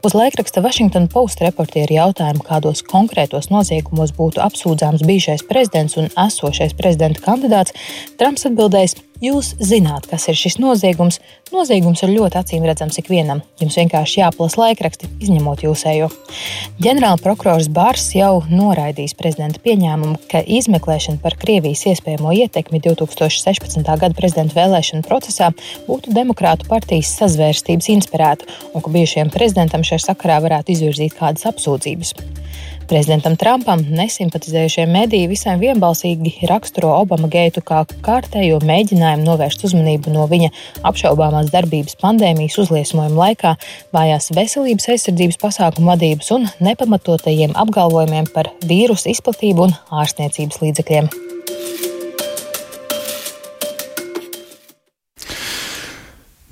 Uz 0.04 0.16
laikraksta 0.16 0.64
Washington 0.64 1.08
Post 1.12 1.44
reportieri 1.44 1.96
jautājumu, 1.96 2.44
kādos 2.48 2.84
konkrētos 2.88 3.48
noziegumos 3.52 4.12
būtu 4.16 4.44
apsūdzāms 4.44 5.06
bijušais 5.08 5.46
prezidents 5.48 5.96
un 6.00 6.12
esošais 6.12 6.76
prezidenta 6.76 7.24
kandidāts, 7.24 7.76
Trumps 8.20 8.44
atbildēja, 8.54 9.04
Jūs 9.24 9.54
zināt, 9.64 10.04
kas 10.12 10.26
ir 10.28 10.36
šis 10.36 10.58
noziegums. 10.60 11.22
Noziegums 11.54 12.02
ir 12.04 12.12
ļoti 12.12 12.36
acīm 12.42 12.66
redzams 12.68 12.98
ikvienam. 13.00 13.40
Jums 13.62 13.78
vienkārši 13.80 14.20
jāplasa 14.20 14.60
laikraksti, 14.60 15.08
izņemot 15.24 15.64
jūsējo. 15.64 16.10
Ģenerāla 16.84 17.22
prokurors 17.24 17.70
Bārs 17.72 18.10
jau 18.18 18.42
noraidījis 18.52 19.16
prezidenta 19.16 19.64
pieņēmumu, 19.64 20.20
ka 20.28 20.42
izmeklēšana 20.44 21.24
par 21.24 21.38
Krievijas 21.40 21.86
iespējamo 21.94 22.36
ietekmi 22.42 22.84
2016. 22.84 23.80
gada 23.88 24.12
prezidenta 24.18 24.60
vēlēšanu 24.60 25.08
procesā 25.08 25.54
būtu 25.88 26.12
Demokrātu 26.12 26.68
partijas 26.68 27.16
sazvērstības 27.22 27.94
inspirēta 27.96 28.50
un 28.74 28.84
ka 28.84 28.92
bijušajam 28.92 29.32
prezidentam 29.32 29.88
šajā 29.88 30.10
sakarā 30.10 30.42
varētu 30.44 30.76
izvirzīt 30.76 31.16
kādas 31.16 31.48
apsūdzības. 31.54 32.18
Prezidentam 32.90 33.36
Trumpam 33.40 33.82
nesimpatizējušie 33.96 34.84
mediji 34.92 35.30
visai 35.32 35.56
vienbalsīgi 35.62 36.48
raksturo 36.50 36.92
Obama 37.00 37.30
geitu 37.32 37.64
kā 37.66 37.84
kārtējo 38.06 38.60
mēģinājumu 38.68 39.24
novērst 39.28 39.64
uzmanību 39.70 40.12
no 40.14 40.28
viņa 40.32 40.52
apšaubāmās 40.92 41.52
darbības 41.54 41.98
pandēmijas 42.04 42.60
uzliesmojuma 42.66 43.20
laikā, 43.24 43.56
vājās 43.96 44.32
veselības 44.36 44.90
aizsardzības 44.96 45.40
pasākumu 45.46 45.94
vadības 45.94 46.34
un 46.36 46.50
nepamatotajiem 46.68 47.56
apgalvojumiem 47.64 48.28
par 48.36 48.52
vīrusu 48.68 49.14
izplatību 49.16 49.70
un 49.70 49.78
ārstniecības 50.04 50.64
līdzekļiem. 50.66 51.14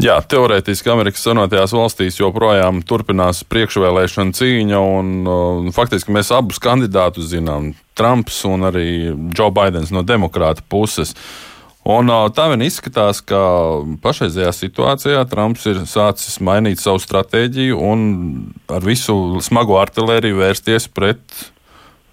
Jā, 0.01 0.15
teorētiski 0.25 0.89
Amerikas 0.89 1.21
Savienotajās 1.21 1.75
valstīs 1.77 2.15
joprojām 2.17 2.79
turpinās 2.89 3.43
priekšvēlēšana 3.51 4.33
cīņa, 4.33 4.77
un 4.81 5.09
uh, 5.29 5.67
faktiski 5.75 6.13
mēs 6.15 6.31
abus 6.33 6.57
kandidātus 6.63 7.27
zinām- 7.29 7.75
Trumps 7.99 8.39
un 8.49 8.65
arī 8.65 9.11
Joe 9.37 9.51
Bidenis 9.53 9.91
no 9.93 10.01
demokrāta 10.01 10.63
puses. 10.65 11.13
Un, 11.85 12.09
tā 12.33 12.47
vien 12.49 12.63
izskatās, 12.65 13.19
ka 13.21 13.41
pašreizējā 14.01 14.53
situācijā 14.53 15.21
Trumps 15.29 15.67
ir 15.69 15.83
sācis 15.89 16.39
mainīt 16.41 16.81
savu 16.81 17.01
stratēģiju 17.01 17.77
un 17.77 18.07
ar 18.69 18.81
visu 18.85 19.41
smago 19.41 19.77
artēriju 19.81 20.39
vērsties 20.41 20.87
pret 20.93 21.21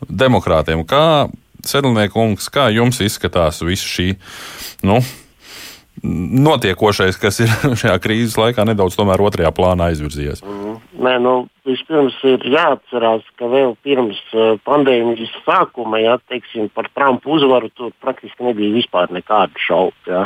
demokrātiem. 0.09 0.85
Kā 0.89 1.31
Sedlniekungs, 1.65 2.51
kā 2.53 2.69
jums 2.73 3.01
izskatās 3.05 3.63
visu 3.65 3.89
šī? 3.89 4.09
Nu, 4.85 5.01
notiekošais, 6.03 7.19
kas 7.21 7.43
ir 7.45 7.53
šajā 7.83 7.99
krīzes 8.03 8.39
laikā 8.41 8.67
nedaudz 8.69 8.99
otrajā 8.99 9.53
plānā 9.55 9.93
aizvirzījies? 9.93 10.45
Mm. 10.45 10.69
Nē, 10.99 11.13
nu, 11.23 11.33
vispirms 11.69 12.17
ir 12.27 12.43
jāatcerās, 12.51 13.23
ka 13.39 13.47
vēl 13.51 13.77
pirms 13.87 14.19
uh, 14.35 14.57
pandēmijas 14.67 15.31
sākuma, 15.45 16.01
ja 16.03 16.17
teiksim, 16.31 16.67
par 16.75 16.89
Trumpa 16.91 17.31
uzvaru 17.37 17.71
tur 17.79 17.93
praktiski 18.03 18.49
nebija 18.49 18.75
vispār 18.75 19.13
nekādu 19.15 19.63
šaubu. 19.63 19.95
Ja. 20.11 20.25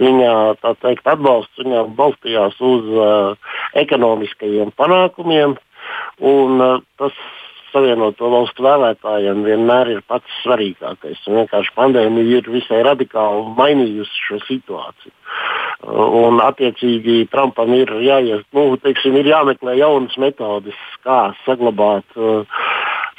Viņa 0.00 0.32
teikt, 0.80 1.04
atbalsts 1.04 1.60
viņam 1.60 1.92
balstījās 1.98 2.56
uz 2.64 2.88
uh, 2.96 3.52
ekonomiskajiem 3.82 4.72
panākumiem, 4.80 5.58
un 6.32 6.64
uh, 6.64 6.80
tas 7.00 7.20
Savienoto 7.70 8.30
valstu 8.32 8.64
vēlētājiem 8.66 9.44
vienmēr 9.46 9.92
ir 9.94 10.02
pats 10.08 10.40
svarīgākais. 10.42 11.22
Un 11.28 11.40
vienkārši 11.40 11.74
pandēmija 11.76 12.40
ir 12.40 12.50
visai 12.50 12.82
radikāli 12.86 13.54
mainījusi 13.58 14.26
šo 14.26 14.40
situāciju. 14.48 15.14
Un, 15.90 16.42
attiecīgi, 16.44 17.22
Trumpam 17.32 17.72
ir, 17.72 17.92
jāies, 18.04 18.42
nu, 18.56 18.74
teiksim, 18.82 19.16
ir 19.16 19.30
jāmeklē 19.30 19.78
jaunas 19.78 20.16
metodes, 20.20 20.76
kā 21.06 21.30
saglabāt 21.46 22.18
uh, 22.20 22.44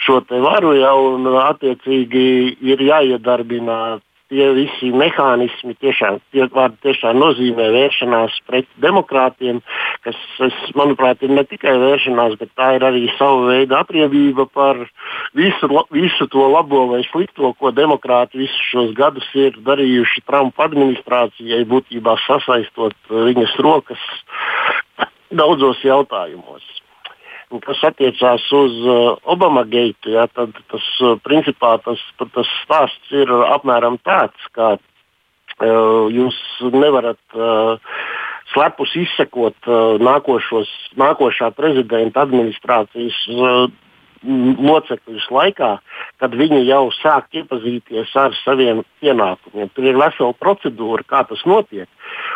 šo 0.06 0.20
varu, 0.30 0.76
ja, 0.78 0.94
un 0.94 1.26
attiecīgi 1.42 2.58
ir 2.62 2.86
jāiedarbina 2.86 4.00
tie 4.32 4.48
visi 4.56 4.92
mehānismi 4.96 5.76
tiešām, 5.84 6.20
tie 6.32 6.48
vārdi 6.56 6.80
tiešām 6.88 7.20
nozīmē 7.20 7.68
vēršanās 7.76 8.38
pret 8.48 8.70
demokrātiem, 8.84 9.60
kas, 10.06 10.20
es, 10.48 10.60
manuprāt, 10.80 11.24
ir 11.26 11.34
ne 11.36 11.44
tikai 11.48 11.76
vēršanās, 11.82 12.38
bet 12.40 12.54
tā 12.58 12.72
ir 12.78 12.86
arī 12.88 13.06
sava 13.18 13.52
veida 13.52 13.82
apriebība 13.84 14.48
par 14.56 14.80
visu, 15.38 15.72
visu 15.94 16.30
to 16.32 16.48
labo 16.54 16.88
vai 16.94 17.04
slikto, 17.10 17.54
ko 17.60 17.74
demokrāti 17.76 18.46
visus 18.46 18.70
šos 18.72 18.94
gadus 18.98 19.28
ir 19.36 19.60
darījuši 19.68 20.24
Trumpa 20.28 20.70
administrācijai, 20.70 21.66
būtībā 21.68 22.16
sasaistot 22.28 22.96
viņas 23.12 23.58
rokas 23.66 24.08
daudzos 25.32 25.84
jautājumos 25.84 26.81
kas 27.66 27.82
attiecās 27.92 28.46
uz 28.56 28.78
uh, 28.86 29.18
Obama 29.34 29.64
geitu, 29.68 30.14
ja, 30.16 30.28
tad 30.32 30.56
tas 30.72 30.88
uh, 31.04 31.18
principā 31.26 31.76
tas, 31.84 32.00
tas 32.22 32.50
stāsts 32.62 33.12
ir 33.12 33.32
apmēram 33.32 34.00
tāds, 34.06 34.48
ka 34.56 34.76
uh, 34.78 36.08
jūs 36.14 36.38
nevarat 36.72 37.20
slepus 38.52 38.92
izsekot 39.00 39.68
nākošos, 40.04 40.68
nākošā 41.00 41.54
prezidenta 41.56 42.26
administrācijas 42.26 43.20
locekļus 44.22 45.28
laikā, 45.34 45.72
kad 46.22 46.36
viņi 46.38 46.62
jau 46.68 46.84
sāk 47.00 47.32
iepazīties 47.34 48.12
ar 48.20 48.36
saviem 48.44 48.84
pienākumiem. 49.02 49.72
Tur 49.74 49.88
ir 49.90 49.98
vesela 49.98 50.36
procedūra, 50.38 51.06
kā 51.08 51.24
tas 51.30 51.42
notiek. 51.50 51.90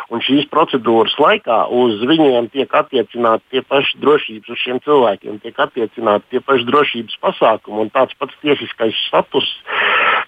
Un 0.09 0.21
šīs 0.21 0.47
procedūras 0.49 1.15
laikā 1.21 1.65
uz 1.73 2.01
viņiem 2.05 2.49
tiek 2.53 2.73
attiecināti 2.77 3.43
tie 3.53 3.61
paši 3.65 3.99
drošības, 4.01 4.49
uz 4.53 4.61
šiem 4.61 4.81
cilvēkiem 4.85 5.39
tiek 5.43 5.61
attiecināti 5.61 6.29
tie 6.33 6.41
paši 6.45 6.67
drošības 6.69 7.19
pasākumi 7.21 7.85
un 7.85 7.93
tāds 7.93 8.17
pats 8.19 8.37
tiesiskais 8.41 8.97
status 9.07 9.49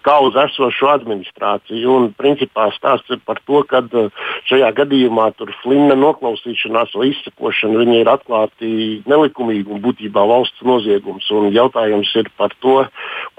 kā 0.08 0.16
uz 0.24 0.38
esošo 0.40 0.90
administrāciju. 0.94 1.96
Un, 1.98 2.08
principā 2.18 2.70
stāsts 2.76 3.12
ir 3.12 3.20
par 3.28 3.42
to, 3.48 3.62
ka 3.68 3.84
uh, 3.84 4.08
šajā 4.50 4.72
gadījumā 4.78 5.30
Flina 5.62 5.98
noklausīšanās 6.00 6.96
vai 6.96 7.10
izsakošana 7.12 7.84
ir 7.98 8.10
atklāti 8.12 8.70
nelikumīgi 9.10 9.74
un 9.74 9.84
būtībā 9.84 10.24
valsts 10.32 10.64
noziegums. 10.68 11.28
Un 11.36 11.52
jautājums 11.56 12.14
ir 12.20 12.32
par 12.40 12.56
to, 12.64 12.80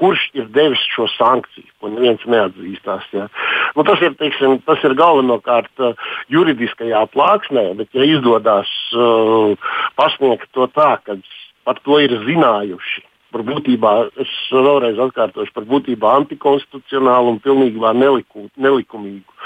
kurš 0.01 0.29
ir 0.37 0.49
devis 0.55 0.85
šo 0.93 1.09
sankciju, 1.17 1.69
ko 1.81 1.93
neviens 1.95 2.25
neatzīstās. 2.29 3.09
Ja. 3.17 3.29
Nu, 3.77 3.85
tas, 3.89 4.03
ir, 4.05 4.15
teiksim, 4.21 4.61
tas 4.69 4.85
ir 4.85 4.97
galvenokārt 4.99 5.85
uh, 5.85 6.09
juridiskajā 6.33 7.07
plāksnē, 7.15 7.71
bet 7.81 7.97
ja 7.97 8.07
izdodas 8.07 8.73
uh, 8.97 9.55
pasniegt 9.99 10.51
to 10.57 10.69
tā, 10.75 10.97
ka 11.05 11.21
par 11.69 11.81
to 11.85 12.01
ir 12.01 12.15
zinājuši 12.25 13.08
par 13.33 13.45
būtībā, 13.47 13.93
es 14.23 14.33
vēlreiz 14.53 15.01
atkārtošu, 15.09 15.55
par 15.57 15.67
būtībā 15.69 16.15
antikonstitucionālu 16.23 17.35
un 17.35 17.41
pilnībā 17.45 17.93
neliku, 17.97 18.49
nelikumīgu. 18.57 19.37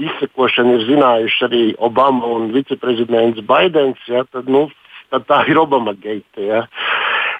Izsekošanu 0.00 0.78
ir 0.78 0.86
zinājuši 0.88 1.46
arī 1.46 1.62
Obama 1.82 2.30
un 2.36 2.50
viceprezidents 2.54 3.42
Baidens. 3.46 4.00
Ja, 4.08 4.24
tad, 4.24 4.48
nu, 4.48 4.68
tad 5.12 5.26
tā 5.28 5.42
ir 5.50 5.60
Obama 5.60 5.94
geita. 5.98 6.40
Ja. 6.40 6.62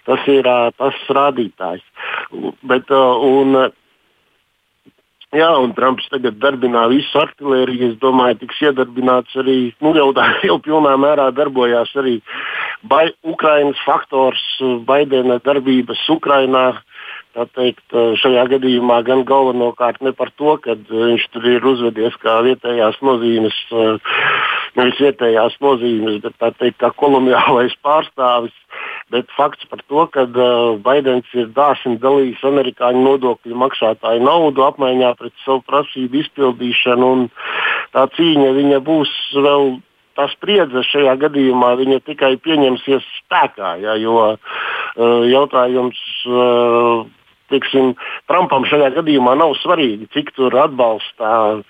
Tas 0.09 0.25
ir 0.31 0.49
tas 0.79 0.99
rādītājs. 1.09 1.85
Bet, 2.67 2.91
un, 2.91 3.57
Jā, 5.31 5.51
un 5.63 5.71
Trumps 5.77 6.09
tagad 6.11 6.41
darbina 6.43 6.89
visu 6.91 7.21
artēriju. 7.21 7.93
Es 7.93 7.99
domāju, 8.03 8.41
tiks 8.41 8.59
iedarbināts 8.67 9.37
arī, 9.39 9.59
nu 9.79 9.93
jau 9.95 10.09
tā 10.17 10.25
jau 10.49 10.57
pilnā 10.65 10.97
mērā 10.99 11.29
darbojās 11.37 11.93
arī 12.03 12.19
Bai 12.91 13.11
Ukrainas 13.29 13.79
faktors, 13.87 14.43
Baidena 14.89 15.39
darbības 15.45 16.03
Ukrainā. 17.31 17.49
Teikt, 17.55 17.95
šajā 18.21 18.45
gadījumā 18.51 19.01
gan 19.07 19.25
galvenokārt 19.25 20.03
ne 20.03 20.13
par 20.13 20.31
to, 20.37 20.57
ka 20.59 20.75
viņš 20.75 21.29
tur 21.33 21.47
ir 21.47 21.65
uzvedies 21.65 22.15
kā 22.21 22.41
vietējās 22.43 23.01
nozīmes, 23.03 23.55
nevis 24.77 24.99
vietējās 25.01 25.57
nozīmes, 25.61 26.21
bet 26.23 26.35
tā 26.39 26.51
teikt, 26.59 26.79
kā 26.83 26.91
koloniālais 26.91 27.75
pārstāvis 27.87 28.57
Bet 29.11 29.27
fakts 29.35 29.67
par 29.67 29.81
to, 29.91 30.07
ka 30.15 30.23
uh, 30.23 30.79
Baidens 30.79 31.27
ir 31.35 31.49
dāsni 31.51 31.97
dalījis 31.99 32.45
amerikāņu 32.47 33.01
nodokļu 33.03 33.57
maksātāju 33.59 34.23
naudu 34.23 34.63
apmaiņā 34.69 35.17
pret 35.19 35.35
savu 35.43 35.65
prasību 35.67 36.21
izpildīšanu, 36.21 37.09
un 37.17 37.25
tā 37.91 38.07
cīņa 38.15 38.83
būs 38.87 39.15
vēl. 39.35 39.81
Tā 40.19 40.27
spriedze 40.31 40.83
šajā 40.85 41.15
gadījumā 41.23 41.71
tikai 42.05 42.35
pieņemsies 42.45 43.05
spēkā, 43.23 43.77
ja, 43.81 43.95
jo 43.99 44.15
uh, 44.35 45.23
jautājums 45.27 45.99
uh, 46.27 47.07
teiksim, 47.51 47.95
Trumpam 48.31 48.65
šajā 48.69 48.91
gadījumā 48.97 49.35
nav 49.39 49.55
svarīgi, 49.61 50.09
cik 50.15 50.33
tur 50.37 50.55
atbalsta 50.63 51.61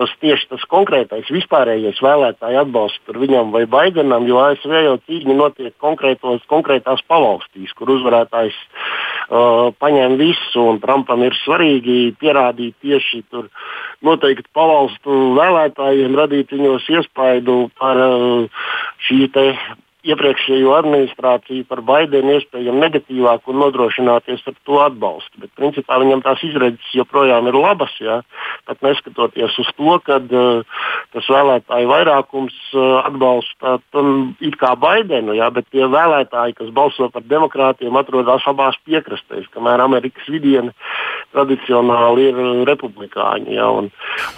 tas 0.00 0.12
tieši 0.22 0.50
tas 0.52 0.64
konkrētais, 0.70 1.30
vispārējais 1.32 2.00
vēlētāju 2.04 2.62
atbalsts 2.64 3.16
viņam 3.20 3.52
vai 3.54 3.64
Baidenam, 3.70 4.26
jo 4.28 4.40
ASV 4.42 4.74
jau 4.84 4.96
cīņa 5.08 5.36
notiek 5.36 5.74
konkrētās 5.80 7.04
pavalstīs, 7.10 7.74
kur 7.76 7.92
uzvarētājs 7.96 8.56
uh, 8.56 9.70
paņem 9.80 10.16
visu, 10.20 10.64
un 10.72 10.80
Trumpam 10.82 11.24
ir 11.26 11.36
svarīgi 11.42 12.14
pierādīt 12.20 12.78
tieši 12.84 13.24
tur 13.30 13.50
noteikti 14.06 14.48
pavalstu 14.56 15.20
vēlētājiem, 15.38 16.16
radīt 16.16 16.56
viņos 16.56 16.88
iespaidu 16.96 17.62
par 17.80 18.00
uh, 18.00 18.66
šī 19.08 19.26
iepriekšējo 20.06 20.72
administrāciju 20.78 21.66
par 21.68 21.82
Baidenu 21.84 22.38
iespējami 22.38 22.80
negatīvāku 22.84 23.52
un 23.52 23.60
nodrošināties 23.64 24.44
ar 24.48 24.56
to 24.64 24.78
atbalstu. 24.82 25.42
Bet 25.42 25.52
principā 25.58 25.98
viņam 26.00 26.22
tās 26.24 26.42
izredzes 26.46 26.94
joprojām 26.96 27.50
ir 27.50 27.58
labas, 27.58 27.92
jā, 28.00 28.20
pat 28.68 28.80
neskatoties 28.86 29.58
uz 29.60 29.72
to, 29.76 29.96
ka 30.06 30.20
uh, 30.22 30.78
tas 31.14 31.30
vēlētāju 31.34 31.90
vairākums 31.90 32.56
uh, 32.72 33.00
atbalsta 33.04 33.76
um, 34.00 34.32
it 34.40 34.56
kā 34.60 34.72
Baidenu, 34.80 35.36
jā, 35.36 35.50
bet 35.52 35.68
tie 35.74 35.84
vēlētāji, 35.84 36.56
kas 36.60 36.72
balso 36.76 37.10
par 37.12 37.26
demokrātiem, 37.28 37.96
atrodas 38.00 38.46
abās 38.48 38.78
piekrastēs, 38.88 39.50
kamēr 39.54 39.84
Amerikas 39.84 40.28
vidiene 40.32 40.72
tradicionāli 41.34 42.30
ir 42.30 42.40
republikāņi. 42.68 43.52
Jā, 43.58 43.68
un, 43.80 43.90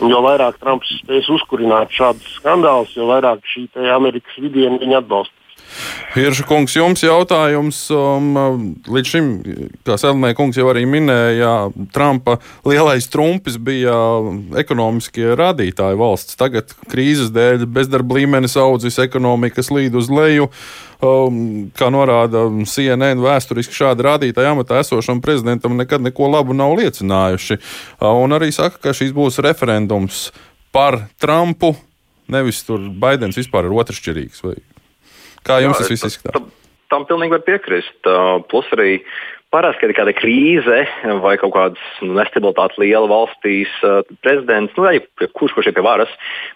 un 0.03 0.11
jo 0.11 0.23
vairāk 0.27 0.59
Trumps 0.63 0.91
spēs 1.03 1.31
uzkurināt 1.33 1.95
šādus 1.95 2.39
skandālus, 2.41 2.97
jo 2.99 3.07
vairāk 3.11 3.47
šī 3.49 3.69
Amerikas 3.95 4.43
vidiene 4.43 4.81
viņa 4.83 5.01
atbalsta. 5.03 5.39
Hirša 6.13 6.45
kungs, 6.45 6.75
jums 6.77 7.01
jautājums. 7.05 7.79
Um, 7.95 8.35
līdz 8.93 9.09
šim, 9.09 9.29
kā 9.87 9.97
Selmē 10.01 10.35
kungs 10.37 10.59
jau 10.61 10.67
arī 10.69 10.85
minēja, 10.89 11.71
Trumpa 11.95 12.37
lielais 12.69 13.09
trumpis 13.09 13.57
bija 13.57 13.95
ekonomiskie 14.61 15.33
rādītāji 15.39 15.99
valsts. 16.01 16.37
Tagad 16.41 16.75
krīzes 16.93 17.33
dēļ 17.33 17.65
bezdarba 17.73 18.19
līmenis 18.19 18.59
audzis, 18.61 19.01
ekonomikas 19.01 19.73
līd 19.73 19.97
uz 19.97 20.11
leju. 20.13 20.51
Um, 21.03 21.39
kā 21.75 21.89
norāda 21.91 22.45
CNN, 22.69 23.23
vēsturiski 23.25 23.75
šādi 23.75 24.05
rādītāji 24.07 24.51
amatā 24.53 24.79
esošam 24.85 25.19
prezidentam 25.25 25.75
nekad 25.81 26.05
neko 26.05 26.29
labu 26.31 26.55
nav 26.55 26.77
liecinājuši. 26.79 27.57
Uh, 27.59 28.13
un 28.23 28.37
arī 28.37 28.53
saka, 28.55 28.79
ka 28.85 28.95
šīs 28.95 29.11
būs 29.17 29.41
referendums 29.43 30.29
par 30.77 31.01
Trumpu. 31.19 31.73
Nevis 32.31 32.63
tur 32.69 32.85
Baidens 33.03 33.41
vispār 33.41 33.67
ir 33.67 33.75
otršķirīgs. 33.83 34.45
Vai 34.45 34.61
Kā 35.47 35.59
jums 35.63 35.79
Jā, 35.79 35.85
tas 35.85 35.93
viss 35.93 36.09
izskatās? 36.09 36.35
Tam, 36.37 36.51
tam 36.93 37.07
pilnīgi 37.09 37.37
var 37.37 37.47
piekrist. 37.47 38.11
Plus 38.51 38.69
arī 38.77 38.99
parasti, 39.53 39.83
kad 39.83 39.93
ir 39.93 39.99
kāda 39.99 40.15
krīze 40.17 40.79
vai 41.25 41.35
kaut 41.41 41.53
kāda 41.57 41.91
nu, 42.05 42.15
nestabilitāte 42.17 42.81
liela 42.81 43.11
valstīs, 43.11 43.73
uh, 43.85 44.01
prezidents, 44.25 44.73
nu, 44.79 44.89
ja 44.89 45.29
kurš 45.37 45.57
kurš 45.57 45.71
ir 45.71 45.77
pie 45.77 45.85
varas, 45.85 46.13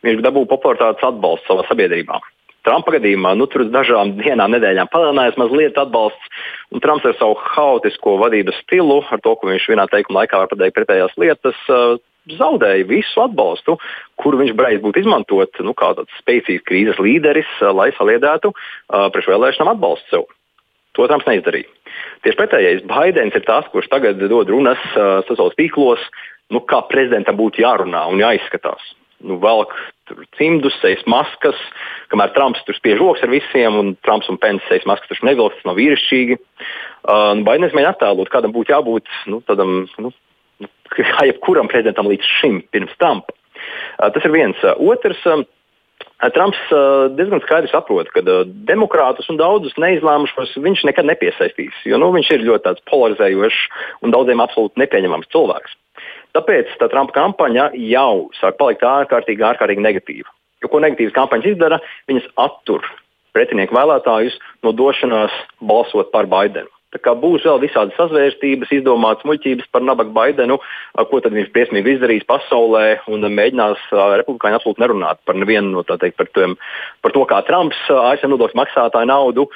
viņš 0.07 0.25
dabū 0.25 0.47
popularitātes 0.49 1.05
atbalstu 1.05 1.53
savā 1.53 1.67
sabiedrībā. 1.69 2.21
Trumpa 2.67 2.97
gadījumā 2.97 3.37
nu, 3.39 3.47
tur 3.47 3.63
uz 3.63 3.69
dažām 3.71 4.17
dienām, 4.19 4.57
nedēļām 4.57 4.89
palielinājās 4.91 5.37
mazliet 5.39 5.77
atbalsts, 5.79 6.33
un 6.75 6.83
Trumps 6.83 7.07
ar 7.07 7.15
savu 7.21 7.37
haotisko 7.53 8.17
vadības 8.25 8.59
stilu, 8.65 9.03
ar 9.13 9.23
to, 9.23 9.37
ka 9.39 9.53
viņš 9.53 9.69
vienā 9.71 9.87
teikuma 9.93 10.25
laikā 10.25 10.41
var 10.43 10.51
pateikt 10.51 10.79
pretējās 10.81 11.15
lietas, 11.21 11.61
uh, 11.71 12.01
zaudēja 12.35 12.87
visu 12.89 13.23
atbalstu, 13.23 13.77
kuru 14.21 14.41
viņš 14.43 14.55
varēja 14.59 14.83
būt 14.83 15.01
izmantot 15.03 15.63
nu, 15.63 15.75
kā 15.79 15.93
tāds 15.99 16.19
spēcīgs 16.23 16.67
krīzes 16.67 17.01
līderis, 17.03 17.49
lai 17.77 17.93
saliedētu 17.97 18.53
uh, 18.53 19.09
priekšvēlēšanām 19.15 19.75
atbalstu 19.77 20.13
sev. 20.13 20.27
To 20.97 21.07
Trumps 21.07 21.29
neizdarīja. 21.29 21.69
Tieši 22.25 22.39
pretējais, 22.39 22.85
Baidens 22.89 23.37
ir 23.37 23.45
tas, 23.47 23.67
kurš 23.73 23.91
tagad 23.93 24.21
dod 24.21 24.51
runas 24.51 24.81
uh, 24.95 25.21
sociālos 25.29 25.57
tīklos, 25.59 26.03
nu, 26.55 26.63
kā 26.65 26.83
prezidentam 26.91 27.39
būtu 27.39 27.63
jārunā 27.63 28.07
un 28.11 28.23
jāizskatās. 28.23 28.95
Nu, 29.25 29.39
velk 29.41 29.73
cimdus, 30.37 30.75
sejas 30.83 31.01
maskas, 31.09 31.57
kamēr 32.13 32.35
Trumps 32.35 32.61
tur 32.67 32.77
spiež 32.77 32.99
rokas 33.01 33.25
ar 33.25 33.33
visiem, 33.33 33.79
un 33.81 33.95
Trumps 34.05 34.29
un 34.33 34.39
Pence 34.41 34.65
sejas 34.69 34.85
maskas 34.89 35.09
tur 35.09 35.23
nevilks, 35.27 35.57
tas 35.61 35.71
nav 35.71 35.79
vīrišķīgi. 35.81 36.37
Uh, 36.37 37.33
Baidens 37.47 37.73
mēģina 37.73 37.95
attēlot, 37.95 38.31
kādam 38.33 38.55
būtu 38.55 38.75
jābūt 38.75 39.09
nu, 39.33 39.41
tādam 39.49 39.87
nu, 40.03 40.13
kā 40.95 41.27
jebkuram 41.31 41.71
prezidentam 41.73 42.09
līdz 42.11 42.33
šim, 42.41 42.63
pirms 42.75 42.95
tam. 43.03 43.23
Tas 43.99 44.25
ir 44.25 44.35
viens. 44.35 44.65
Otrs. 44.77 45.23
Trumps 46.33 46.61
diezgan 47.13 47.43
skaidri 47.45 47.69
saprot, 47.69 48.09
ka 48.13 48.23
demokrātus 48.69 49.29
un 49.33 49.37
daudzus 49.37 49.77
neizlēmušos 49.81 50.55
viņš 50.65 50.85
nekad 50.89 51.09
nepiesaistīs, 51.09 51.77
jo 51.85 52.01
nu, 52.01 52.09
viņš 52.15 52.31
ir 52.33 52.47
ļoti 52.47 52.73
polarizējošs 52.89 53.59
un 54.05 54.15
daudziem 54.15 54.41
absolūti 54.41 54.81
nepieņemams 54.81 55.29
cilvēks. 55.33 55.77
Tāpēc 56.37 56.73
tā 56.81 56.89
Trumpa 56.93 57.15
kampaņa 57.17 57.71
jau 57.81 58.29
sāk 58.41 58.57
palikt 58.61 58.85
ārkārtīgi, 58.85 59.45
ārkārtīgi 59.45 59.85
negatīva. 59.85 60.33
Jo 60.65 60.73
ko 60.73 60.81
negatīvas 60.85 61.17
kampaņas 61.17 61.53
izdara, 61.53 61.81
viņas 62.09 62.29
attur 62.41 62.85
pretinieku 63.37 63.77
vēlētājus 63.77 64.37
no 64.65 64.73
došanās 64.77 65.33
balsot 65.61 66.13
par 66.13 66.29
Baidenu. 66.33 66.73
Būs 66.95 67.45
vēl 67.45 67.59
visādi 67.61 67.93
sazvērstības, 67.97 68.71
izdomātas 68.73 69.27
muļķības 69.27 69.67
par 69.75 69.83
nabaga 69.83 70.13
Baidenu, 70.15 70.57
ko 71.11 71.21
tad 71.21 71.35
viņš 71.35 71.51
briesmīgi 71.53 71.97
izdarīs 71.97 72.25
pasaulē 72.25 73.03
un 73.13 73.27
mēģinās 73.27 73.83
republikāņi 73.93 74.57
absolūti 74.57 74.81
nerunāt 74.81 75.21
par 75.27 75.37
nevienu 75.37 75.75
no 75.75 75.83
teikt, 75.83 76.17
par, 76.17 76.31
tiem, 76.33 76.57
par 77.03 77.13
to, 77.13 77.27
kā 77.29 77.43
Trumps 77.49 77.77
ASV 77.91 78.31
nodokļu 78.31 78.61
maksātāju 78.63 79.11
naudu 79.11 79.49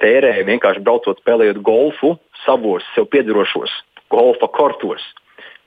tērē 0.00 0.32
vienkārši 0.46 0.84
braucot 0.86 1.20
spēlējot 1.20 1.60
golfu 1.66 2.16
savos 2.46 2.86
sev 2.94 3.10
piedarošos 3.12 3.74
golfa 4.08 4.48
kortos 4.48 5.02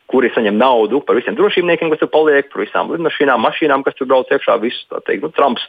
kuri 0.09 0.32
saņem 0.34 0.57
naudu 0.57 1.03
par 1.05 1.20
visiem 1.20 1.36
drošībniekiem, 1.38 1.91
kas 1.93 2.01
tur 2.01 2.09
paliek, 2.09 2.47
par 2.49 2.63
visām 2.63 2.89
lidmašīnām, 2.95 3.43
mašīnām, 3.45 3.84
kas 3.86 3.97
tur 3.97 4.09
brauc 4.09 4.32
iekšā. 4.34 4.57
Visu, 4.63 4.88
teikt, 5.05 5.22
nu, 5.22 5.30
Trumps 5.36 5.65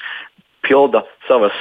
pilda 0.65 1.05
savas 1.29 1.57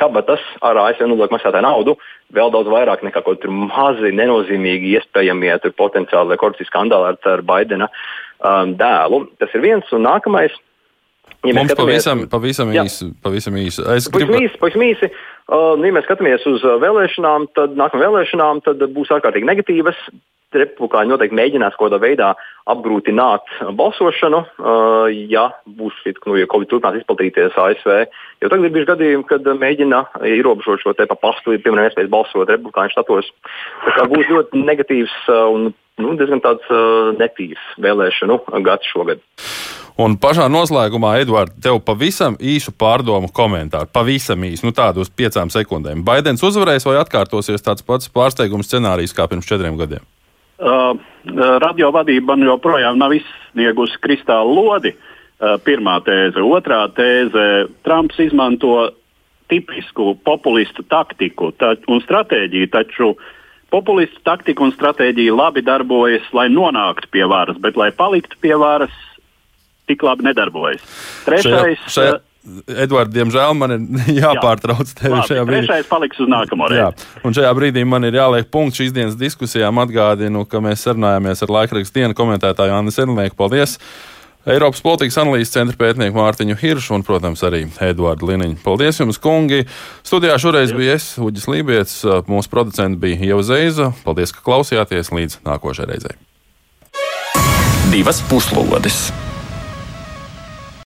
kabatas 0.00 0.42
ar 0.64 0.78
ASV 0.88 1.06
nodokļu 1.08 1.36
maksātāju 1.36 1.66
naudu 1.66 1.96
vēl 2.34 2.52
daudz 2.54 2.70
vairāk 2.72 3.04
nekā 3.06 3.22
kaut 3.22 3.42
kādi 3.42 3.54
mazi, 3.54 4.12
nenozīmīgi 4.16 4.94
iespējamie 4.98 5.56
potenciāli 5.78 6.38
korupcijas 6.40 6.70
skandāli 6.72 7.12
ar, 7.12 7.18
ar 7.32 7.42
Baidena 7.46 7.88
um, 7.90 8.74
dēlu. 8.78 9.24
Tas 9.40 9.54
ir 9.54 9.64
viens 9.64 9.92
un 9.94 10.06
nākamais. 10.08 10.56
Ja 11.44 11.54
Mums 11.56 11.74
pavisam, 11.76 12.24
pavisam 12.32 12.72
īsi. 12.72 13.10
Pavisam 13.24 13.56
īsi. 13.60 13.84
Es 13.94 14.08
gribu... 14.12 14.38
īsi, 14.40 14.56
pavisam 14.60 14.84
īsi. 14.86 15.10
Uh, 15.44 15.74
nu, 15.76 15.88
ja 15.88 15.92
mēs 15.92 16.06
skatāmies 16.08 16.44
uz 16.48 16.62
vēlēšanām, 16.64 17.50
tad 17.56 17.74
nākamajām 17.76 18.14
vēlēšanām 18.14 18.62
tad 18.64 18.84
būs 18.94 19.12
ārkārtīgi 19.12 19.48
negatīvas 19.50 19.98
republikāņi 20.54 21.10
noteikti 21.10 21.36
mēģinās 21.36 21.74
kaut 21.76 21.88
kādā 21.88 21.98
veidā 22.02 22.30
apgrūtināt 22.70 23.50
balsošanu, 23.76 24.40
uh, 24.40 25.08
ja 25.10 25.48
būs 25.66 25.98
nu, 26.06 26.36
ja 26.38 26.48
Covid 26.50 26.70
turpinās 26.70 27.00
izplatīties 27.00 27.58
ASV. 27.60 28.06
Jo 28.40 28.50
tagad 28.52 28.68
ir 28.68 28.74
bijuši 28.76 28.90
gadījumi, 28.92 29.28
kad 29.28 29.50
mēģina 29.60 30.00
ierobežot 30.30 30.84
šo 30.84 30.94
te 30.96 31.08
pa 31.10 31.18
pastu, 31.18 31.58
piemēram, 31.58 31.90
iespējas 31.90 32.12
balsot 32.12 32.48
republikāņu 32.54 32.94
štatos. 32.94 33.32
Tā 33.98 34.08
būs 34.10 34.30
ļoti 34.30 34.64
negatīvs 34.64 35.18
un 35.34 35.72
nu, 36.00 36.16
diezgan 36.18 36.42
tāds 36.44 36.72
uh, 36.72 37.12
netīrs 37.20 37.68
vēlēšanu 37.84 38.40
gads 38.64 38.94
šogad. 38.94 39.22
Un 39.94 40.16
pašā 40.18 40.48
noslēgumā, 40.50 41.12
Edvards, 41.22 41.54
tev 41.62 41.78
pavisam 41.86 42.34
īsu 42.42 42.72
pārdomu 42.74 43.28
komentāru. 43.30 43.86
Pavisam 43.94 44.42
īsu, 44.42 44.66
nu 44.66 44.74
tādu 44.74 45.04
uz 45.04 45.10
piecām 45.10 45.52
sekundēm. 45.54 46.02
Baidens 46.06 46.42
uzvarēs 46.42 46.86
vai 46.88 46.96
atkārtosies 46.98 47.62
tāds 47.62 47.86
pats 47.86 48.10
pārsteigums 48.10 48.66
scenārijs 48.66 49.14
kā 49.14 49.28
pirms 49.30 49.46
četriem 49.46 49.78
gadiem? 49.78 50.02
Uh, 50.58 50.98
radio 51.62 51.92
vadība 51.94 52.34
man 52.34 52.42
joprojām 52.48 52.98
nav 52.98 53.14
izsniegusi 53.14 54.00
kristāla 54.02 54.50
lodi. 54.50 54.94
Uh, 54.94 55.14
pirmā 55.62 56.00
tēze. 56.06 56.42
Otrā 56.42 56.84
tēze- 56.94 57.46
Trumps 57.86 58.18
izmanto 58.18 58.90
tipisku 59.50 60.14
populistu 60.24 60.82
taktiku 60.82 61.52
tā, 61.52 61.76
un 61.86 62.00
stratēģiju, 62.00 62.70
taču 62.70 63.14
populistu 63.70 64.22
taktika 64.24 64.62
un 64.64 64.72
stratēģija 64.72 65.34
labi 65.34 65.62
darbojas, 65.62 66.26
lai 66.32 66.48
nonāktu 66.48 67.10
pie 67.10 67.26
varas, 67.26 67.58
bet 67.58 67.76
lai 67.76 67.90
paliktu 67.90 68.36
pie 68.40 68.54
varas, 68.56 68.94
tik 69.90 70.04
labi 70.06 70.28
nedarbojas. 70.28 70.84
Trešais. 71.26 71.82
Šajā, 71.84 71.90
šajā... 71.96 72.22
Edvards, 72.68 73.08
diemžēl 73.14 73.54
man 73.56 73.72
ir 73.72 73.84
jāpārtrauc 74.22 74.90
tevi 74.92 75.14
Labi, 75.14 75.28
šajā 75.30 75.44
brīdī. 75.48 75.68
Trešais 75.68 75.86
paliks 75.88 76.20
uz 76.20 76.28
nākamo 76.28 76.68
reizi. 76.68 76.82
Jā, 76.82 77.20
un 77.24 77.36
šajā 77.36 77.52
brīdī 77.56 77.84
man 77.88 78.04
ir 78.04 78.18
jāliek 78.18 78.50
punkts 78.52 78.82
šīs 78.82 78.92
dienas 78.96 79.16
diskusijām. 79.20 79.80
Atgādinu, 79.80 80.44
ka 80.48 80.60
mēs 80.64 80.84
sarunājāmies 80.84 81.40
ar 81.46 81.54
laikrakstu 81.56 82.02
dienu 82.02 82.18
komentētāju 82.18 82.76
Annu 82.76 82.92
Senlnieku. 82.94 83.38
Paldies! 83.40 83.78
Eiropas 84.44 84.82
politikas 84.84 85.16
analīzes 85.22 85.54
centra 85.54 85.78
pētnieku 85.80 86.20
Mārtiņu 86.20 86.58
Hiršu 86.60 86.98
un, 86.98 87.04
protams, 87.06 87.40
arī 87.48 87.62
Eduardu 87.86 88.28
Liniņu. 88.28 88.60
Paldies 88.60 89.00
jums, 89.00 89.16
kungi! 89.16 89.62
Studijā 90.04 90.36
šoreiz 90.36 90.76
bija 90.76 90.98
es, 90.98 91.14
Uģis 91.16 91.48
Lībijams, 91.48 91.96
mūsu 92.28 92.52
producents 92.52 93.00
bija 93.00 93.32
Ieva 93.32 93.40
Zeiza. 93.40 93.94
Paldies, 94.04 94.36
ka 94.36 94.44
klausījāties 94.44 95.14
līdz 95.16 95.40
nākošajai 95.48 95.92
reizei. 95.94 96.18
Divas 97.88 98.20
puslodes! 98.28 99.06